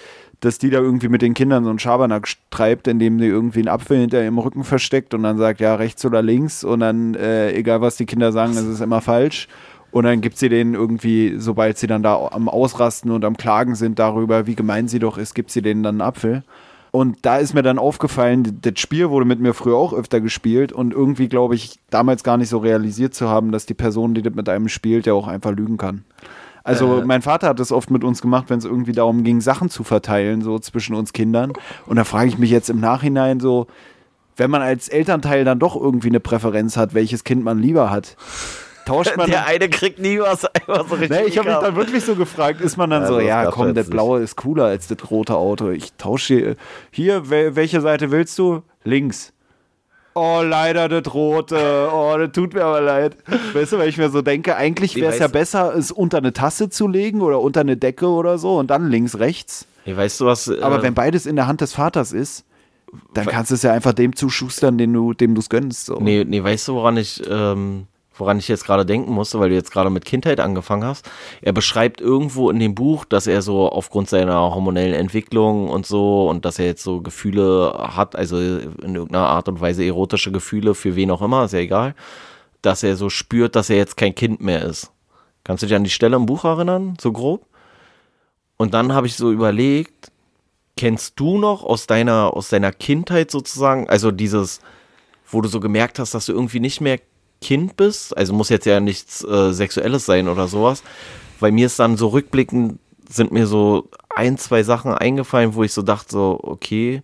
[0.42, 3.70] dass die da irgendwie mit den Kindern so einen Schabernack treibt, indem sie irgendwie einen
[3.70, 7.54] Apfel hinter ihrem Rücken versteckt und dann sagt, ja, rechts oder links und dann, äh,
[7.54, 9.48] egal was die Kinder sagen, es ist immer falsch.
[9.96, 13.76] Und dann gibt sie denen irgendwie, sobald sie dann da am Ausrasten und am Klagen
[13.76, 16.44] sind darüber, wie gemein sie doch ist, gibt sie denen dann einen Apfel.
[16.92, 20.74] Und da ist mir dann aufgefallen, das Spiel wurde mit mir früher auch öfter gespielt
[20.74, 24.22] und irgendwie glaube ich damals gar nicht so realisiert zu haben, dass die Person, die
[24.22, 26.04] das mit einem spielt, ja auch einfach lügen kann.
[26.66, 27.06] Also äh.
[27.06, 29.86] mein Vater hat das oft mit uns gemacht, wenn es irgendwie darum ging, Sachen zu
[29.86, 31.54] verteilen, so zwischen uns Kindern.
[31.86, 33.68] Und da frage ich mich jetzt im Nachhinein so,
[34.36, 38.18] wenn man als Elternteil dann doch irgendwie eine Präferenz hat, welches Kind man lieber hat
[38.86, 39.30] tauscht man.
[39.30, 40.48] Der eine kriegt nie was so
[40.96, 41.10] richtig.
[41.10, 43.74] Nee, ich habe mich dann wirklich so gefragt, ist man dann ja, so, ja komm,
[43.74, 45.70] der blaue ist cooler als das rote Auto.
[45.70, 46.56] Ich tausche hier,
[46.92, 48.62] hier, welche Seite willst du?
[48.84, 49.34] Links.
[50.18, 51.90] Oh, leider das rote.
[51.92, 53.18] Oh, das tut mir aber leid.
[53.54, 56.32] Weißt du, weil ich mir so denke, eigentlich wäre es ja besser, es unter eine
[56.32, 59.68] Tasse zu legen oder unter eine Decke oder so und dann links, rechts.
[59.84, 60.50] Hey, weißt du was?
[60.50, 62.46] Aber äh, wenn beides in der Hand des Vaters ist,
[63.14, 65.86] dann kannst du es ja einfach dem zuschustern, den du, dem du es gönnst.
[65.88, 66.00] So.
[66.00, 67.88] Nee, nee, weißt du, woran ich ähm,
[68.18, 71.10] woran ich jetzt gerade denken musste, weil du jetzt gerade mit Kindheit angefangen hast.
[71.42, 76.30] Er beschreibt irgendwo in dem Buch, dass er so aufgrund seiner hormonellen Entwicklung und so
[76.30, 80.76] und dass er jetzt so Gefühle hat, also in irgendeiner Art und Weise erotische Gefühle
[80.76, 81.96] für wen auch immer, ist ja egal,
[82.62, 84.92] dass er so spürt, dass er jetzt kein Kind mehr ist.
[85.44, 87.46] Kannst du dich an die Stelle im Buch erinnern, so grob?
[88.58, 90.12] Und dann habe ich so überlegt,
[90.78, 94.62] kennst du noch aus deiner, aus deiner Kindheit sozusagen, also dieses,
[95.30, 97.00] wo du so gemerkt hast, dass du irgendwie nicht mehr
[97.46, 100.82] Kind bist, also muss jetzt ja nichts äh, Sexuelles sein oder sowas,
[101.40, 105.72] weil mir ist dann so rückblickend, sind mir so ein, zwei Sachen eingefallen, wo ich
[105.72, 107.04] so dachte, so, okay,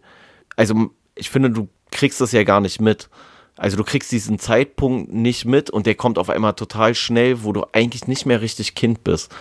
[0.55, 3.07] also ich finde, du kriegst das ja gar nicht mit.
[3.55, 7.53] Also du kriegst diesen Zeitpunkt nicht mit und der kommt auf einmal total schnell, wo
[7.53, 9.31] du eigentlich nicht mehr richtig Kind bist.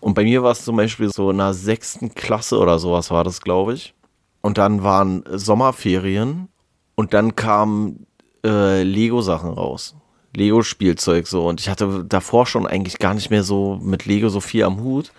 [0.00, 3.24] Und bei mir war es zum Beispiel so in der sechsten Klasse oder sowas war
[3.24, 3.94] das, glaube ich.
[4.42, 6.48] Und dann waren Sommerferien
[6.96, 8.06] Und dann kamen
[8.44, 9.96] äh, Lego-Sachen raus.
[10.36, 11.46] Lego-Spielzeug so.
[11.46, 14.80] Und ich hatte davor schon eigentlich gar nicht mehr so mit Lego so viel am
[14.80, 15.12] Hut.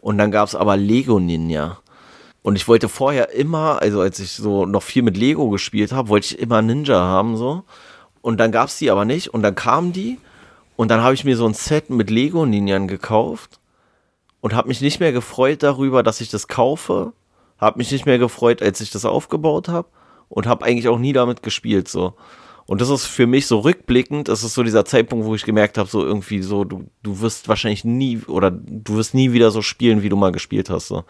[0.00, 1.78] Und dann gab es aber Lego Ninja.
[2.42, 6.10] Und ich wollte vorher immer, also als ich so noch viel mit Lego gespielt habe,
[6.10, 7.64] wollte ich immer Ninja haben so.
[8.20, 9.28] Und dann gab es die aber nicht.
[9.28, 10.18] Und dann kamen die.
[10.76, 13.60] Und dann habe ich mir so ein Set mit Lego Ninjan gekauft.
[14.40, 17.12] Und habe mich nicht mehr gefreut darüber, dass ich das kaufe.
[17.58, 19.88] Habe mich nicht mehr gefreut, als ich das aufgebaut habe.
[20.28, 22.12] Und habe eigentlich auch nie damit gespielt so.
[22.66, 25.76] Und das ist für mich so rückblickend, das ist so dieser Zeitpunkt, wo ich gemerkt
[25.76, 29.60] habe, so irgendwie so, du, du wirst wahrscheinlich nie oder du wirst nie wieder so
[29.60, 30.88] spielen, wie du mal gespielt hast.
[30.88, 31.04] So.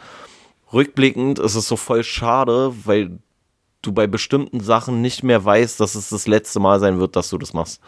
[0.73, 3.19] Rückblickend ist es so voll schade, weil
[3.83, 7.31] du bei bestimmten Sachen nicht mehr weißt, dass es das letzte Mal sein wird, dass
[7.31, 7.81] du das machst.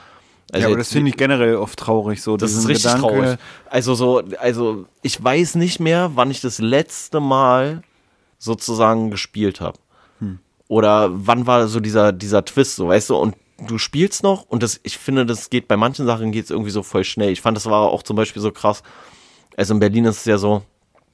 [0.52, 2.22] Also ja, aber das finde ich generell oft traurig.
[2.22, 3.00] So, das ist richtig Gedanke.
[3.00, 3.38] traurig.
[3.68, 7.82] Also so, also ich weiß nicht mehr, wann ich das letzte Mal
[8.38, 9.78] sozusagen gespielt habe.
[10.20, 10.38] Hm.
[10.68, 14.62] Oder wann war so dieser, dieser Twist, so weißt du, und du spielst noch und
[14.62, 17.30] das, ich finde, das geht bei manchen Sachen geht es irgendwie so voll schnell.
[17.30, 18.82] Ich fand, das war auch zum Beispiel so krass.
[19.56, 20.62] Also in Berlin ist es ja so,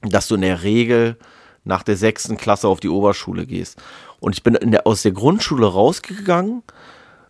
[0.01, 1.17] dass du in der Regel
[1.63, 3.81] nach der sechsten Klasse auf die Oberschule gehst.
[4.19, 6.63] Und ich bin der, aus der Grundschule rausgegangen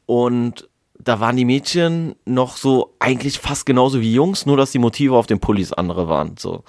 [0.06, 0.68] und
[1.00, 5.16] da waren die Mädchen noch so eigentlich fast genauso wie Jungs, nur dass die Motive
[5.16, 6.36] auf den Pullis andere waren.
[6.38, 6.64] So.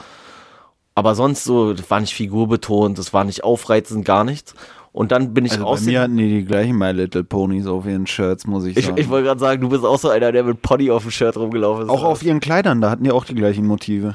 [0.94, 4.54] Aber sonst so, das war nicht figurbetont, das war nicht aufreizend, gar nichts.
[4.94, 5.80] Und dann bin ich also aus.
[5.80, 8.96] Bei mir hatten die die gleichen My Little Ponies auf ihren Shirts, muss ich sagen.
[8.96, 11.10] Ich, ich wollte gerade sagen, du bist auch so einer, der mit Pony auf dem
[11.10, 11.90] Shirt rumgelaufen ist.
[11.90, 14.14] Auch auf ihren Kleidern, da hatten die auch die gleichen Motive.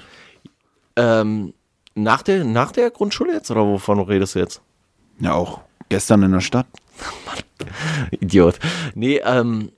[0.95, 1.53] Ähm,
[1.95, 4.61] nach der, nach der Grundschule jetzt oder wovon redest du jetzt?
[5.19, 6.67] Ja, auch gestern in der Stadt.
[8.11, 8.57] Idiot.
[8.95, 9.73] Nee, ähm,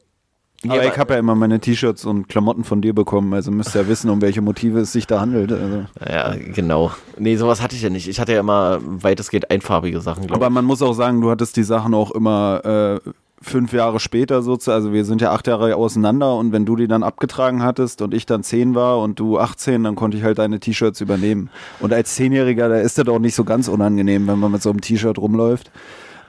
[0.64, 3.76] Nee, aber, ich habe ja immer meine T-Shirts und Klamotten von dir bekommen, also müsst
[3.76, 5.52] ihr ja wissen, um welche Motive es sich da handelt.
[5.52, 5.86] Also.
[6.08, 6.92] Ja, genau.
[7.18, 8.08] Nee, sowas hatte ich ja nicht.
[8.08, 10.46] Ich hatte ja immer weitestgehend einfarbige Sachen, glaube ich.
[10.46, 13.10] Aber man muss auch sagen, du hattest die Sachen auch immer äh,
[13.42, 14.76] fünf Jahre später sozusagen.
[14.76, 18.14] Also wir sind ja acht Jahre auseinander und wenn du die dann abgetragen hattest und
[18.14, 21.50] ich dann zehn war und du 18, dann konnte ich halt deine T-Shirts übernehmen.
[21.80, 24.70] Und als Zehnjähriger, da ist das auch nicht so ganz unangenehm, wenn man mit so
[24.70, 25.72] einem T-Shirt rumläuft.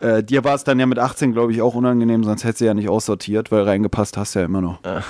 [0.03, 2.65] Äh, dir war es dann ja mit 18, glaube ich, auch unangenehm, sonst hättest du
[2.65, 4.83] ja nicht aussortiert, weil reingepasst hast ja immer noch.
[4.85, 5.01] Äh,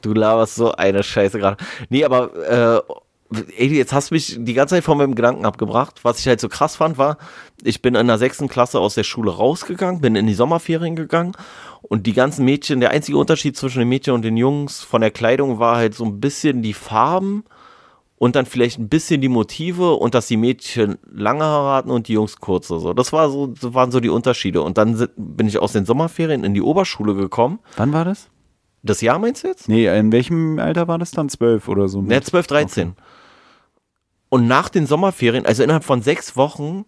[0.00, 1.58] du laberst so eine Scheiße gerade.
[1.90, 2.82] Nee, aber
[3.30, 6.00] äh, ey, jetzt hast du mich die ganze Zeit von meinem Gedanken abgebracht.
[6.04, 7.18] Was ich halt so krass fand, war,
[7.62, 11.32] ich bin in der sechsten Klasse aus der Schule rausgegangen, bin in die Sommerferien gegangen
[11.82, 15.10] und die ganzen Mädchen, der einzige Unterschied zwischen den Mädchen und den Jungs von der
[15.10, 17.44] Kleidung war halt so ein bisschen die Farben
[18.22, 22.06] und dann vielleicht ein bisschen die Motive und dass die Mädchen lange Haare hatten und
[22.06, 22.78] die Jungs kurze.
[22.78, 24.62] So, das war so, das waren so die Unterschiede.
[24.62, 27.58] Und dann bin ich aus den Sommerferien in die Oberschule gekommen.
[27.76, 28.28] Wann war das?
[28.84, 29.68] Das Jahr meinst du jetzt?
[29.68, 31.30] Nee, in welchem Alter war das dann?
[31.30, 32.00] Zwölf oder so?
[32.00, 32.90] Ne, zwölf, dreizehn.
[32.90, 33.02] Okay.
[34.28, 36.84] Und nach den Sommerferien, also innerhalb von sechs Wochen,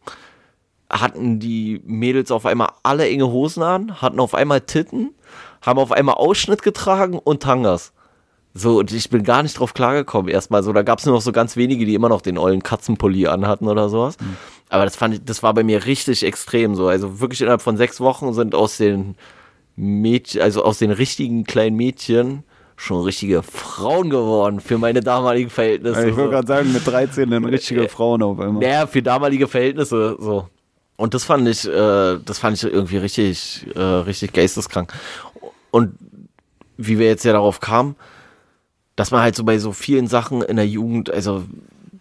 [0.89, 5.16] hatten die Mädels auf einmal alle enge Hosen an, hatten auf einmal Titten,
[5.62, 7.93] haben auf einmal Ausschnitt getragen und Tangas.
[8.56, 10.62] So, und ich bin gar nicht drauf klargekommen erstmal.
[10.62, 13.26] So, da gab es nur noch so ganz wenige, die immer noch den ollen Katzenpulli
[13.26, 14.16] anhatten oder sowas.
[14.20, 14.36] Mhm.
[14.68, 16.86] Aber das fand ich, das war bei mir richtig extrem so.
[16.86, 19.16] Also wirklich innerhalb von sechs Wochen sind aus den
[19.74, 22.44] Mädchen, also aus den richtigen kleinen Mädchen
[22.76, 26.09] schon richtige Frauen geworden für meine damaligen Verhältnisse.
[26.09, 28.62] Ich würde gerade sagen, mit 13 dann richtige Frauen auf einmal.
[28.62, 30.48] Naja, für damalige Verhältnisse so.
[30.97, 34.93] Und das fand ich, äh, das fand ich irgendwie richtig, äh, richtig geisteskrank.
[35.72, 35.94] Und
[36.76, 37.97] wie wir jetzt ja darauf kamen,
[38.97, 41.43] dass man halt so bei so vielen Sachen in der Jugend, also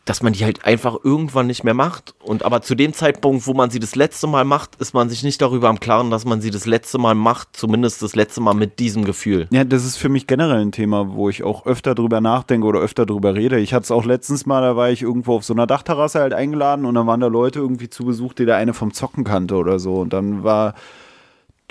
[0.05, 2.13] dass man die halt einfach irgendwann nicht mehr macht.
[2.21, 5.23] Und aber zu dem Zeitpunkt, wo man sie das letzte Mal macht, ist man sich
[5.23, 8.53] nicht darüber am Klaren, dass man sie das letzte Mal macht, zumindest das letzte Mal
[8.53, 9.47] mit diesem Gefühl.
[9.51, 12.81] Ja, das ist für mich generell ein Thema, wo ich auch öfter drüber nachdenke oder
[12.81, 13.59] öfter drüber rede.
[13.59, 16.33] Ich hatte es auch letztens mal, da war ich irgendwo auf so einer Dachterrasse halt
[16.33, 19.55] eingeladen und dann waren da Leute irgendwie zu Besuch, die da eine vom Zocken kannte
[19.55, 19.95] oder so.
[20.01, 20.73] Und dann war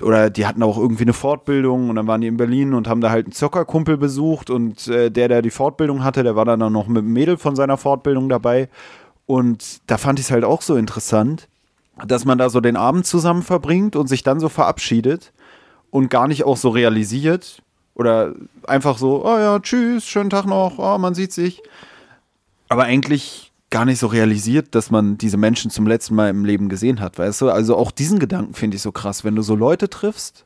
[0.02, 3.00] oder die hatten auch irgendwie eine Fortbildung und dann waren die in Berlin und haben
[3.00, 6.72] da halt einen Zockerkumpel besucht und äh, der, der die Fortbildung hatte, der war dann
[6.72, 8.68] noch mit dem Mädel von seiner Fortbildung dabei
[9.26, 11.48] und da fand ich es halt auch so interessant,
[12.06, 15.32] dass man da so den Abend zusammen verbringt und sich dann so verabschiedet
[15.90, 17.62] und gar nicht auch so realisiert
[17.94, 18.34] oder
[18.66, 21.62] einfach so, oh ja, tschüss, schönen Tag noch, oh, man sieht sich.
[22.68, 26.68] Aber eigentlich gar nicht so realisiert, dass man diese Menschen zum letzten Mal im Leben
[26.68, 27.50] gesehen hat, weißt du?
[27.50, 30.44] Also auch diesen Gedanken finde ich so krass, wenn du so Leute triffst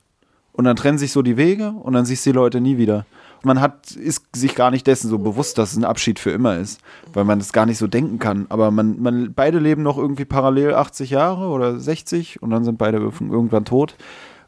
[0.52, 3.04] und dann trennen sich so die Wege und dann siehst du die Leute nie wieder.
[3.36, 6.30] Und man hat, ist sich gar nicht dessen so bewusst, dass es ein Abschied für
[6.30, 6.80] immer ist,
[7.12, 8.46] weil man es gar nicht so denken kann.
[8.48, 12.78] Aber man, man, beide leben noch irgendwie parallel 80 Jahre oder 60 und dann sind
[12.78, 13.96] beide irgendwann tot.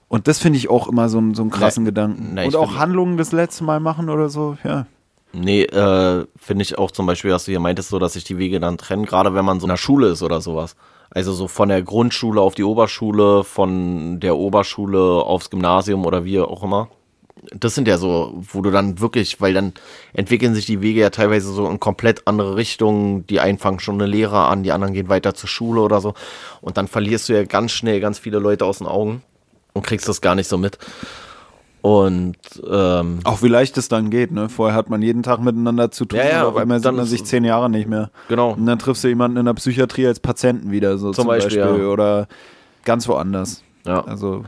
[0.06, 2.34] Und das finde ich auch immer so, so einen krassen nee, Gedanken.
[2.34, 4.86] Nee, und auch Handlungen das letzte Mal machen oder so, ja.
[5.32, 8.38] Nee, äh, finde ich auch zum Beispiel, dass du hier meintest, so, dass sich die
[8.38, 10.74] Wege dann trennen, gerade wenn man so in der Schule ist oder sowas.
[11.10, 16.40] Also so von der Grundschule auf die Oberschule, von der Oberschule aufs Gymnasium oder wie
[16.40, 16.88] auch immer.
[17.54, 19.72] Das sind ja so, wo du dann wirklich, weil dann
[20.12, 23.26] entwickeln sich die Wege ja teilweise so in komplett andere Richtungen.
[23.26, 26.14] Die einen fangen schon eine Lehre an, die anderen gehen weiter zur Schule oder so.
[26.60, 29.22] Und dann verlierst du ja ganz schnell ganz viele Leute aus den Augen
[29.72, 30.78] und kriegst das gar nicht so mit.
[31.80, 32.36] Und
[32.68, 34.48] ähm, auch wie leicht es dann geht, ne?
[34.48, 37.06] Vorher hat man jeden Tag miteinander zu tun Ja, ja, und auf einmal sieht man
[37.06, 38.10] sich zehn Jahre nicht mehr.
[38.28, 38.52] genau.
[38.52, 41.60] Und dann triffst du jemanden in der Psychiatrie als Patienten wieder, so zum, Zum Beispiel,
[41.60, 41.82] Beispiel.
[41.84, 41.88] ja.
[41.88, 42.28] Oder
[42.84, 43.62] ganz woanders.
[43.86, 44.04] Ja.
[44.04, 44.44] Also,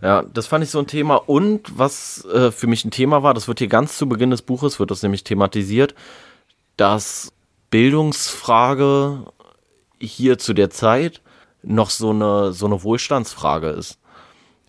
[0.00, 1.16] Ja, das fand ich so ein Thema.
[1.16, 4.42] Und was äh, für mich ein Thema war, das wird hier ganz zu Beginn des
[4.42, 5.94] Buches, wird das nämlich thematisiert,
[6.76, 7.32] dass
[7.70, 9.24] Bildungsfrage
[9.98, 11.20] hier zu der Zeit
[11.62, 13.98] noch so eine, so eine Wohlstandsfrage ist.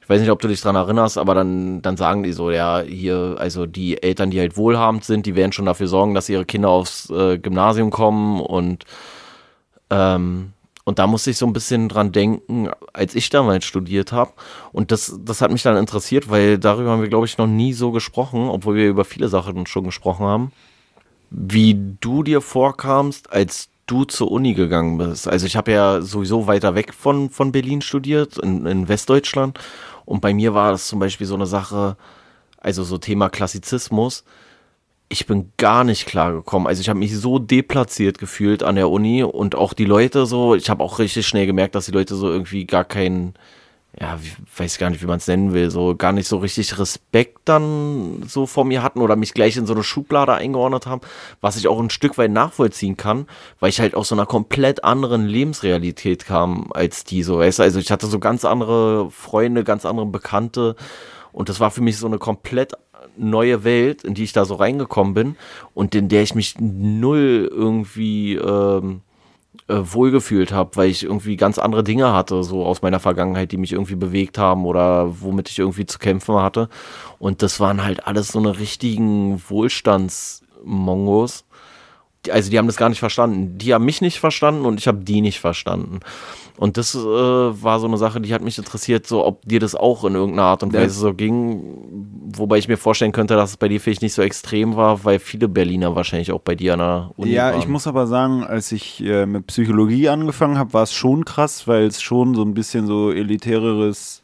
[0.05, 2.81] Ich weiß nicht, ob du dich dran erinnerst, aber dann, dann sagen die so, ja,
[2.81, 6.45] hier, also die Eltern, die halt wohlhabend sind, die werden schon dafür sorgen, dass ihre
[6.45, 8.85] Kinder aufs äh, Gymnasium kommen und
[9.89, 10.51] ähm,
[10.83, 14.33] und da musste ich so ein bisschen dran denken, als ich damals studiert habe.
[14.71, 17.73] Und das, das hat mich dann interessiert, weil darüber haben wir, glaube ich, noch nie
[17.73, 20.51] so gesprochen, obwohl wir über viele Sachen schon gesprochen haben.
[21.31, 25.27] Wie du dir vorkamst, als du zur Uni gegangen bist.
[25.27, 29.59] Also ich habe ja sowieso weiter weg von, von Berlin studiert, in, in Westdeutschland.
[30.05, 31.97] Und bei mir war das zum Beispiel so eine Sache,
[32.57, 34.23] also so Thema Klassizismus
[35.09, 36.67] ich bin gar nicht klar gekommen.
[36.67, 40.55] Also ich habe mich so deplatziert gefühlt an der Uni und auch die Leute so,
[40.55, 43.35] ich habe auch richtig schnell gemerkt, dass die Leute so irgendwie gar keinen,
[43.99, 44.19] ja,
[44.57, 48.23] weiß gar nicht, wie man es nennen will, so gar nicht so richtig Respekt dann
[48.27, 51.01] so vor mir hatten oder mich gleich in so eine Schublade eingeordnet haben,
[51.39, 53.27] was ich auch ein Stück weit nachvollziehen kann,
[53.59, 57.63] weil ich halt aus so einer komplett anderen Lebensrealität kam als die, so, weißt du,
[57.63, 60.75] also ich hatte so ganz andere Freunde, ganz andere Bekannte
[61.31, 62.73] und das war für mich so eine komplett
[63.17, 65.35] neue Welt, in die ich da so reingekommen bin
[65.73, 69.01] und in der ich mich null irgendwie ähm,
[69.67, 73.57] äh, wohlgefühlt habe, weil ich irgendwie ganz andere Dinge hatte, so aus meiner Vergangenheit, die
[73.57, 76.69] mich irgendwie bewegt haben oder womit ich irgendwie zu kämpfen hatte.
[77.17, 81.45] Und das waren halt alles so eine richtigen Wohlstandsmongos.
[82.29, 83.57] Also die haben das gar nicht verstanden.
[83.57, 85.99] Die haben mich nicht verstanden und ich habe die nicht verstanden.
[86.57, 89.75] Und das äh, war so eine Sache, die hat mich interessiert, so ob dir das
[89.75, 90.81] auch in irgendeiner Art und Ja.
[90.81, 92.31] Weise so ging.
[92.37, 95.19] Wobei ich mir vorstellen könnte, dass es bei dir vielleicht nicht so extrem war, weil
[95.19, 97.59] viele Berliner wahrscheinlich auch bei dir an der Uni ja, waren.
[97.59, 101.67] ich muss aber sagen, als ich äh, mit Psychologie angefangen habe, war es schon krass,
[101.67, 104.23] weil es schon so ein bisschen so elitäreres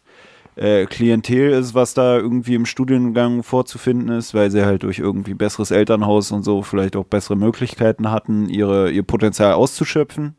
[0.56, 5.34] äh, Klientel ist, was da irgendwie im Studiengang vorzufinden ist, weil sie halt durch irgendwie
[5.34, 10.36] besseres Elternhaus und so vielleicht auch bessere Möglichkeiten hatten, ihre, ihr Potenzial auszuschöpfen.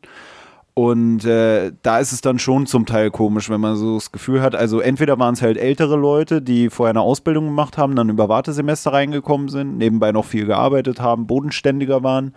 [0.75, 4.41] Und äh, da ist es dann schon zum Teil komisch, wenn man so das Gefühl
[4.41, 8.09] hat, also entweder waren es halt ältere Leute, die vorher eine Ausbildung gemacht haben, dann
[8.09, 12.33] über Wartesemester reingekommen sind, nebenbei noch viel gearbeitet haben, bodenständiger waren,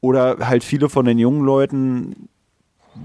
[0.00, 2.28] oder halt viele von den jungen Leuten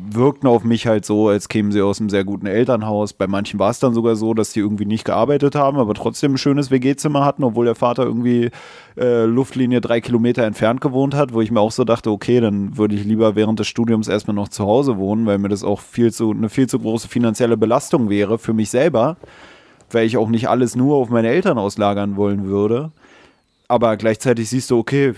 [0.09, 3.13] wirkten auf mich halt so, als kämen sie aus einem sehr guten Elternhaus.
[3.13, 6.33] Bei manchen war es dann sogar so, dass die irgendwie nicht gearbeitet haben, aber trotzdem
[6.33, 8.51] ein schönes WG-Zimmer hatten, obwohl der Vater irgendwie
[8.97, 12.77] äh, Luftlinie drei Kilometer entfernt gewohnt hat, wo ich mir auch so dachte, okay, dann
[12.77, 15.79] würde ich lieber während des Studiums erstmal noch zu Hause wohnen, weil mir das auch
[15.79, 19.17] viel zu, eine viel zu große finanzielle Belastung wäre für mich selber,
[19.91, 22.91] weil ich auch nicht alles nur auf meine Eltern auslagern wollen würde.
[23.67, 25.13] Aber gleichzeitig siehst du, okay,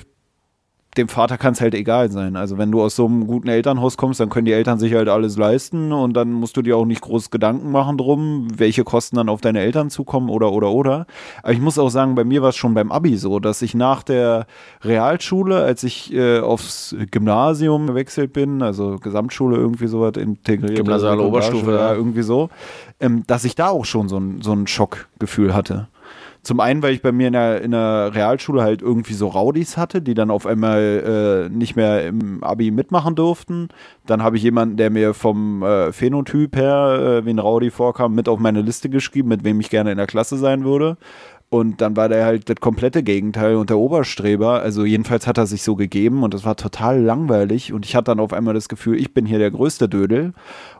[0.97, 2.35] dem Vater kann es halt egal sein.
[2.35, 5.09] Also wenn du aus so einem guten Elternhaus kommst, dann können die Eltern sich halt
[5.09, 9.15] alles leisten und dann musst du dir auch nicht groß Gedanken machen drum, welche Kosten
[9.15, 11.05] dann auf deine Eltern zukommen oder oder oder.
[11.41, 13.75] Aber ich muss auch sagen, bei mir war es schon beim Abi so, dass ich
[13.75, 14.45] nach der
[14.83, 21.71] Realschule, als ich äh, aufs Gymnasium gewechselt bin, also Gesamtschule irgendwie sowas integriert, Gymnasiale Oberstufe,
[21.71, 21.93] ja, ja.
[21.93, 22.49] irgendwie so,
[22.99, 25.87] ähm, dass ich da auch schon so ein, so ein Schockgefühl hatte.
[26.43, 29.77] Zum einen, weil ich bei mir in der, in der Realschule halt irgendwie so Raudis
[29.77, 33.69] hatte, die dann auf einmal äh, nicht mehr im Abi mitmachen durften.
[34.05, 38.13] Dann habe ich jemanden, der mir vom äh, Phänotyp her, äh, wie ein Raudi vorkam,
[38.13, 40.97] mit auf meine Liste geschrieben, mit wem ich gerne in der Klasse sein würde.
[41.53, 44.63] Und dann war der halt das komplette Gegenteil und der Oberstreber.
[44.63, 47.71] Also jedenfalls hat er sich so gegeben und das war total langweilig.
[47.73, 50.33] Und ich hatte dann auf einmal das Gefühl, ich bin hier der größte Dödel.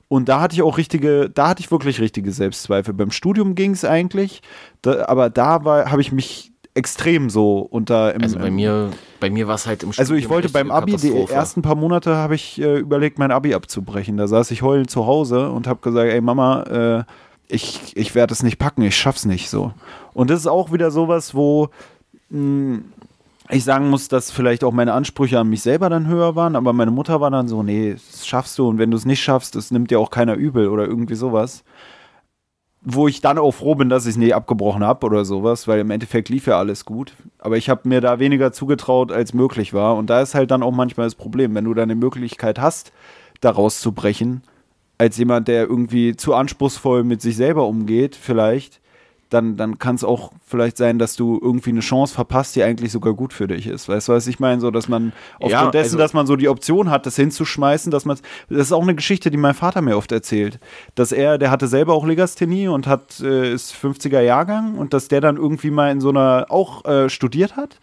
[0.07, 2.93] Und da hatte ich auch richtige, da hatte ich wirklich richtige Selbstzweifel.
[2.93, 4.41] Beim Studium ging es eigentlich,
[4.81, 8.13] da, aber da habe ich mich extrem so unter.
[8.13, 10.71] Im, Also bei mir, bei mir war es halt im also ich Studium wollte beim
[10.71, 14.17] Abi, die ersten paar Monate habe ich äh, überlegt, mein Abi abzubrechen.
[14.17, 17.03] Da saß ich heulend zu Hause und habe gesagt, ey Mama, äh,
[17.47, 19.73] ich, ich werde es nicht packen, ich schaff's nicht so.
[20.13, 21.69] Und das ist auch wieder sowas, wo
[22.29, 22.79] mh,
[23.49, 26.73] ich sagen muss, dass vielleicht auch meine Ansprüche an mich selber dann höher waren, aber
[26.73, 29.55] meine Mutter war dann so, nee, das schaffst du und wenn du es nicht schaffst,
[29.55, 31.63] das nimmt dir auch keiner übel oder irgendwie sowas.
[32.85, 35.79] Wo ich dann auch froh bin, dass ich es nie abgebrochen habe oder sowas, weil
[35.79, 37.15] im Endeffekt lief ja alles gut.
[37.39, 39.95] Aber ich habe mir da weniger zugetraut, als möglich war.
[39.95, 42.91] Und da ist halt dann auch manchmal das Problem, wenn du dann eine Möglichkeit hast,
[43.39, 44.43] da rauszubrechen,
[44.97, 48.81] als jemand, der irgendwie zu anspruchsvoll mit sich selber umgeht, vielleicht,
[49.33, 52.91] dann, dann kann es auch vielleicht sein, dass du irgendwie eine Chance verpasst, die eigentlich
[52.91, 53.89] sogar gut für dich ist.
[53.89, 54.61] Weißt du, was ich meine?
[54.61, 57.91] So, dass man aufgrund Ja, dessen, also- dass man so die Option hat, das hinzuschmeißen,
[57.91, 58.17] dass man
[58.49, 60.59] das ist auch eine Geschichte, die mein Vater mir oft erzählt,
[60.95, 65.07] dass er, der hatte selber auch Legasthenie und hat äh, ist 50er Jahrgang und dass
[65.07, 67.79] der dann irgendwie mal in so einer auch äh, studiert hat.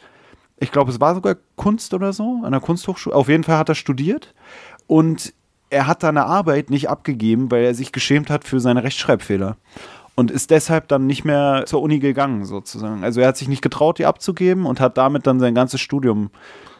[0.59, 3.17] Ich glaube, es war sogar Kunst oder so, an der Kunsthochschule.
[3.17, 4.35] Auf jeden Fall hat er studiert
[4.87, 5.33] und
[5.71, 9.57] er hat seine Arbeit nicht abgegeben, weil er sich geschämt hat für seine Rechtschreibfehler.
[10.21, 13.03] Und ist deshalb dann nicht mehr zur Uni gegangen, sozusagen.
[13.05, 16.31] Also er hat sich nicht getraut, die abzugeben und hat damit dann sein ganzes Studium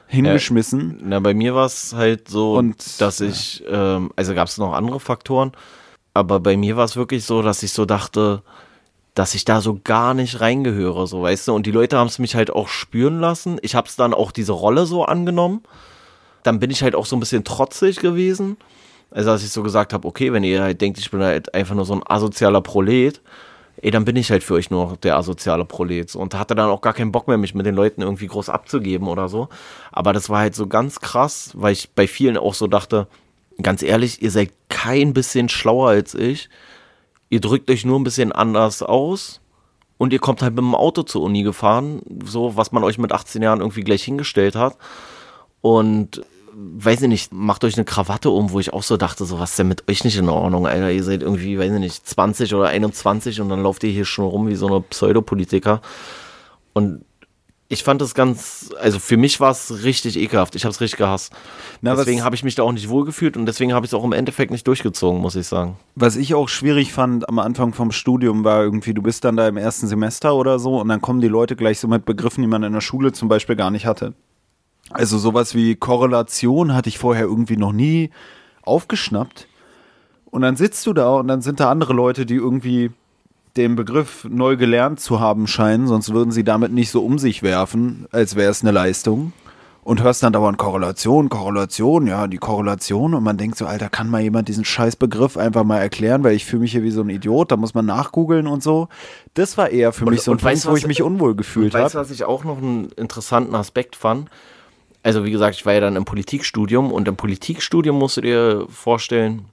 [0.09, 0.99] hingeschmissen.
[1.03, 4.75] Na, bei mir war es halt so, Und- dass ich, ähm, also gab es noch
[4.75, 5.53] andere Faktoren,
[6.13, 8.43] aber bei mir war es wirklich so, dass ich so dachte,
[9.15, 11.55] dass ich da so gar nicht reingehöre, so weißt du.
[11.55, 13.59] Und die Leute haben es mich halt auch spüren lassen.
[13.63, 15.63] Ich habe es dann auch diese Rolle so angenommen.
[16.43, 18.59] Dann bin ich halt auch so ein bisschen trotzig gewesen.
[19.11, 21.75] Also dass ich so gesagt habe, okay, wenn ihr halt denkt, ich bin halt einfach
[21.75, 23.21] nur so ein asozialer Prolet,
[23.83, 26.15] ey, dann bin ich halt für euch nur der asoziale Prolet.
[26.15, 29.09] Und hatte dann auch gar keinen Bock mehr, mich mit den Leuten irgendwie groß abzugeben
[29.09, 29.49] oder so.
[29.91, 33.07] Aber das war halt so ganz krass, weil ich bei vielen auch so dachte,
[33.63, 36.49] ganz ehrlich, ihr seid kein bisschen schlauer als ich.
[37.31, 39.41] Ihr drückt euch nur ein bisschen anders aus
[39.99, 43.13] und ihr kommt halt mit dem Auto zur Uni gefahren, so was man euch mit
[43.13, 44.77] 18 Jahren irgendwie gleich hingestellt hat.
[45.61, 46.23] Und
[46.55, 49.51] weiß ich nicht, macht euch eine Krawatte um, wo ich auch so dachte, so was
[49.51, 52.55] ist denn mit euch nicht in Ordnung, Alter, ihr seid irgendwie, weiß ich nicht, 20
[52.55, 55.81] oder 21 und dann lauft ihr hier schon rum wie so eine Pseudopolitiker.
[56.73, 57.05] Und
[57.73, 60.99] ich fand das ganz, also für mich war es richtig ekelhaft, ich habe es richtig
[60.99, 61.33] gehasst.
[61.83, 64.03] Na, deswegen habe ich mich da auch nicht wohlgefühlt und deswegen habe ich es auch
[64.03, 65.77] im Endeffekt nicht durchgezogen, muss ich sagen.
[65.95, 69.47] Was ich auch schwierig fand am Anfang vom Studium war irgendwie, du bist dann da
[69.47, 72.49] im ersten Semester oder so und dann kommen die Leute gleich so mit Begriffen, die
[72.49, 74.15] man in der Schule zum Beispiel gar nicht hatte.
[74.91, 78.11] Also sowas wie Korrelation hatte ich vorher irgendwie noch nie
[78.63, 79.47] aufgeschnappt.
[80.31, 82.91] Und dann sitzt du da und dann sind da andere Leute, die irgendwie
[83.57, 87.43] den Begriff neu gelernt zu haben scheinen, sonst würden sie damit nicht so um sich
[87.43, 89.33] werfen, als wäre es eine Leistung.
[89.83, 93.15] Und hörst dann dauernd Korrelation, Korrelation, ja, die Korrelation.
[93.15, 96.45] Und man denkt so, Alter, kann mal jemand diesen Scheißbegriff einfach mal erklären, weil ich
[96.45, 98.89] fühle mich hier wie so ein Idiot, da muss man nachgoogeln und so.
[99.35, 101.35] Das war eher für Und- mich so ein weißt Punkt, du, wo ich mich unwohl
[101.35, 102.09] gefühlt Weißt du, habe.
[102.09, 104.29] was ich auch noch einen interessanten Aspekt fand?
[105.03, 108.67] Also, wie gesagt, ich war ja dann im Politikstudium und im Politikstudium musst du dir
[108.69, 109.47] vorstellen,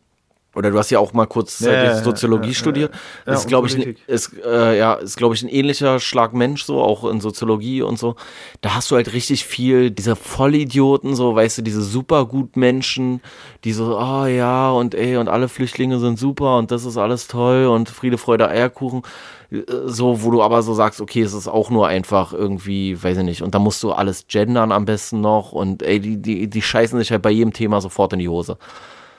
[0.57, 2.91] oder du hast ja auch mal kurzzeitig Ja, Soziologie ja, studiert.
[3.25, 3.33] ja.
[3.33, 4.03] ist, glaube ich, ein- Politik.
[4.07, 7.97] ist, äh, ja, ist, glaube ich, ein ähnlicher Schlag Mensch, so, auch in Soziologie und
[7.99, 8.15] so.
[8.61, 13.21] Da hast du halt richtig viel, diese Vollidioten, so, weißt du, diese Supergutmenschen,
[13.63, 17.27] die so, ah ja, und ey, und alle Flüchtlinge sind super und das ist alles
[17.27, 19.03] toll und Friede, Freude, Eierkuchen.
[19.51, 23.17] Äh, So, wo du aber so sagst, okay, es ist auch nur einfach irgendwie, weiß
[23.19, 26.49] ich nicht, und da musst du alles gendern am besten noch und ey, die, die,
[26.49, 28.57] die scheißen sich halt bei jedem Thema sofort in die Hose.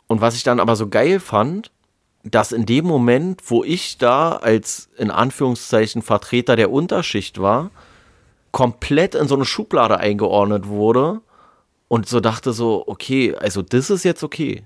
[0.09, 1.71] Und was ich dann aber so geil fand,
[2.25, 7.71] dass in dem Moment, wo ich da als in Anführungszeichen Vertreter der Unterschicht war,
[8.51, 11.21] komplett in so eine Schublade eingeordnet wurde
[11.87, 14.65] und so dachte so, okay, also das ist jetzt okay.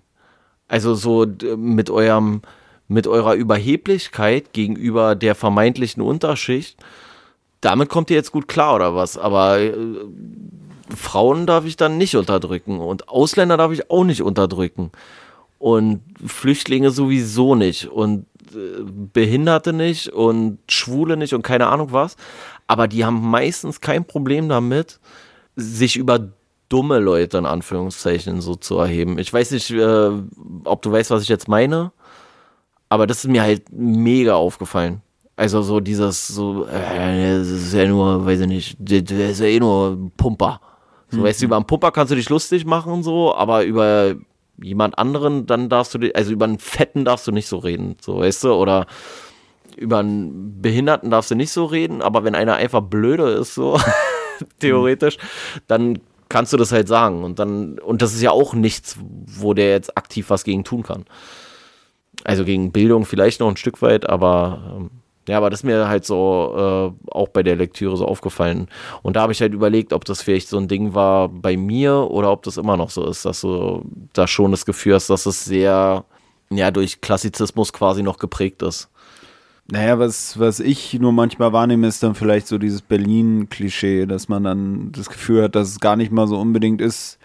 [0.69, 2.43] Also so mit eurem
[2.89, 6.79] mit eurer Überheblichkeit gegenüber der vermeintlichen Unterschicht,
[7.63, 9.17] damit kommt ihr jetzt gut klar oder was?
[9.17, 9.75] Aber äh,
[10.95, 14.91] Frauen darf ich dann nicht unterdrücken und Ausländer darf ich auch nicht unterdrücken
[15.63, 22.17] und Flüchtlinge sowieso nicht und äh, Behinderte nicht und Schwule nicht und keine Ahnung was.
[22.67, 24.99] Aber die haben meistens kein Problem damit,
[25.55, 26.31] sich über
[26.69, 29.19] dumme Leute in Anführungszeichen so zu erheben.
[29.21, 30.11] Ich weiß nicht, äh,
[30.65, 31.93] ob du weißt, was ich jetzt meine,
[32.89, 35.01] aber das ist mir halt mega aufgefallen.
[35.37, 39.47] Also so dieses, so, äh, das ist ja nur, weiß ich nicht, das ist ja
[39.47, 40.61] eh nur ein Pumper.
[41.09, 44.17] So, weißt du, über einen Pumper kannst du dich lustig machen, so, aber über
[44.61, 48.19] jemand anderen, dann darfst du, also über einen Fetten darfst du nicht so reden, so,
[48.19, 48.87] weißt du, oder
[49.77, 53.81] über einen Behinderten darfst du nicht so reden, aber wenn einer einfach blöde ist, so,
[54.61, 55.19] theoretisch,
[55.67, 57.25] dann kannst du das halt sagen.
[57.25, 58.97] Und dann, und das ist ja auch nichts,
[59.27, 61.05] wo der jetzt aktiv was gegen tun kann.
[62.25, 64.91] Also gegen Bildung vielleicht noch ein Stück weit, aber ähm,
[65.29, 68.69] ja, aber das ist mir halt so äh, auch bei der Lektüre so aufgefallen.
[69.03, 72.11] Und da habe ich halt überlegt, ob das vielleicht so ein Ding war bei mir
[72.11, 75.27] oder ob das immer noch so ist, dass du da schon das Gefühl hast, dass
[75.27, 76.05] es sehr,
[76.51, 78.89] ja, durch Klassizismus quasi noch geprägt ist.
[79.69, 84.43] Naja, was, was ich nur manchmal wahrnehme, ist dann vielleicht so dieses Berlin-Klischee, dass man
[84.43, 87.19] dann das Gefühl hat, dass es gar nicht mal so unbedingt ist,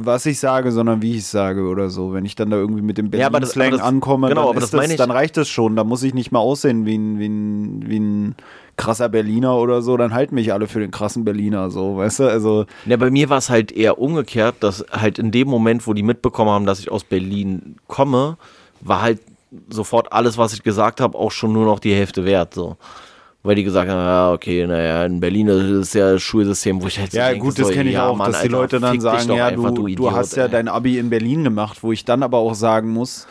[0.00, 2.12] was ich sage, sondern wie ich es sage oder so.
[2.12, 4.96] Wenn ich dann da irgendwie mit dem Ja, Berlin-Slang das- ankomme, genau, dann, das das,
[4.96, 5.74] dann reicht das schon.
[5.76, 8.34] Da muss ich nicht mal aussehen wie ein, wie, ein, wie ein
[8.76, 9.96] krasser Berliner oder so.
[9.96, 12.24] Dann halten mich alle für den krassen Berliner, so, weißt du?
[12.30, 15.92] Also, Ja, bei mir war es halt eher umgekehrt, dass halt in dem Moment, wo
[15.94, 18.36] die mitbekommen haben, dass ich aus Berlin komme,
[18.80, 19.20] war halt
[19.68, 22.54] sofort alles, was ich gesagt habe, auch schon nur noch die Hälfte wert.
[22.54, 22.76] So.
[23.48, 26.86] Weil die gesagt haben, ja, okay, naja, in Berlin das ist ja das Schulsystem, wo
[26.86, 28.48] ich halt so Ja, denke, gut, das so, kenne ich ja, auch, Mann, dass die
[28.48, 30.50] Alter, Leute dann sagen, ja, einfach, du, du Idiot, hast ja ey.
[30.50, 33.26] dein Abi in Berlin gemacht, wo ich dann aber auch sagen muss,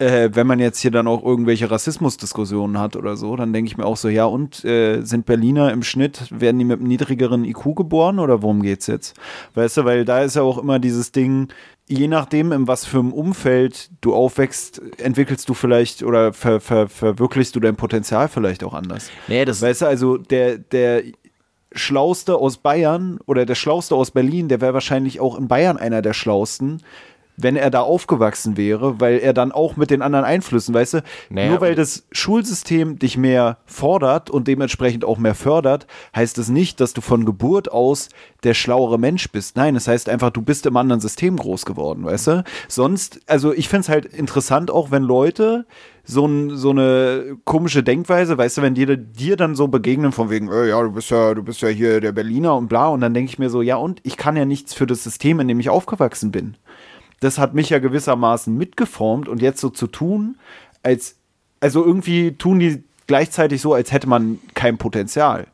[0.00, 3.76] äh, wenn man jetzt hier dann auch irgendwelche Rassismusdiskussionen hat oder so, dann denke ich
[3.76, 7.44] mir auch so, ja, und äh, sind Berliner im Schnitt, werden die mit einem niedrigeren
[7.44, 9.14] IQ geboren oder worum geht's jetzt?
[9.54, 11.46] Weißt du, weil da ist ja auch immer dieses Ding,
[11.90, 16.88] je nachdem, in was für einem Umfeld du aufwächst, entwickelst du vielleicht oder ver, ver,
[16.88, 19.10] verwirklichst du dein Potenzial vielleicht auch anders.
[19.26, 21.02] Nee, das, Weißt du, also der, der
[21.72, 26.00] Schlauste aus Bayern oder der Schlauste aus Berlin, der wäre wahrscheinlich auch in Bayern einer
[26.00, 26.82] der Schlausten,
[27.42, 31.02] wenn er da aufgewachsen wäre, weil er dann auch mit den anderen Einflüssen, weißt du,
[31.30, 36.48] Naja, nur weil das Schulsystem dich mehr fordert und dementsprechend auch mehr fördert, heißt es
[36.48, 38.08] nicht, dass du von Geburt aus
[38.42, 39.56] der schlauere Mensch bist.
[39.56, 42.44] Nein, es heißt einfach, du bist im anderen System groß geworden, weißt du?
[42.68, 45.66] Sonst, also ich finde es halt interessant, auch wenn Leute
[46.04, 50.30] so, ein, so eine komische Denkweise, weißt du, wenn die dir dann so begegnen von
[50.30, 53.00] wegen, äh, ja, du bist ja, du bist ja hier der Berliner und bla, und
[53.00, 55.48] dann denke ich mir so, ja, und ich kann ja nichts für das System, in
[55.48, 56.56] dem ich aufgewachsen bin.
[57.20, 60.36] Das hat mich ja gewissermaßen mitgeformt und jetzt so zu tun,
[60.82, 61.16] als,
[61.60, 65.46] also irgendwie tun die gleichzeitig so, als hätte man kein Potenzial.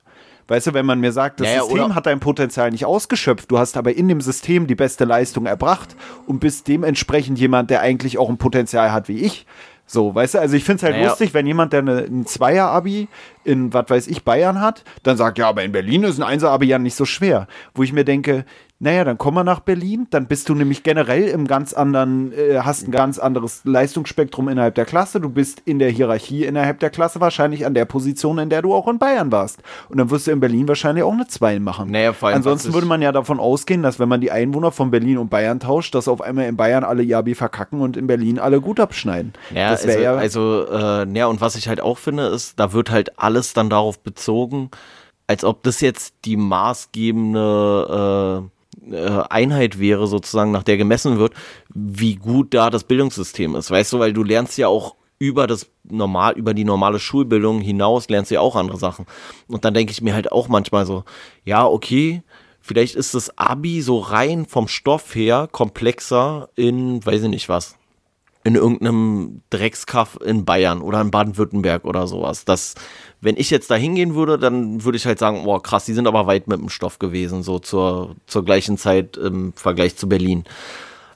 [0.49, 3.59] Weißt du, wenn man mir sagt, das Naja, System hat dein Potenzial nicht ausgeschöpft, du
[3.59, 8.19] hast aber in dem System die beste Leistung erbracht und bist dementsprechend jemand, der eigentlich
[8.19, 9.47] auch ein Potenzial hat wie ich.
[9.89, 11.09] So, weißt du, also ich finde es halt Naja.
[11.09, 13.09] lustig, wenn jemand, der eine, ein Zweier-Abi
[13.45, 16.67] in, was weiß ich, Bayern hat, dann sagt, ja, aber in Berlin ist ein Einser-Abi
[16.67, 17.47] ja nicht so schwer.
[17.75, 18.45] Wo ich mir denke,
[18.79, 22.61] naja, dann komm mal nach Berlin, dann bist du nämlich generell im ganz anderen, äh,
[22.63, 26.91] hast ein ganz anderes Leistungsspektrum innerhalb der Klasse, du bist in der Hierarchie innerhalb der
[26.91, 29.63] Klasse wahrscheinlich an der Position, in der du auch in Bayern warst.
[29.89, 31.91] Und dann wirst du in Berlin wahrscheinlich auch eine 2 machen.
[31.91, 34.91] Naja, vor allem, Ansonsten würde man ja davon ausgehen, dass wenn man die Einwohner von
[34.91, 38.07] Berlin und Bayern tauscht, dass auf einmal in Bayern alle ihr Abi verkacken und in
[38.07, 39.33] Berlin alle gut abschneiden.
[39.55, 42.75] Ja, das also, ja, also äh, ja, und was ich halt auch finde, ist, da
[42.75, 44.71] wird halt alles dann darauf bezogen,
[45.27, 48.56] als ob das jetzt die maßgebende äh,
[48.95, 51.35] Einheit wäre, sozusagen, nach der gemessen wird,
[51.75, 53.71] wie gut da das Bildungssystem ist.
[53.71, 58.09] Weißt du, weil du lernst ja auch über das normal, über die normale Schulbildung hinaus
[58.09, 59.07] lernst du ja auch andere Sachen.
[59.49, 61.05] Und dann denke ich mir halt auch manchmal so,
[61.45, 62.23] ja, okay,
[62.61, 67.77] vielleicht ist das Abi so rein vom Stoff her komplexer in, weiß ich nicht was,
[68.47, 72.45] in irgendeinem Dreckskaff in Bayern oder in Baden-Württemberg oder sowas.
[72.45, 72.77] Das,
[73.21, 76.07] wenn ich jetzt da hingehen würde, dann würde ich halt sagen, boah, krass, die sind
[76.07, 80.45] aber weit mit dem Stoff gewesen, so zur, zur gleichen Zeit im Vergleich zu Berlin.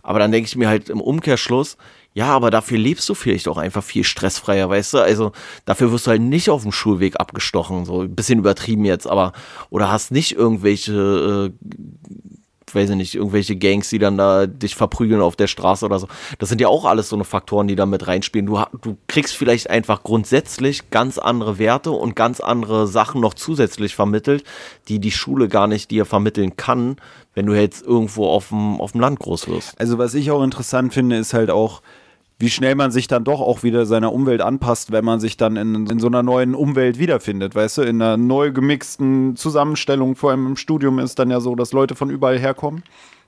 [0.03, 1.77] Aber dann denke ich mir halt im Umkehrschluss,
[2.15, 4.99] ja, aber dafür lebst du vielleicht auch einfach viel stressfreier, weißt du?
[4.99, 5.31] Also
[5.67, 9.33] dafür wirst du halt nicht auf dem Schulweg abgestochen, so ein bisschen übertrieben jetzt, aber
[9.71, 11.67] oder hast nicht irgendwelche äh,
[12.75, 16.09] weiß ich nicht, irgendwelche Gangs, die dann da dich verprügeln auf der Straße oder so.
[16.39, 18.47] Das sind ja auch alles so eine Faktoren, die da mit reinspielen.
[18.47, 23.95] Du, du kriegst vielleicht einfach grundsätzlich ganz andere Werte und ganz andere Sachen noch zusätzlich
[23.95, 24.45] vermittelt,
[24.89, 26.97] die die Schule gar nicht dir vermitteln kann,
[27.35, 29.81] wenn du jetzt irgendwo auf dem, auf dem Land groß wirst.
[29.81, 31.83] also was ich auch interessant finde, ist halt auch,
[32.41, 35.57] wie schnell man sich dann doch auch wieder seiner Umwelt anpasst, wenn man sich dann
[35.57, 40.31] in, in so einer neuen Umwelt wiederfindet, weißt du, in einer neu gemixten Zusammenstellung, vor
[40.31, 42.83] allem im Studium ist dann ja so, dass Leute von überall herkommen.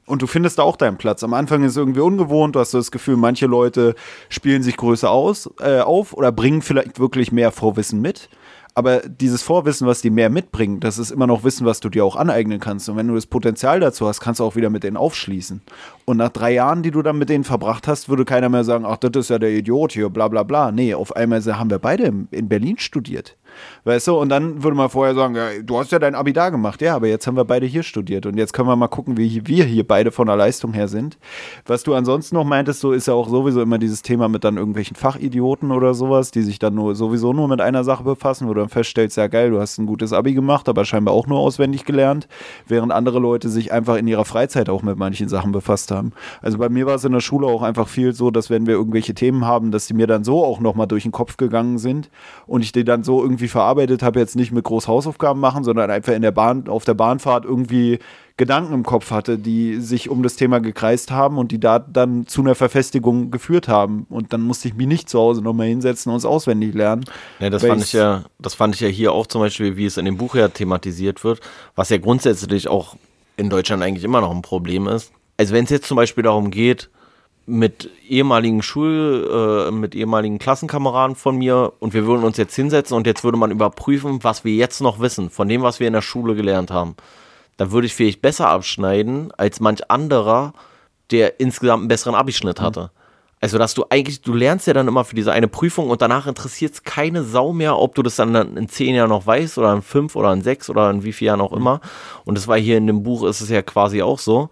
[0.07, 1.23] Und du findest da auch deinen Platz.
[1.23, 3.95] Am Anfang ist es irgendwie ungewohnt, du hast das Gefühl, manche Leute
[4.31, 8.29] spielen sich größer aus, äh, auf oder bringen vielleicht wirklich mehr Vorwissen mit.
[8.75, 12.05] Aber dieses Vorwissen, was die mehr mitbringen, das ist immer noch Wissen, was du dir
[12.07, 12.89] auch aneignen kannst.
[12.89, 15.61] Und wenn du das Potenzial dazu hast, kannst du auch wieder mit denen aufschließen.
[16.07, 18.85] Und nach drei Jahren, die du dann mit denen verbracht hast, würde keiner mehr sagen,
[18.87, 20.73] ach, das ist ja der Idiot hier, bla bla bla.
[20.73, 23.37] Nee, auf einmal haben wir beide in- in Berlin studiert.
[23.85, 26.51] Weißt du, und dann würde man vorher sagen, ja, du hast ja dein Abi da
[26.51, 29.17] gemacht, ja, aber jetzt haben wir beide hier studiert und jetzt können wir mal gucken,
[29.17, 31.19] wie wir hier beide von der Leistung her sind.
[31.67, 34.57] Was du ansonsten noch meintest, so ist ja auch sowieso immer dieses Thema mit dann
[34.57, 38.55] irgendwelchen Fachidioten oder sowas, die sich dann nur sowieso nur mit einer Sache befassen, wo
[38.55, 41.39] du dann feststellst, ja geil, du hast ein gutes Abi gemacht, aber scheinbar auch nur
[41.39, 42.29] auswendig gelernt,
[42.67, 46.13] während andere Leute sich einfach in ihrer Freizeit auch mit manchen Sachen befasst haben.
[46.41, 48.75] Also bei mir war es in der Schule auch einfach viel so, dass wenn wir
[48.75, 52.11] irgendwelche Themen haben, dass die mir dann so auch nochmal durch den Kopf gegangen sind
[52.47, 55.91] und ich die dann so irgendwie verarbeitet habe, jetzt nicht mit groß Hausaufgaben machen, sondern
[55.91, 57.99] einfach in der Bahn, auf der Bahnfahrt irgendwie
[58.37, 62.27] Gedanken im Kopf hatte, die sich um das Thema gekreist haben und die da dann
[62.27, 64.07] zu einer Verfestigung geführt haben.
[64.09, 67.05] Und dann musste ich mich nicht zu Hause nochmal hinsetzen und es auswendig lernen.
[67.41, 69.97] Ja, das fand ich ja, das fand ich ja hier auch zum Beispiel, wie es
[69.97, 71.41] in dem Buch ja thematisiert wird,
[71.77, 72.97] was ja grundsätzlich auch
[73.37, 75.13] in Deutschland eigentlich immer noch ein Problem ist.
[75.37, 76.91] Also wenn es jetzt zum Beispiel darum geht,
[77.47, 82.97] mit ehemaligen Schul, äh, mit ehemaligen Klassenkameraden von mir und wir würden uns jetzt hinsetzen
[82.97, 85.93] und jetzt würde man überprüfen, was wir jetzt noch wissen, von dem, was wir in
[85.93, 86.95] der Schule gelernt haben.
[87.57, 90.53] Dann würde ich vielleicht besser abschneiden als manch anderer,
[91.11, 92.91] der insgesamt einen besseren Abischnitt hatte.
[93.43, 96.29] Also, dass du eigentlich, du lernst ja dann immer für diese eine Prüfung und danach
[96.29, 99.73] interessiert es keine Sau mehr, ob du das dann in zehn Jahren noch weißt oder
[99.73, 101.81] in fünf oder in sechs oder in wie vielen Jahren auch immer.
[102.25, 104.49] Und das war hier in dem Buch, ist es ja quasi auch so,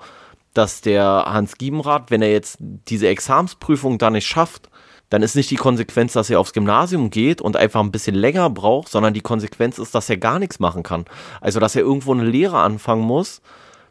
[0.54, 4.68] dass der Hans Giebenrath, wenn er jetzt diese Examsprüfung da nicht schafft,
[5.08, 8.48] dann ist nicht die Konsequenz, dass er aufs Gymnasium geht und einfach ein bisschen länger
[8.48, 11.04] braucht, sondern die Konsequenz ist, dass er gar nichts machen kann.
[11.40, 13.42] Also, dass er irgendwo eine Lehre anfangen muss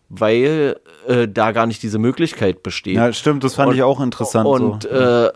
[0.10, 2.96] weil äh, da gar nicht diese Möglichkeit besteht.
[2.96, 4.48] Ja, stimmt, das fand und, ich auch interessant.
[4.48, 4.90] Und, so.
[4.90, 5.32] äh,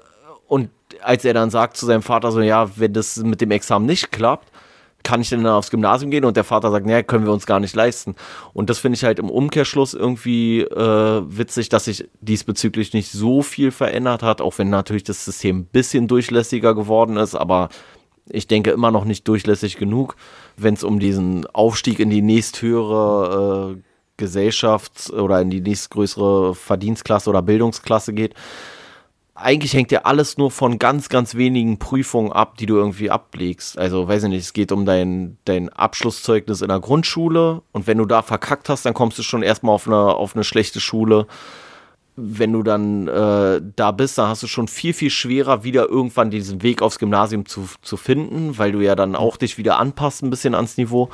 [0.48, 0.70] und
[1.02, 4.12] als er dann sagt zu seinem Vater so, ja, wenn das mit dem Examen nicht
[4.12, 4.52] klappt,
[5.04, 6.26] kann ich denn dann aufs Gymnasium gehen?
[6.26, 8.16] Und der Vater sagt, naja, können wir uns gar nicht leisten.
[8.54, 13.42] Und das finde ich halt im Umkehrschluss irgendwie äh, witzig, dass sich diesbezüglich nicht so
[13.42, 17.70] viel verändert hat, auch wenn natürlich das System ein bisschen durchlässiger geworden ist, aber
[18.30, 20.16] ich denke immer noch nicht durchlässig genug,
[20.56, 23.82] wenn es um diesen Aufstieg in die nächsthöhere äh,
[24.18, 28.36] Gesellschaft oder in die nächstgrößere Verdienstklasse oder Bildungsklasse geht.
[29.36, 33.80] Eigentlich hängt ja alles nur von ganz, ganz wenigen Prüfungen ab, die du irgendwie ablegst.
[33.80, 37.98] Also, weiß ich nicht, es geht um dein, dein Abschlusszeugnis in der Grundschule und wenn
[37.98, 41.26] du da verkackt hast, dann kommst du schon erstmal auf eine, auf eine schlechte Schule.
[42.16, 46.30] Wenn du dann äh, da bist, dann hast du schon viel, viel schwerer, wieder irgendwann
[46.30, 50.22] diesen Weg aufs Gymnasium zu, zu finden, weil du ja dann auch dich wieder anpasst
[50.22, 51.10] ein bisschen ans Niveau.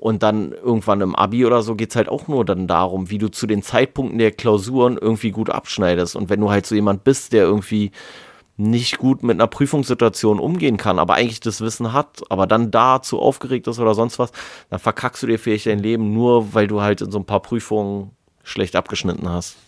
[0.00, 3.18] Und dann irgendwann im Abi oder so geht es halt auch nur dann darum, wie
[3.18, 6.16] du zu den Zeitpunkten der Klausuren irgendwie gut abschneidest.
[6.16, 7.90] Und wenn du halt so jemand bist, der irgendwie
[8.56, 13.02] nicht gut mit einer Prüfungssituation umgehen kann, aber eigentlich das Wissen hat, aber dann da
[13.02, 14.32] zu aufgeregt ist oder sonst was,
[14.70, 17.40] dann verkackst du dir vielleicht dein Leben nur, weil du halt in so ein paar
[17.40, 18.12] Prüfungen
[18.42, 19.58] schlecht abgeschnitten hast.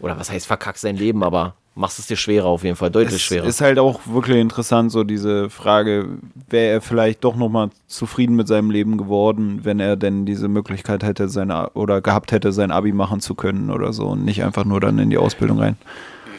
[0.00, 3.16] Oder was heißt verkackst dein Leben, aber machst es dir schwerer auf jeden Fall, deutlich
[3.16, 3.46] es schwerer.
[3.46, 6.18] Ist halt auch wirklich interessant, so diese Frage,
[6.48, 11.02] wäre er vielleicht doch nochmal zufrieden mit seinem Leben geworden, wenn er denn diese Möglichkeit
[11.02, 14.64] hätte, seine oder gehabt hätte, sein Abi machen zu können oder so und nicht einfach
[14.64, 15.76] nur dann in die Ausbildung rein.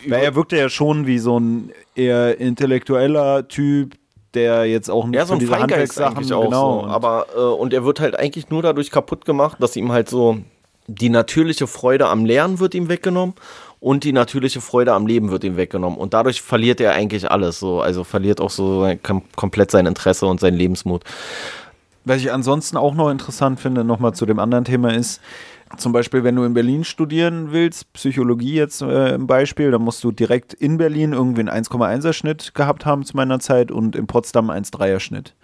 [0.08, 3.96] Weil er wirkte ja schon wie so ein eher intellektueller Typ,
[4.34, 6.82] der jetzt auch nicht ja, so ein diese Handwerkssachen auch genau.
[6.82, 6.88] So.
[6.88, 10.38] Aber äh, und er wird halt eigentlich nur dadurch kaputt gemacht, dass ihm halt so
[10.88, 13.34] die natürliche Freude am Lernen wird ihm weggenommen
[13.86, 16.00] und die natürliche Freude am Leben wird ihm weggenommen.
[16.00, 17.82] Und dadurch verliert er eigentlich alles so.
[17.82, 21.04] Also verliert auch so kom komplett sein Interesse und seinen Lebensmut.
[22.04, 25.22] Was ich ansonsten auch noch interessant finde, nochmal zu dem anderen Thema ist,
[25.78, 30.04] zum Beispiel, wenn du in Berlin studieren willst, Psychologie jetzt äh, im Beispiel, dann musst
[30.04, 34.08] du direkt in Berlin irgendwie einen 1,1er Schnitt gehabt haben zu meiner Zeit und in
[34.08, 35.36] Potsdam einen 1,3er Schnitt.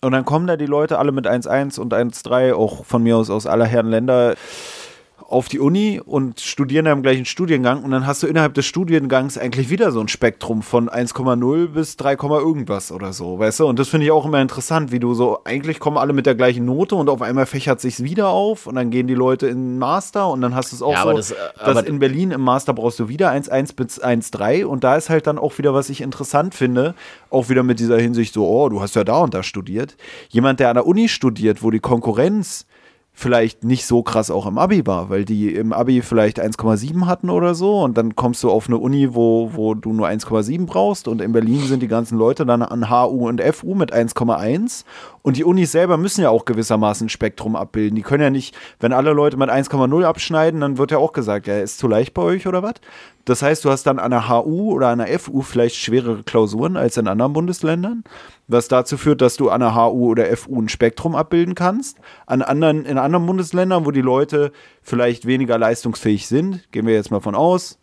[0.00, 3.30] Und dann kommen da die Leute alle mit 1,1 und 1,3, auch von mir aus
[3.30, 4.34] aus aller Herren Länder
[5.28, 8.64] auf die Uni und studieren da im gleichen Studiengang und dann hast du innerhalb des
[8.64, 13.66] Studiengangs eigentlich wieder so ein Spektrum von 1,0 bis 3, irgendwas oder so, weißt du?
[13.66, 16.36] Und das finde ich auch immer interessant, wie du so, eigentlich kommen alle mit der
[16.36, 19.56] gleichen Note und auf einmal fächert sich's wieder auf und dann gehen die Leute in
[19.56, 22.30] den Master und dann hast du es auch ja, so, das, äh, dass in Berlin
[22.30, 25.74] im Master brauchst du wieder 1,1 bis 1,3 und da ist halt dann auch wieder,
[25.74, 26.94] was ich interessant finde,
[27.30, 29.96] auch wieder mit dieser Hinsicht so, oh, du hast ja da und da studiert.
[30.28, 32.66] Jemand, der an der Uni studiert, wo die Konkurrenz
[33.18, 37.30] vielleicht nicht so krass auch im Abi war, weil die im Abi vielleicht 1,7 hatten
[37.30, 41.08] oder so und dann kommst du auf eine Uni, wo, wo du nur 1,7 brauchst
[41.08, 44.84] und in Berlin sind die ganzen Leute dann an HU und FU mit 1,1
[45.26, 47.96] und die Unis selber müssen ja auch gewissermaßen ein Spektrum abbilden.
[47.96, 51.48] Die können ja nicht, wenn alle Leute mit 1,0 abschneiden, dann wird ja auch gesagt,
[51.48, 52.74] ja, ist zu leicht bei euch oder was?
[53.24, 56.76] Das heißt, du hast dann an der HU oder an der FU vielleicht schwerere Klausuren
[56.76, 58.04] als in anderen Bundesländern,
[58.46, 61.98] was dazu führt, dass du an der HU oder FU ein Spektrum abbilden kannst.
[62.26, 67.10] An anderen, in anderen Bundesländern, wo die Leute vielleicht weniger leistungsfähig sind, gehen wir jetzt
[67.10, 67.80] mal von aus,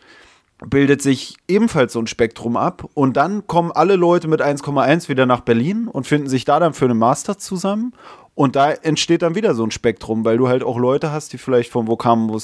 [0.66, 5.26] bildet sich ebenfalls so ein Spektrum ab und dann kommen alle Leute mit 1,1 wieder
[5.26, 7.94] nach Berlin und finden sich da dann für einen Master zusammen
[8.36, 11.38] und da entsteht dann wieder so ein Spektrum, weil du halt auch Leute hast, die
[11.38, 12.36] vielleicht von wo kamen, wo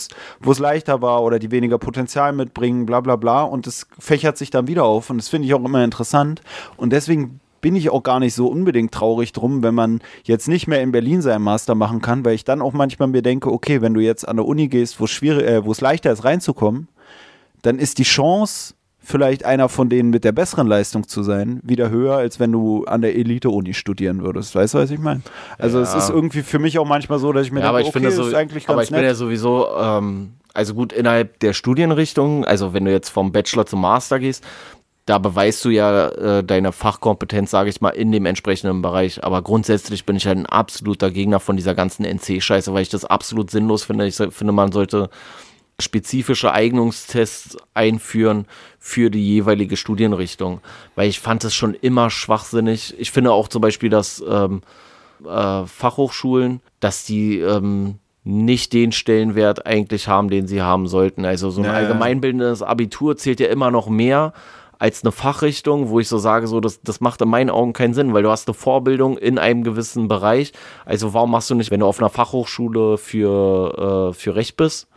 [0.52, 3.42] es leichter war oder die weniger Potenzial mitbringen, bla bla bla.
[3.42, 5.10] Und das fächert sich dann wieder auf.
[5.10, 6.42] Und das finde ich auch immer interessant.
[6.78, 10.68] Und deswegen bin ich auch gar nicht so unbedingt traurig drum, wenn man jetzt nicht
[10.68, 13.82] mehr in Berlin seinen Master machen kann, weil ich dann auch manchmal mir denke, okay,
[13.82, 16.88] wenn du jetzt an der Uni gehst, wo es äh, leichter ist reinzukommen,
[17.62, 21.90] dann ist die Chance, vielleicht einer von denen mit der besseren Leistung zu sein, wieder
[21.90, 24.54] höher, als wenn du an der Elite-Uni studieren würdest.
[24.56, 25.22] Weißt du, was ich meine?
[25.58, 25.84] Also ja.
[25.84, 27.88] es ist irgendwie für mich auch manchmal so, dass ich mir ja, denke, aber ich
[27.88, 29.00] okay, finde so, ist eigentlich ganz Aber ich nett.
[29.00, 33.66] bin ja sowieso, ähm, also gut, innerhalb der Studienrichtung, also wenn du jetzt vom Bachelor
[33.66, 34.44] zum Master gehst,
[35.06, 39.24] da beweist du ja äh, deine Fachkompetenz, sage ich mal, in dem entsprechenden Bereich.
[39.24, 43.06] Aber grundsätzlich bin ich halt ein absoluter Gegner von dieser ganzen NC-Scheiße, weil ich das
[43.06, 44.06] absolut sinnlos finde.
[44.06, 45.10] Ich finde, man sollte
[45.80, 48.46] spezifische Eignungstests einführen
[48.80, 50.62] für die jeweilige Studienrichtung.
[50.96, 52.96] Weil ich fand es schon immer schwachsinnig.
[52.98, 54.62] Ich finde auch zum Beispiel, dass ähm,
[55.26, 61.26] äh, Fachhochschulen, dass die ähm, nicht den Stellenwert eigentlich haben, den sie haben sollten.
[61.26, 61.88] Also so ein naja.
[61.88, 64.34] allgemeinbildendes Abitur zählt ja immer noch mehr
[64.78, 67.94] als eine Fachrichtung, wo ich so sage, so das, das macht in meinen Augen keinen
[67.94, 70.54] Sinn, weil du hast eine Vorbildung in einem gewissen Bereich.
[70.86, 74.88] Also warum machst du nicht, wenn du auf einer Fachhochschule für, äh, für Recht bist,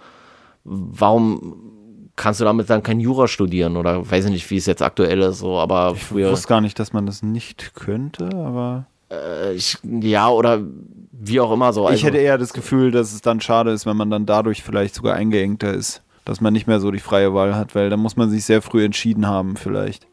[0.65, 1.57] warum
[2.17, 5.21] kannst du damit dann kein Jura studieren oder weiß ich nicht, wie es jetzt aktuell
[5.23, 6.31] ist, so, aber Ich früher.
[6.31, 10.61] wusste gar nicht, dass man das nicht könnte, aber Äh, ich, ja, oder
[11.13, 11.85] wie auch immer so.
[11.85, 14.63] ich Also, hätte eher das Gefühl, dass es dann schade ist, wenn man dann dadurch
[14.63, 16.03] vielleicht sogar eingeengter ist.
[16.25, 18.63] Dass man nicht mehr so die freie Wahl hat, weil da muss man sich sehr
[18.63, 20.07] früh entschieden haben, vielleicht.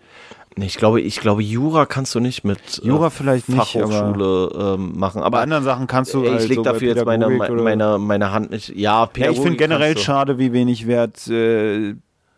[0.55, 3.87] Nee, ich glaube, ich glaube, Jura kannst du nicht mit Jura äh, vielleicht nicht, aber
[3.87, 5.21] Fachhochschule ähm, machen.
[5.21, 7.63] bei Aber anderen Sachen kannst du halt ich leg so bei dafür jetzt meine, Pädagogik
[7.63, 8.69] meine, meine Hand nicht.
[8.69, 11.95] Ja, Ja, ich Pädagogik finde generell schade, wie wenig Wert äh,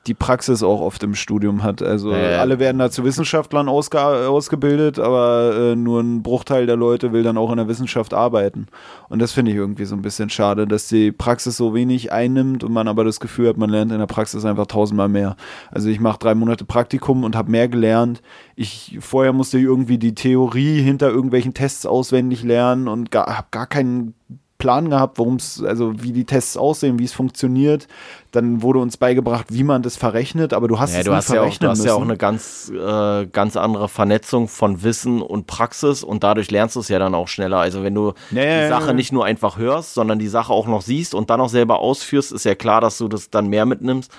[0.07, 1.83] die Praxis auch oft im Studium hat.
[1.83, 2.39] Also ja.
[2.39, 7.21] alle werden da zu Wissenschaftlern ausge ausgebildet, aber äh, nur ein Bruchteil der Leute will
[7.21, 8.65] dann auch in der Wissenschaft arbeiten.
[9.09, 12.63] Und das finde ich irgendwie so ein bisschen schade, dass die Praxis so wenig einnimmt
[12.63, 15.35] und man aber das Gefühl hat, man lernt in der Praxis einfach tausendmal mehr.
[15.69, 18.23] Also ich mache drei Monate Praktikum und habe mehr gelernt.
[18.55, 23.67] Ich vorher musste ich irgendwie die Theorie hinter irgendwelchen Tests auswendig lernen und habe gar
[23.67, 24.15] keinen
[24.61, 27.87] Plan gehabt, worum es, also wie die Tests aussehen, wie es funktioniert.
[28.31, 31.29] Dann wurde uns beigebracht, wie man das verrechnet, aber du hast Ja, es du hast,
[31.29, 35.23] ja auch, verrechnen du hast ja auch eine ganz, äh, ganz andere Vernetzung von Wissen
[35.23, 37.57] und Praxis und dadurch lernst du es ja dann auch schneller.
[37.57, 40.83] Also wenn du ja, die Sache nicht nur einfach hörst, sondern die Sache auch noch
[40.83, 44.11] siehst und dann auch selber ausführst, ist ja klar, dass du das dann mehr mitnimmst.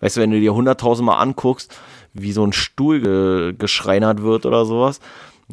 [0.00, 1.74] Weißt du, wenn du dir hunderttausendmal anguckst,
[2.12, 5.00] wie so ein Stuhl ge geschreinert wird oder sowas,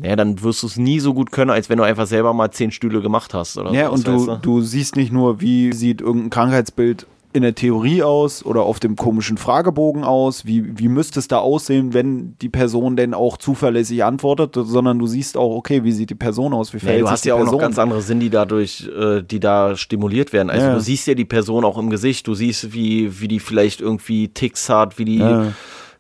[0.02, 2.52] ja, dann wirst du es nie so gut können, als wenn du einfach selber mal
[2.52, 3.58] zehn Stühle gemacht hast.
[3.58, 7.06] Oder Ja, und du, du siehst nicht nur, wie sieht irgendein Krankheitsbild
[7.36, 11.40] in der Theorie aus oder auf dem komischen Fragebogen aus, wie, wie müsste es da
[11.40, 16.12] aussehen, wenn die Person denn auch zuverlässig antwortet, sondern du siehst auch, okay, wie sieht
[16.12, 17.54] die Person aus, wie Nee, verhält du sich hast ja auch Person.
[17.56, 20.52] noch ganz andere Sinn, die dadurch, äh, die da stimuliert werden.
[20.52, 20.74] Also Ja.
[20.74, 24.28] du siehst ja die Person auch im Gesicht, du siehst, wie, wie die vielleicht irgendwie
[24.28, 25.54] Ticks hat, wie die, Ja.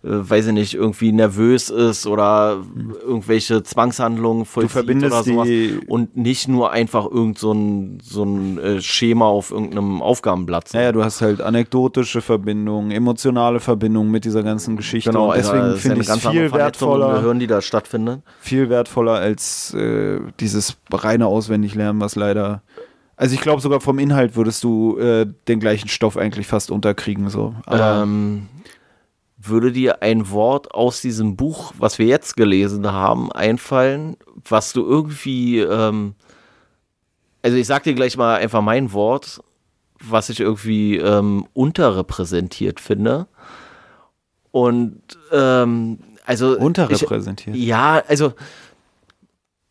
[0.03, 2.61] Äh, weiß ich nicht, irgendwie nervös ist oder
[3.01, 5.47] irgendwelche Zwangshandlungen vollzieht oder sowas.
[5.87, 10.73] Und nicht nur einfach irgend so ein, so ein äh, Schema auf irgendeinem Aufgabenblatt.
[10.73, 15.11] Naja, du hast halt anekdotische Verbindungen, emotionale Verbindungen mit dieser ganzen Geschichte.
[15.11, 18.21] Genau, und deswegen ja finde ich es viel wertvoller, Gehirn, die da stattfindet.
[18.41, 22.61] viel wertvoller als äh, dieses reine Auswendiglernen, was leider.
[23.15, 27.29] Also ich glaube sogar vom Inhalt würdest du äh, den gleichen Stoff eigentlich fast unterkriegen.
[27.29, 27.55] So.
[27.71, 28.47] Ähm,
[29.47, 34.17] würde dir ein Wort aus diesem Buch, was wir jetzt gelesen haben, einfallen,
[34.47, 36.15] was du irgendwie, ähm,
[37.41, 39.41] also ich sag dir gleich mal einfach mein Wort,
[40.03, 43.27] was ich irgendwie ähm, unterrepräsentiert finde.
[44.51, 45.01] Und
[45.31, 47.55] ähm, also unterrepräsentiert.
[47.55, 48.33] Ich, ja, also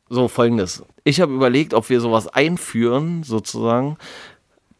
[0.08, 0.84] so folgendes.
[1.04, 3.96] Ich habe überlegt, ob wir sowas einführen, sozusagen,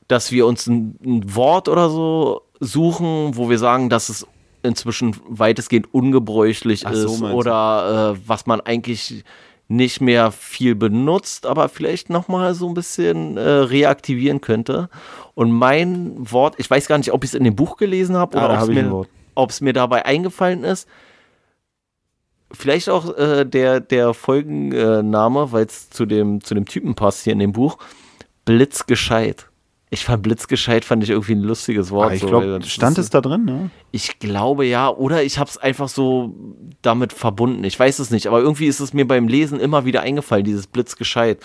[0.09, 4.27] dass wir uns ein, ein Wort oder so suchen, wo wir sagen, dass es
[4.63, 9.25] inzwischen weitestgehend ungebräuchlich so, ist oder äh, was man eigentlich
[9.69, 14.89] nicht mehr viel benutzt, aber vielleicht noch mal so ein bisschen äh, reaktivieren könnte.
[15.35, 18.39] Und mein Wort, ich weiß gar nicht, ob ich es in dem Buch gelesen habe
[18.39, 18.69] Ah, oder hab
[19.35, 20.87] ob es mir, mir dabei eingefallen ist.
[22.53, 27.33] Vielleicht auch äh, der, der Folgenname, weil es zu dem, zu dem Typen passt hier
[27.33, 27.79] in dem Buch.
[28.45, 29.49] Blitzgescheit.
[29.95, 32.13] Ich fand Blitzgescheit, fand ich irgendwie ein lustiges Wort.
[32.13, 33.71] Ah, ich so, glaube, stand es da drin, ne?
[33.91, 36.35] ich glaube ja, oder ich habe es einfach so
[36.81, 37.63] damit verbunden.
[37.65, 40.67] Ich weiß es nicht, aber irgendwie ist es mir beim Lesen immer wieder eingefallen, dieses
[40.67, 41.41] Blitzgescheit.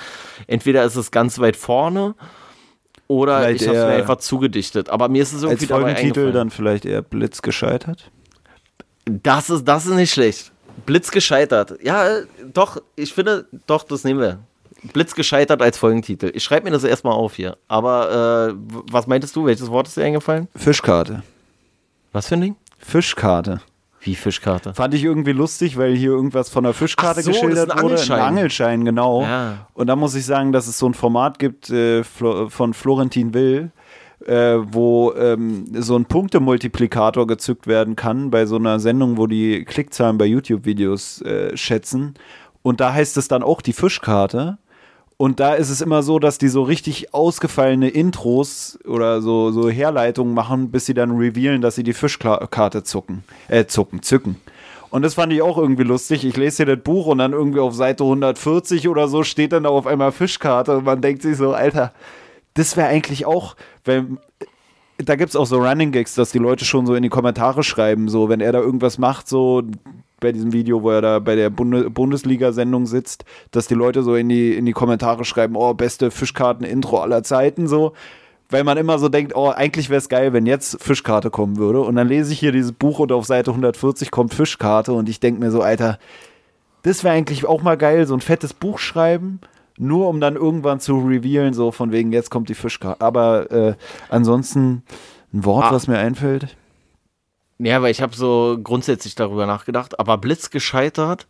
[0.47, 2.15] Entweder ist es ganz weit vorne
[3.07, 4.89] oder Vielleicht ich habe es mir einfach zugedichtet.
[4.89, 8.11] Aber mir ist es irgendwie Als Folgentitel dann vielleicht eher Blitz gescheitert.
[9.03, 10.53] Das ist, das ist nicht schlecht.
[10.85, 11.73] Blitz gescheitert.
[11.83, 14.39] Ja, äh, doch, ich finde, doch, das nehmen wir.
[14.83, 16.31] Blitz gescheitert als Folgentitel.
[16.33, 17.57] Ich schreibe mir das erstmal auf hier.
[17.67, 18.55] Aber äh,
[18.91, 19.45] was meintest du?
[19.45, 20.47] Welches Wort ist dir eingefallen?
[20.55, 21.23] Fischkarte.
[22.11, 22.55] Was für ein Ding?
[22.77, 23.61] Fischkarte.
[24.01, 24.73] Wie Fischkarte.
[24.73, 27.71] Fand ich irgendwie lustig, weil hier irgendwas von der Fischkarte Ach so, das ist geschildert
[27.71, 27.93] ein wurde.
[27.95, 28.19] Angelschein.
[28.19, 29.23] Ein Angelschein, genau.
[29.23, 29.67] Ja.
[29.73, 33.71] Und da muss ich sagen, dass es so ein Format gibt äh, von Florentin Will,
[34.25, 39.65] äh, wo ähm, so ein Punktemultiplikator gezückt werden kann bei so einer Sendung, wo die
[39.65, 42.13] Klickzahlen bei YouTube-Videos äh, schätzen.
[42.61, 44.57] Und da heißt es dann auch die Fischkarte.
[45.17, 49.67] Und da ist es immer so, dass die so richtig ausgefallene Intros oder so, so
[49.67, 54.35] Herleitungen machen, bis sie dann revealen, dass sie die Fischkarte zucken, äh, zucken, zücken.
[54.91, 56.23] Und das fand ich auch irgendwie lustig.
[56.23, 59.63] Ich lese hier das Buch und dann irgendwie auf Seite 140 oder so steht dann
[59.63, 61.93] da auf einmal Fischkarte und man denkt sich so, Alter,
[62.53, 64.19] das wäre eigentlich auch, wenn
[64.97, 67.63] da gibt es auch so Running Gags, dass die Leute schon so in die Kommentare
[67.63, 69.63] schreiben, so wenn er da irgendwas macht, so
[70.19, 74.15] bei diesem Video, wo er da bei der Bunde Bundesliga-Sendung sitzt, dass die Leute so
[74.15, 77.93] in die, in die Kommentare schreiben, oh, beste Fischkarten-Intro aller Zeiten, so.
[78.49, 81.81] weil man immer so denkt, oh, eigentlich wäre es geil, wenn jetzt Fischkarte kommen würde.
[81.81, 85.19] Und dann lese ich hier dieses Buch und auf Seite 140 kommt Fischkarte und ich
[85.19, 85.99] denke mir so, Alter,
[86.81, 89.41] das wäre eigentlich auch mal geil, so ein fettes Buch schreiben,
[89.77, 93.01] nur um dann irgendwann zu revealen, so von wegen, jetzt kommt die Fischkarte.
[93.01, 93.75] Aber äh,
[94.09, 94.83] ansonsten
[95.33, 95.71] ein Wort, Ah.
[95.71, 96.55] was mir einfällt.
[97.59, 101.27] Ja, weil ich habe so grundsätzlich darüber nachgedacht, aber Blitz gescheitert,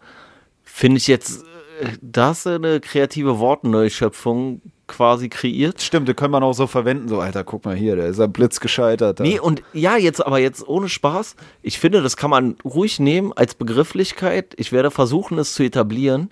[0.63, 1.43] finde ich jetzt,
[1.81, 5.81] äh, da hast du eine kreative Wortneuschöpfung quasi kreiert.
[5.81, 8.31] Stimmt, den können wir auch so verwenden, so, Alter, guck mal hier, der ist am
[8.31, 9.19] Blitz gescheitert.
[9.19, 9.23] da.
[9.23, 11.35] Nee, und ja, jetzt aber jetzt ohne Spaß.
[11.61, 14.53] Ich finde, das kann man ruhig nehmen als Begrifflichkeit.
[14.57, 16.29] Ich werde versuchen, es zu etablieren.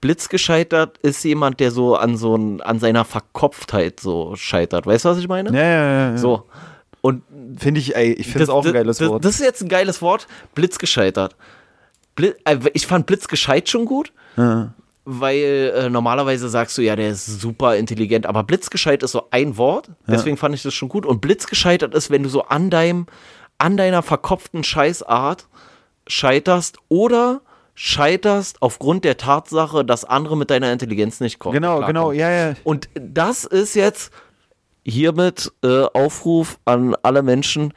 [0.00, 4.86] Blitz gescheitert ist jemand, der so an so ein, an seiner Verkopftheit so scheitert.
[4.86, 5.50] Weißt du, was ich meine?
[5.50, 6.18] Ja, ja, ja, ja.
[6.18, 6.44] So.
[7.00, 7.22] Und
[7.56, 9.24] Finde ich, ey, ich finde es auch ein geiles das, Wort.
[9.24, 10.26] Das ist jetzt ein geiles Wort.
[10.54, 11.36] Blitz gescheitert.
[12.20, 14.12] Äh, ich fand Blitz gescheit schon gut.
[14.36, 14.72] ja.
[15.10, 19.56] Weil äh, normalerweise sagst du, ja, der ist super intelligent, aber blitzgescheit ist so ein
[19.56, 21.06] Wort, deswegen fand ich das schon gut.
[21.06, 23.06] Und blitzgescheitert ist, wenn du so an deinem,
[23.56, 25.46] an deiner verkopften Scheißart
[26.06, 27.40] scheiterst oder
[27.80, 31.54] scheiterst aufgrund der Tatsache, dass andere mit deiner Intelligenz nicht kommen.
[31.54, 32.54] Genau, genau, ja, ja.
[32.64, 34.10] Und das ist jetzt
[34.84, 37.72] hiermit äh, Aufruf an alle Menschen.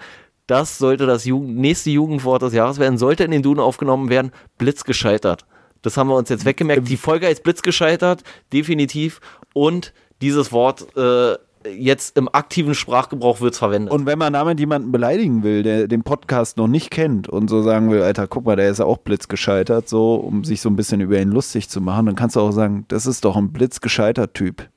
[0.48, 4.32] Das sollte das Jugend nächste Jugendwort des Jahres werden, sollte in den Duden aufgenommen werden.
[4.57, 5.45] Blitz gescheitert.
[5.84, 6.90] Das haben wir uns jetzt weggemerkt.
[6.90, 9.22] Die Folge ist Blitz gescheitert, definitiv.
[9.53, 13.93] Und dieses Wort äh, jetzt im aktiven Sprachgebrauch wird es verwendet.
[13.93, 17.61] Und wenn man damit jemanden beleidigen will, der den Podcast noch nicht kennt und so
[17.61, 20.75] sagen will, Alter, guck mal, der ist ja auch blitzgescheitert, so, um sich so ein
[20.75, 23.51] bisschen über ihn lustig zu machen, dann kannst du auch sagen, das ist doch ein
[23.51, 24.67] blitzgescheitert Typ.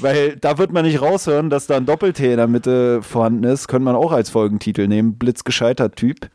[0.00, 3.68] Weil da wird man nicht raushören, dass da ein Doppel-T in der Mitte vorhanden ist,
[3.68, 6.30] könnte man auch als Folgentitel nehmen, blitzgescheitert Typ.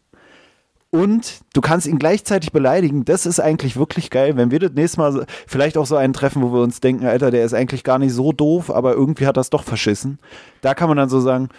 [0.93, 3.03] Und du kannst ihn gleichzeitig beleidigen.
[3.03, 6.43] Das ist eigentlich wirklich geil, wenn wir das nächste Mal vielleicht auch so einen treffen,
[6.43, 9.35] wo wir uns denken, Alter, der ist eigentlich gar nicht so doof, aber irgendwie hat
[9.35, 10.19] das doch verschissen.
[10.61, 11.49] Da kann man dann so sagen,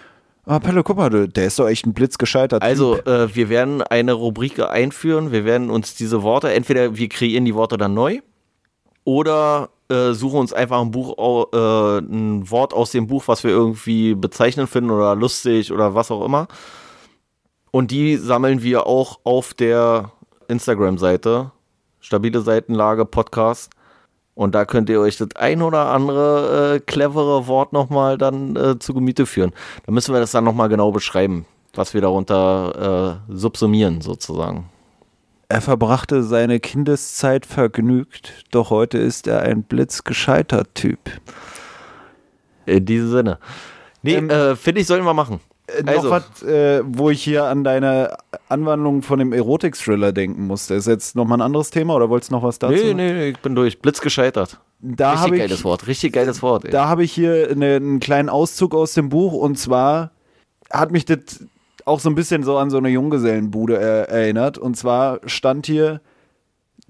[0.47, 2.63] ah, Pelle, guck mal, der ist doch echt ein blitzgescheitert.
[2.63, 5.33] Also, äh, wir werden eine Rubrik einführen.
[5.33, 8.21] Wir werden uns diese Worte, entweder wir kreieren die Worte dann neu
[9.03, 11.17] oder äh, suchen uns einfach ein Buch,
[11.53, 16.13] äh, ein Wort aus dem Buch, was wir irgendwie bezeichnend finden oder lustig oder was
[16.13, 16.47] auch immer.
[17.75, 20.13] Und die sammeln wir auch auf der
[20.47, 21.51] Instagram-Seite.
[21.99, 23.73] Stabile Seitenlage Podcast.
[24.37, 28.79] Und da könnt ihr euch das ein oder andere äh, clevere Wort nochmal dann äh,
[28.79, 29.51] zu Gemüte führen.
[29.87, 34.71] Da müssen wir das dann nochmal genau beschreiben, was wir darunter äh, subsumieren sozusagen.
[35.49, 41.01] Er verbrachte seine Kindeszeit vergnügt, doch heute ist er ein blitzgescheitert Typ.
[42.67, 43.39] In diesem Sinne.
[44.03, 45.41] Nee, Ähm, äh, finde ich, sollten wir machen.
[45.79, 46.09] Äh, Also.
[46.09, 48.17] Noch was, äh, wo ich hier an deine
[48.49, 50.75] Anwandlung von dem Erotik-Thriller denken musste.
[50.75, 52.75] Ist jetzt nochmal ein anderes Thema oder wolltest du noch was dazu?
[52.75, 53.81] Nee, nee, nee, ich bin durch.
[53.81, 54.61] Blitz gescheitert.
[54.81, 56.67] Da Richtig geiles ich, Wort, richtig geiles Wort.
[56.67, 56.71] Ey.
[56.71, 60.11] da habe ich hier eine, einen kleinen Auszug aus dem Buch und zwar
[60.71, 61.47] hat mich das
[61.85, 64.59] auch so ein bisschen so an so eine Junggesellenbude äh, erinnert.
[64.59, 66.01] Und zwar stand hier,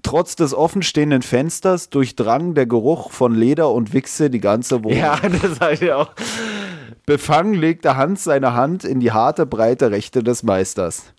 [0.03, 4.97] trotz des offenstehenden Fensters durchdrang der Geruch von Leder und Wichse die ganze Wohnung.
[4.97, 6.11] ja, das sage ich auch.
[7.05, 11.13] Befangen legte Hans seine Hand in die harte, breite Rechte des Meisters.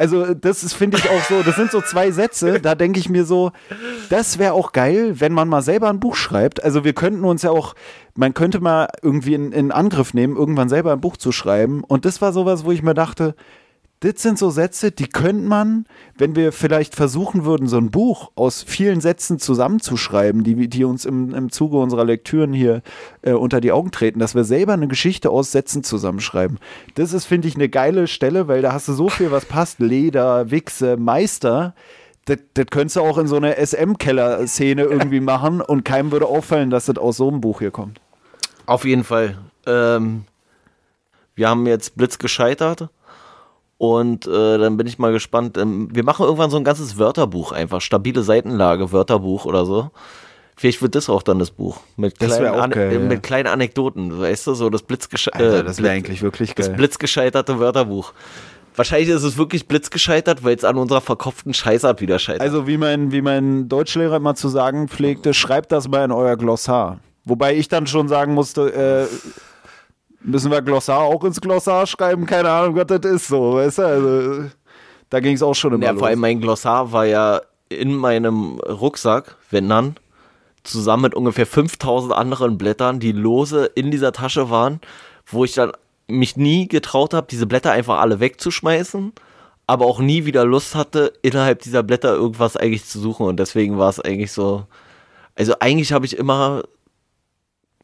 [0.00, 3.26] Also, das finde ich auch so, das sind so zwei Sätze, da denke ich mir
[3.26, 3.52] so,
[4.08, 6.64] das wäre auch geil, wenn man mal selber ein Buch schreibt.
[6.64, 7.74] Also, wir könnten uns ja auch,
[8.14, 11.84] man könnte mal irgendwie in, in Angriff nehmen, irgendwann selber ein Buch zu schreiben.
[11.84, 13.34] Und das war sowas, wo ich mir dachte,
[14.00, 15.84] das sind so Sätze, die könnte man,
[16.16, 21.04] wenn wir vielleicht versuchen würden, so ein Buch aus vielen Sätzen zusammenzuschreiben, die, die uns
[21.04, 22.80] im, im Zuge unserer Lektüren hier
[23.20, 26.58] äh, unter die Augen treten, dass wir selber eine Geschichte aus Sätzen zusammenschreiben.
[26.94, 29.80] Das ist, finde ich, eine geile Stelle, weil da hast du so viel, was passt.
[29.80, 31.74] Leder, Wichse, Meister.
[32.24, 36.70] Das, das könntest du auch in so einer SM-Keller-Szene irgendwie machen und keinem würde auffallen,
[36.70, 38.00] dass das aus so einem Buch hier kommt.
[38.64, 39.36] Auf jeden Fall.
[39.66, 40.24] Ähm,
[41.34, 42.88] wir haben jetzt Blitz gescheitert.
[43.80, 45.56] Und äh, dann bin ich mal gespannt.
[45.56, 47.80] Ähm, wir machen irgendwann so ein ganzes Wörterbuch einfach.
[47.80, 49.90] Stabile Seitenlage, Wörterbuch oder so.
[50.54, 51.78] Vielleicht wird das auch dann das Buch.
[51.96, 53.00] Mit Das kleinen, geil, äh, ja.
[53.00, 54.20] mit kleinen Anekdoten.
[54.20, 56.76] Weißt du, so das Blitzgesche Alter, äh, das wäre eigentlich wirklich das geil.
[56.76, 58.12] blitzgescheiterte Wörterbuch.
[58.76, 62.42] Wahrscheinlich ist es wirklich blitzgescheitert, weil es an unserer verkopften Scheißart wieder scheitert.
[62.42, 66.36] Also wie mein, wie mein Deutschlehrer immer zu sagen pflegte, schreibt das mal in euer
[66.36, 66.98] Glossar.
[67.24, 69.40] Wobei ich dann schon sagen musste, äh,
[70.22, 72.26] müssen wir Glossar auch ins Glossar schreiben?
[72.26, 73.82] Keine Ahnung, was das ist so, weißt du?
[73.82, 74.44] Also,
[75.10, 75.98] da ging es auch schon immer Ja, los.
[76.00, 79.96] vor allem mein Glossar war ja in meinem Rucksack, wenn dann,
[80.62, 84.80] zusammen mit ungefähr 5000 anderen Blättern, die lose in dieser Tasche waren,
[85.26, 85.72] wo ich dann
[86.06, 89.12] mich nie getraut habe, diese Blätter einfach alle wegzuschmeißen,
[89.66, 93.78] aber auch nie wieder Lust hatte, innerhalb dieser Blätter irgendwas eigentlich zu suchen und deswegen
[93.78, 94.64] war es eigentlich so,
[95.36, 96.64] also eigentlich habe ich immer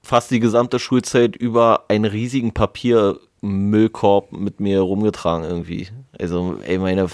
[0.07, 5.89] fast die gesamte Schulzeit über einen riesigen Papiermüllkorb mit mir rumgetragen irgendwie.
[6.19, 7.09] Also, ey, meine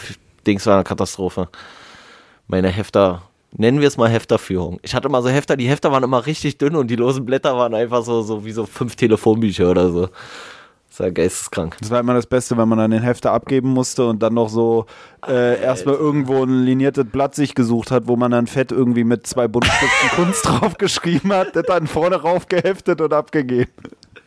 [0.47, 1.49] Dings war eine Katastrophe.
[2.47, 4.79] Meine Hefter, nennen wir es mal Hefterführung.
[4.83, 7.57] Ich hatte mal so Hefter, die Hefter waren immer richtig dünn und die losen Blätter
[7.57, 10.09] waren einfach so, so wie so fünf Telefonbücher oder so.
[10.93, 11.79] Das war geisteskrank.
[11.81, 14.51] Das war immer das Beste, wenn man dann den Hefter abgeben musste und dann noch
[14.51, 14.85] so
[15.27, 19.27] äh, erstmal irgendwo ein liniertes Blatt sich gesucht hat, wo man dann fett irgendwie mit
[19.27, 23.73] zwei Buntstiften Kunst draufgeschrieben hat, das dann vorne rauf geheftet und abgegeben.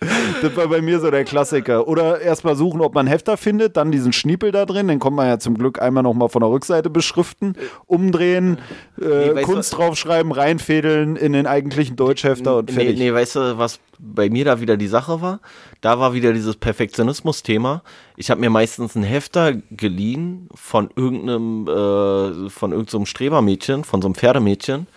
[0.41, 1.88] Das war bei mir so der Klassiker.
[1.88, 5.27] Oder erstmal suchen, ob man Hefter findet, dann diesen Schniepel da drin, den kommt man
[5.27, 7.56] ja zum Glück einmal nochmal von der Rückseite beschriften,
[7.86, 8.57] umdrehen,
[9.02, 12.99] äh, Nee, Kunst du- draufschreiben, reinfädeln in den eigentlichen Deutschhefter und Nee, fertig.
[12.99, 15.40] nee, weißt du, was bei mir da wieder die Sache war?
[15.82, 17.82] Da war wieder dieses Perfektionismus-Thema.
[18.18, 24.07] Ich habe mir meistens einen Hefter geliehen von irgendeinem, äh, von irgendeinem Strebermädchen, von so
[24.07, 24.88] einem Pferdemädchen.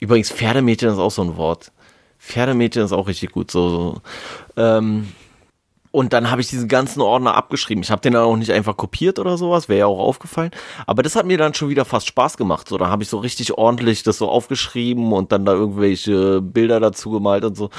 [0.00, 1.70] Übrigens, Pferdemädchen ist auch so ein Wort.
[2.22, 3.50] Pferdemädchen ist auch richtig gut.
[3.50, 4.00] So, so.
[4.56, 5.08] Ähm,
[5.90, 7.82] und dann habe ich diesen ganzen Ordner abgeschrieben.
[7.82, 10.52] Ich habe den dann auch nicht einfach kopiert oder sowas, wäre ja auch aufgefallen.
[10.86, 12.68] Aber das hat mir dann schon wieder fast Spaß gemacht.
[12.68, 16.80] So, da habe ich so richtig ordentlich das so aufgeschrieben und dann da irgendwelche Bilder
[16.80, 17.70] dazu gemalt und so.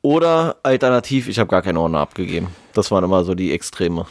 [0.00, 2.48] Oder alternativ, ich habe gar keinen Ordner abgegeben.
[2.74, 4.06] Das waren immer so die Extreme.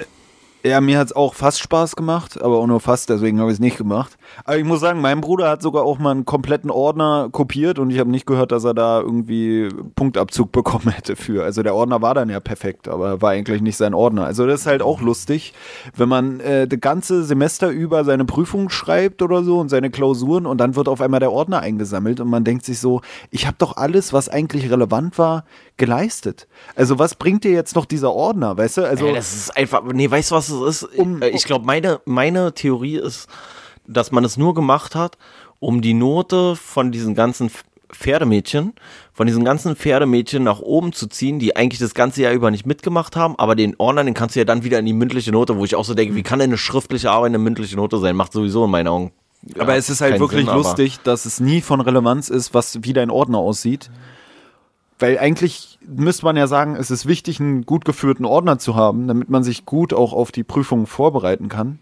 [0.65, 3.55] Ja, mir hat es auch fast Spaß gemacht, aber auch nur fast, deswegen habe ich
[3.55, 4.17] es nicht gemacht.
[4.45, 7.89] Aber ich muss sagen, mein Bruder hat sogar auch mal einen kompletten Ordner kopiert und
[7.89, 11.43] ich habe nicht gehört, dass er da irgendwie Punktabzug bekommen hätte für.
[11.43, 14.25] Also der Ordner war dann ja perfekt, aber war eigentlich nicht sein Ordner.
[14.25, 15.53] Also das ist halt auch lustig,
[15.97, 20.45] wenn man äh, das ganze Semester über seine Prüfungen schreibt oder so und seine Klausuren
[20.45, 23.57] und dann wird auf einmal der Ordner eingesammelt und man denkt sich so, ich habe
[23.59, 25.43] doch alles, was eigentlich relevant war,
[25.75, 26.47] geleistet.
[26.75, 28.87] Also was bringt dir jetzt noch dieser Ordner, weißt du?
[28.87, 30.83] Also Ey, das ist einfach, nee, weißt du, was ist?
[30.83, 33.27] Um- Äh, ich glaube, meine, meine Theorie ist,
[33.87, 35.17] dass man es nur gemacht hat,
[35.59, 37.49] um die Note von diesen ganzen
[37.91, 38.73] Pferdemädchen,
[39.13, 42.65] von diesen ganzen Pferdemädchen nach oben zu ziehen, die eigentlich das ganze Jahr über nicht
[42.65, 45.57] mitgemacht haben, aber den Ordner, den kannst du ja dann wieder in die mündliche Note,
[45.57, 48.15] wo ich auch so denke, wie kann denn eine schriftliche Arbeit eine mündliche Note sein?
[48.15, 49.11] Macht sowieso in meinen Augen.
[49.59, 52.53] Aber ja, es ist halt wirklich Sinn, aber- lustig, dass es nie von Relevanz ist,
[52.53, 53.91] was wie dein Ordner aussieht.
[54.99, 59.07] Weil eigentlich müsste man ja sagen, es ist wichtig, einen gut geführten Ordner zu haben,
[59.07, 61.79] damit man sich gut auch auf die Prüfungen vorbereiten kann.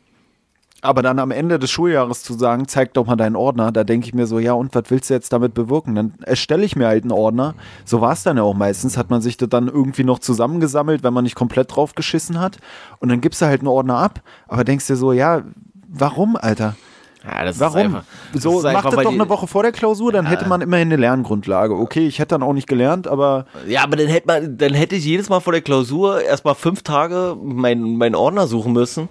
[0.83, 4.07] Aber dann am Ende des Schuljahres zu sagen, zeig doch mal deinen Ordner, da denke
[4.07, 5.93] ich mir so, ja, und was willst du jetzt damit bewirken?
[5.93, 7.53] Dann erstelle ich mir halt einen Ordner.
[7.85, 11.03] So war es dann ja auch meistens, hat man sich das dann irgendwie noch zusammengesammelt,
[11.03, 12.57] wenn man nicht komplett drauf geschissen hat.
[12.99, 15.43] Und dann gibst du halt einen Ordner ab, aber denkst dir so, ja,
[15.87, 16.75] warum, Alter?
[17.23, 17.77] Ja, das Warum?
[17.77, 18.03] Ist einfach,
[18.33, 20.47] das so, ist macht einfach, das weil doch eine Woche vor der Klausur, dann hätte
[20.47, 21.75] man immerhin eine Lerngrundlage.
[21.75, 24.95] Okay, ich hätte dann auch nicht gelernt, aber Ja, aber dann hätte man, dann hätte
[24.95, 29.07] ich jedes Mal vor der Klausur erstmal fünf Tage meinen mein Ordner suchen müssen,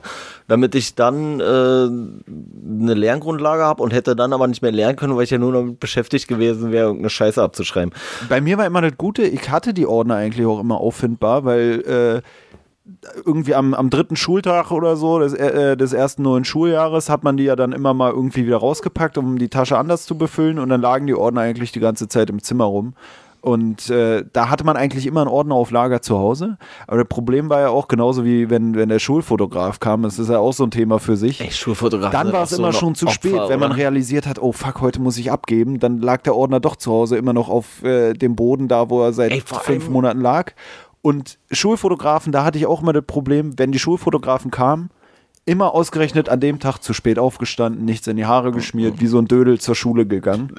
[0.48, 5.16] damit ich dann äh, eine Lerngrundlage habe und hätte dann aber nicht mehr lernen können,
[5.16, 7.94] weil ich ja nur damit beschäftigt gewesen wäre, irgendeine Scheiße abzuschreiben.
[8.28, 12.22] bei mir war immer das Gute, ich hatte die Ordner eigentlich auch immer auffindbar, weil
[12.22, 12.22] äh,
[13.24, 17.36] irgendwie am, am dritten Schultag oder so des, äh, des ersten neuen Schuljahres hat man
[17.36, 20.68] die ja dann immer mal irgendwie wieder rausgepackt, um die Tasche anders zu befüllen und
[20.68, 22.94] dann lagen die Ordner eigentlich die ganze Zeit im Zimmer rum.
[23.42, 26.58] Und äh, da hatte man eigentlich immer einen Ordner auf Lager zu Hause.
[26.86, 30.02] Aber das Problem war ja auch genauso wie wenn, wenn der Schulfotograf kam.
[30.02, 31.40] Das ist ja auch so ein Thema für sich.
[31.40, 32.12] Ey, Schulfotograf.
[32.12, 34.52] Dann war es so immer eine schon zu Opfer, spät, wenn man realisiert hat, oh
[34.52, 35.78] fuck, heute muss ich abgeben.
[35.78, 39.02] Dann lag der Ordner doch zu Hause immer noch auf äh, dem Boden, da wo
[39.02, 40.52] er seit Ey, fünf Monaten lag.
[41.02, 44.90] Und Schulfotografen, da hatte ich auch immer das Problem, wenn die Schulfotografen kamen,
[45.46, 49.18] immer ausgerechnet an dem Tag zu spät aufgestanden, nichts in die Haare geschmiert, wie so
[49.18, 50.54] ein Dödel zur Schule gegangen.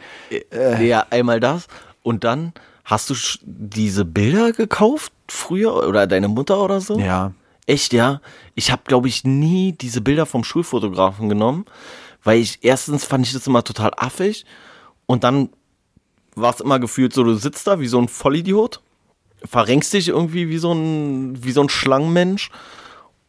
[0.52, 1.68] Äh, Ja, einmal das.
[2.02, 2.54] Und dann
[2.84, 7.00] hast du diese Bilder gekauft früher oder deine Mutter oder so?
[7.00, 7.32] Ja.
[7.68, 8.22] Echt, ja.
[8.56, 11.66] Ich habe, glaube ich, nie diese Bilder vom Schulfotografen genommen,
[12.24, 14.46] weil ich erstens fand ich das immer total affig
[15.06, 15.50] und dann
[16.36, 18.82] war es immer gefühlt so, du sitzt da wie so ein Vollidiot,
[19.44, 22.50] verrenkst dich irgendwie wie so ein, wie so ein Schlangenmensch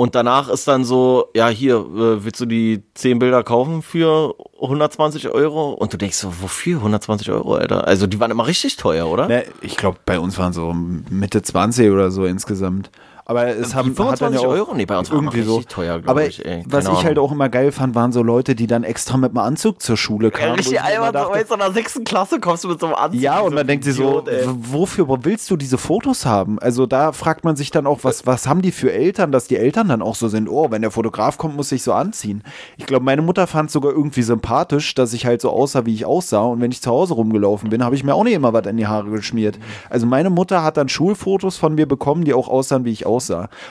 [0.03, 4.35] und danach ist dann so, ja, hier, äh, willst du die 10 Bilder kaufen für
[4.61, 5.75] 120 Euro?
[5.75, 7.87] Und du denkst so, wofür 120 Euro, Alter?
[7.87, 9.29] Also die waren immer richtig teuer, oder?
[9.29, 12.91] Ne, ich glaube, bei uns waren so Mitte 20 oder so insgesamt.
[13.25, 14.75] Aber es haben Die hat dann ja 25 Euro?
[14.75, 15.63] Nee, bei uns irgendwie so.
[15.63, 18.67] teuer, glaub Aber ich, was ich halt auch immer geil fand, waren so Leute, die
[18.67, 20.49] dann extra mit einem Anzug zur Schule kamen.
[20.49, 23.21] Ja, richtig albern, so in der sechsten Klasse kommst du mit so einem Anzug.
[23.21, 24.45] Ja, und man denkt sich so, ey.
[24.47, 26.59] wofür willst du diese Fotos haben?
[26.59, 29.57] Also da fragt man sich dann auch, was, was haben die für Eltern, dass die
[29.57, 32.43] Eltern dann auch so sind, oh, wenn der Fotograf kommt, muss ich so anziehen.
[32.77, 35.95] Ich glaube, meine Mutter fand es sogar irgendwie sympathisch, dass ich halt so aussah, wie
[35.95, 36.43] ich aussah.
[36.43, 38.77] Und wenn ich zu Hause rumgelaufen bin, habe ich mir auch nicht immer was in
[38.77, 39.59] die Haare geschmiert.
[39.91, 43.12] Also meine Mutter hat dann Schulfotos von mir bekommen, die auch aussahen, wie ich aussah.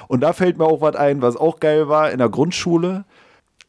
[0.08, 3.06] Und da fällt mir auch was ein, was auch geil war, in der Grundschule.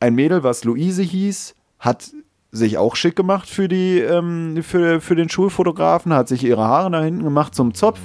[0.00, 2.10] Ein Mädel, was Luise hieß, hat
[2.50, 6.90] sich auch schick gemacht für die, ähm, für, für den Schulfotografen, hat sich ihre Haare
[6.90, 8.00] da hinten gemacht zum Zopf.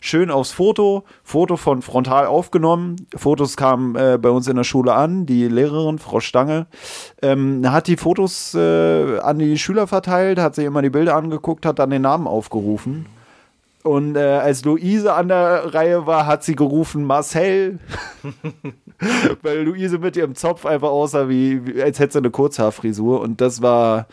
[0.00, 2.96] Schön aufs Foto, Foto von frontal aufgenommen.
[3.16, 5.24] Fotos kamen äh, bei uns in der Schule an.
[5.24, 6.66] Die Lehrerin, Frau Stange,
[7.22, 11.64] ähm, hat die Fotos äh, an die Schüler verteilt, hat sich immer die Bilder angeguckt,
[11.64, 13.06] hat dann den Namen aufgerufen.
[13.84, 17.78] Und äh, als Luise an der Reihe war, hat sie gerufen Marcel.
[19.42, 23.20] Weil Luise mit ihrem Zopf einfach aussah, wie, wie als hätte sie eine Kurzhaarfrisur.
[23.20, 24.06] Und das war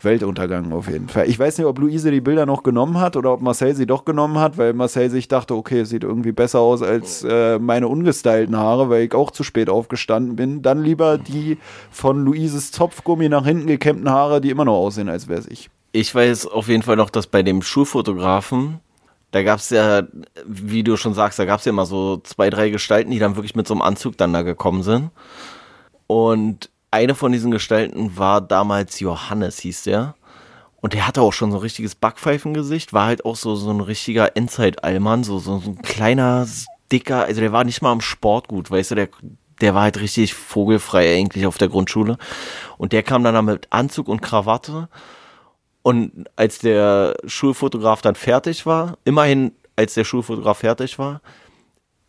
[0.00, 1.28] Weltuntergang auf jeden Fall.
[1.28, 4.06] Ich weiß nicht, ob Luise die Bilder noch genommen hat oder ob Marcel sie doch
[4.06, 7.88] genommen hat, weil Marcel sich dachte, okay, es sieht irgendwie besser aus als äh, meine
[7.88, 10.62] ungestylten Haare, weil ich auch zu spät aufgestanden bin.
[10.62, 11.58] Dann lieber die
[11.90, 15.68] von Luises Zopfgummi nach hinten gekämmten Haare, die immer noch aussehen, als wäre es ich.
[15.92, 18.80] Ich weiß auf jeden Fall noch, dass bei dem Schulfotografen,
[19.30, 20.02] da gab es ja,
[20.44, 23.36] wie du schon sagst, da gab es ja immer so zwei, drei Gestalten, die dann
[23.36, 25.10] wirklich mit so einem Anzug dann da gekommen sind.
[26.06, 30.14] Und eine von diesen Gestalten war damals Johannes, hieß der.
[30.80, 33.80] Und der hatte auch schon so ein richtiges Backpfeifengesicht, war halt auch so, so ein
[33.80, 36.48] richtiger Endzeit-Allmann, so, so, so ein kleiner,
[36.90, 39.08] dicker, also der war nicht mal am Sport gut, weißt du, der,
[39.60, 42.16] der war halt richtig vogelfrei eigentlich auf der Grundschule.
[42.78, 44.88] Und der kam dann da mit Anzug und Krawatte.
[45.82, 51.22] Und als der Schulfotograf dann fertig war, immerhin als der Schulfotograf fertig war,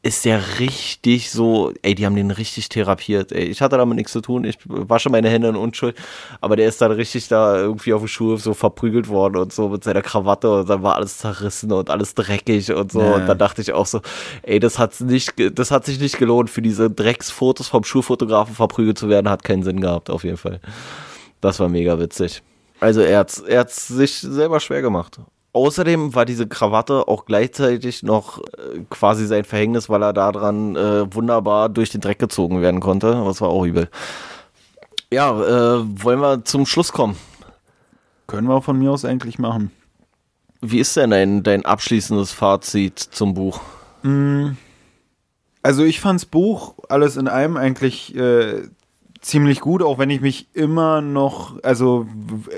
[0.03, 3.43] ist der richtig so, ey, die haben den richtig therapiert, ey.
[3.43, 5.95] Ich hatte damit nichts zu tun, ich wasche meine Hände in Unschuld,
[6.41, 9.69] aber der ist dann richtig da irgendwie auf dem Schuh so verprügelt worden und so
[9.69, 13.01] mit seiner Krawatte und dann war alles zerrissen und alles dreckig und so.
[13.01, 13.13] Ja.
[13.13, 14.01] Und dann dachte ich auch so,
[14.41, 18.97] ey, das hat's nicht, das hat sich nicht gelohnt, für diese Drecksfotos vom Schulfotografen verprügelt
[18.97, 20.61] zu werden, hat keinen Sinn gehabt, auf jeden Fall.
[21.41, 22.41] Das war mega witzig.
[22.81, 25.19] Also er hat er hat's sich selber schwer gemacht.
[25.53, 31.13] Außerdem war diese Krawatte auch gleichzeitig noch äh, quasi sein Verhängnis, weil er daran äh,
[31.13, 33.11] wunderbar durch den Dreck gezogen werden konnte.
[33.25, 33.89] Das war auch übel.
[35.11, 37.17] Ja, äh, wollen wir zum Schluss kommen?
[38.27, 39.71] Können wir von mir aus eigentlich machen.
[40.61, 43.59] Wie ist denn dein, dein abschließendes Fazit zum Buch?
[44.03, 44.51] Mm.
[45.63, 48.63] Also ich fand's Buch alles in allem eigentlich äh,
[49.21, 52.07] ziemlich gut, auch wenn ich mich immer noch, also,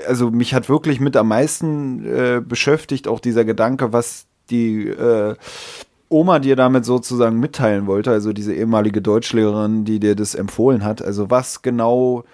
[0.08, 5.36] also mich hat wirklich mit am meisten äh, beschäftigt, auch dieser Gedanke, was die äh,
[6.08, 11.02] Oma dir damit sozusagen mitteilen wollte, also diese ehemalige Deutschlehrerin, die dir das empfohlen hat,
[11.02, 12.24] also was genau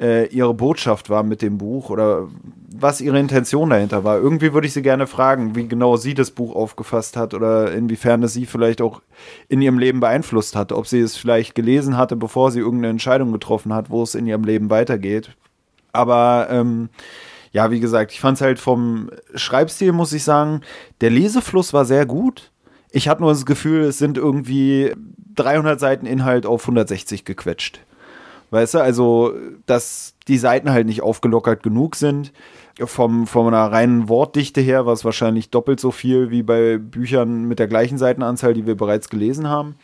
[0.00, 2.28] äh, ihre Botschaft war mit dem Buch oder
[2.74, 4.18] was ihre Intention dahinter war.
[4.18, 8.22] Irgendwie würde ich sie gerne fragen, wie genau sie das Buch aufgefasst hat oder inwiefern
[8.22, 9.02] es sie vielleicht auch
[9.48, 10.72] in ihrem Leben beeinflusst hat.
[10.72, 14.26] Ob sie es vielleicht gelesen hatte, bevor sie irgendeine Entscheidung getroffen hat, wo es in
[14.26, 15.36] ihrem Leben weitergeht.
[15.92, 16.88] Aber ähm,
[17.52, 20.62] ja, wie gesagt, ich fand es halt vom Schreibstil, muss ich sagen,
[21.00, 22.52] der Lesefluss war sehr gut.
[22.92, 24.92] Ich hatte nur das Gefühl, es sind irgendwie
[25.34, 27.80] 300 Seiten Inhalt auf 160 gequetscht.
[28.50, 29.32] Weißt du, also,
[29.66, 32.32] dass die Seiten halt nicht aufgelockert genug sind.
[32.82, 37.44] Vom, von einer reinen Wortdichte her war es wahrscheinlich doppelt so viel wie bei Büchern
[37.44, 39.76] mit der gleichen Seitenanzahl, die wir bereits gelesen haben.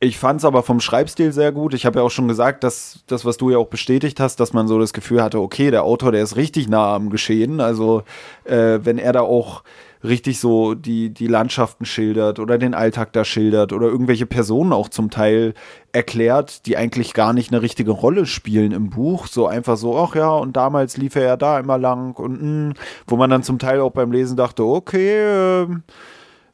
[0.00, 1.74] Ich fand es aber vom Schreibstil sehr gut.
[1.74, 4.52] Ich habe ja auch schon gesagt, dass das, was du ja auch bestätigt hast, dass
[4.52, 7.60] man so das Gefühl hatte, okay, der Autor, der ist richtig nah am Geschehen.
[7.60, 8.04] Also
[8.44, 9.64] äh, wenn er da auch
[10.04, 14.88] richtig so die, die Landschaften schildert oder den Alltag da schildert oder irgendwelche Personen auch
[14.88, 15.54] zum Teil
[15.92, 19.26] erklärt, die eigentlich gar nicht eine richtige Rolle spielen im Buch.
[19.26, 22.74] So einfach so, ach ja, und damals lief er ja da immer lang und mh,
[23.06, 25.66] wo man dann zum Teil auch beim Lesen dachte, okay, äh,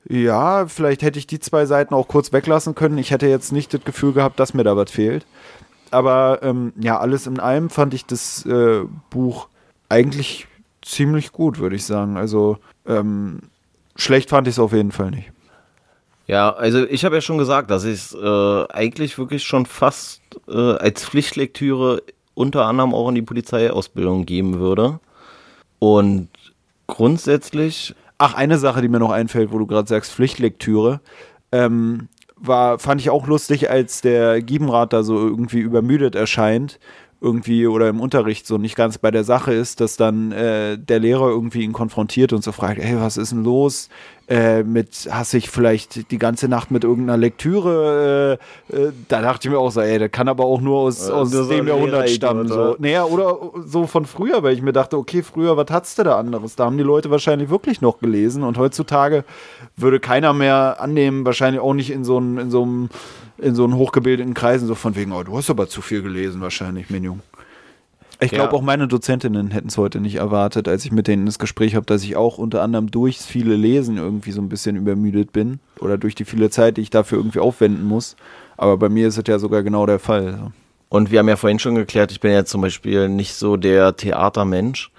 [0.09, 2.99] ja, vielleicht hätte ich die zwei Seiten auch kurz weglassen können.
[2.99, 5.27] Ich hätte jetzt nicht das Gefühl gehabt, dass mir da was fehlt.
[5.91, 9.49] Aber ähm, ja, alles in allem fand ich das äh, Buch
[9.89, 10.47] eigentlich
[10.83, 12.17] ziemlich gut, würde ich sagen.
[12.17, 13.41] Also ähm,
[13.97, 15.31] schlecht fand ich es auf jeden Fall nicht.
[16.27, 20.23] Ja, also ich habe ja schon gesagt, dass ich es äh, eigentlich wirklich schon fast
[20.49, 22.03] äh, als Pflichtlektüre
[22.35, 25.01] unter anderem auch in die Polizeiausbildung geben würde.
[25.79, 26.29] Und
[26.87, 27.95] grundsätzlich.
[28.17, 31.01] Ach, eine Sache, die mir noch einfällt, wo du gerade sagst, Pflichtlektüre.
[31.53, 36.79] Ähm, war, fand ich auch lustig, als der Giebenrat da so irgendwie übermüdet erscheint
[37.25, 41.01] irgendwie oder im Unterricht so nicht ganz bei der Sache ist, dass dann äh, der
[41.01, 43.89] Lehrer irgendwie ihn konfrontiert und so fragt, hey, was ist denn los?
[44.27, 48.39] Äh, mit, hast dich vielleicht die ganze Nacht mit irgendeiner Lektüre,
[48.71, 51.11] äh, äh da dachte ich mir auch so, ey, das kann aber auch nur aus,
[51.11, 52.49] aus so dem Jahrhundert stammen.
[52.49, 52.75] So.
[52.79, 56.19] Naja, oder so von früher, weil ich mir dachte, okay, früher, was hattest du da
[56.19, 56.57] anderes?
[56.57, 59.25] Da haben die Leute wahrscheinlich wirklich noch gelesen und heutzutage
[59.77, 62.89] würde keiner mehr annehmen, wahrscheinlich auch nicht in so einem, in so einem
[63.37, 66.41] in so einen hochgebildeten Kreisen so von wegen, oh, du hast aber zu viel gelesen
[66.41, 67.21] wahrscheinlich, mein Junge.
[68.21, 68.59] Ich glaube, ja.
[68.59, 71.87] auch meine Dozentinnen hätten es heute nicht erwartet, als ich mit denen das Gespräch habe,
[71.87, 75.99] dass ich auch unter anderem durchs viele Lesen irgendwie so ein bisschen übermüdet bin oder
[75.99, 78.17] durch die viele Zeit, die ich dafür irgendwie aufwenden muss.
[78.57, 80.53] Aber bei mir ist es ja sogar genau der Fall.
[80.89, 83.97] Und wir haben ja vorhin schon geklärt, ich bin ja zum Beispiel nicht so der
[83.97, 84.93] Theatermensch,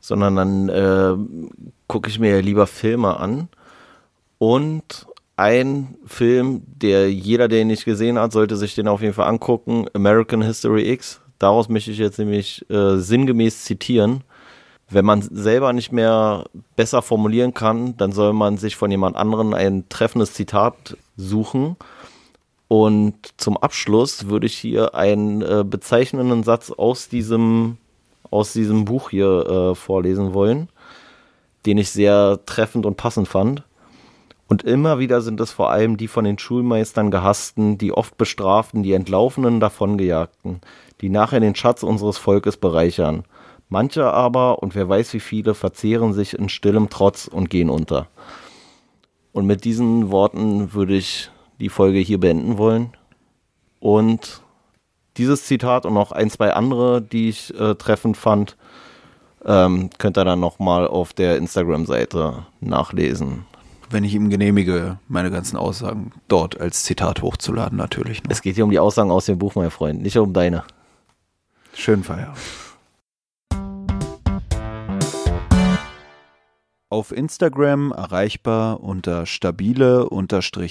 [0.00, 1.16] sondern dann äh,
[1.88, 3.48] gucke ich mir ja lieber Filme an.
[4.38, 5.06] Und
[5.36, 9.26] ein Film, der jeder, der ihn nicht gesehen hat, sollte sich den auf jeden Fall
[9.26, 11.19] angucken, American History X.
[11.40, 14.22] Daraus möchte ich jetzt nämlich äh, sinngemäß zitieren.
[14.90, 16.44] Wenn man selber nicht mehr
[16.76, 21.76] besser formulieren kann, dann soll man sich von jemand anderem ein treffendes Zitat suchen.
[22.68, 27.78] Und zum Abschluss würde ich hier einen äh, bezeichnenden Satz aus diesem,
[28.30, 30.68] aus diesem Buch hier äh, vorlesen wollen,
[31.64, 33.62] den ich sehr treffend und passend fand.
[34.46, 38.82] Und immer wieder sind es vor allem die von den Schulmeistern gehassten, die oft bestraften,
[38.82, 40.60] die Entlaufenen davongejagten,
[41.00, 43.24] die nachher den Schatz unseres Volkes bereichern.
[43.68, 48.08] Manche aber, und wer weiß wie viele, verzehren sich in stillem Trotz und gehen unter.
[49.32, 52.92] Und mit diesen Worten würde ich die Folge hier beenden wollen.
[53.78, 54.42] Und
[55.16, 58.56] dieses Zitat und noch ein, zwei andere, die ich äh, treffend fand,
[59.44, 63.44] ähm, könnt ihr dann nochmal auf der Instagram-Seite nachlesen
[63.90, 68.22] wenn ich ihm genehmige, meine ganzen Aussagen dort als Zitat hochzuladen, natürlich.
[68.22, 68.30] Nur.
[68.30, 70.64] Es geht hier um die Aussagen aus dem Buch, mein Freund, nicht um deine.
[71.80, 72.36] Schönen Feierabend.
[76.90, 80.10] Auf Instagram erreichbar unter stabile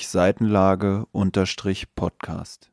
[0.08, 1.08] Seitenlage
[1.96, 2.69] Podcast.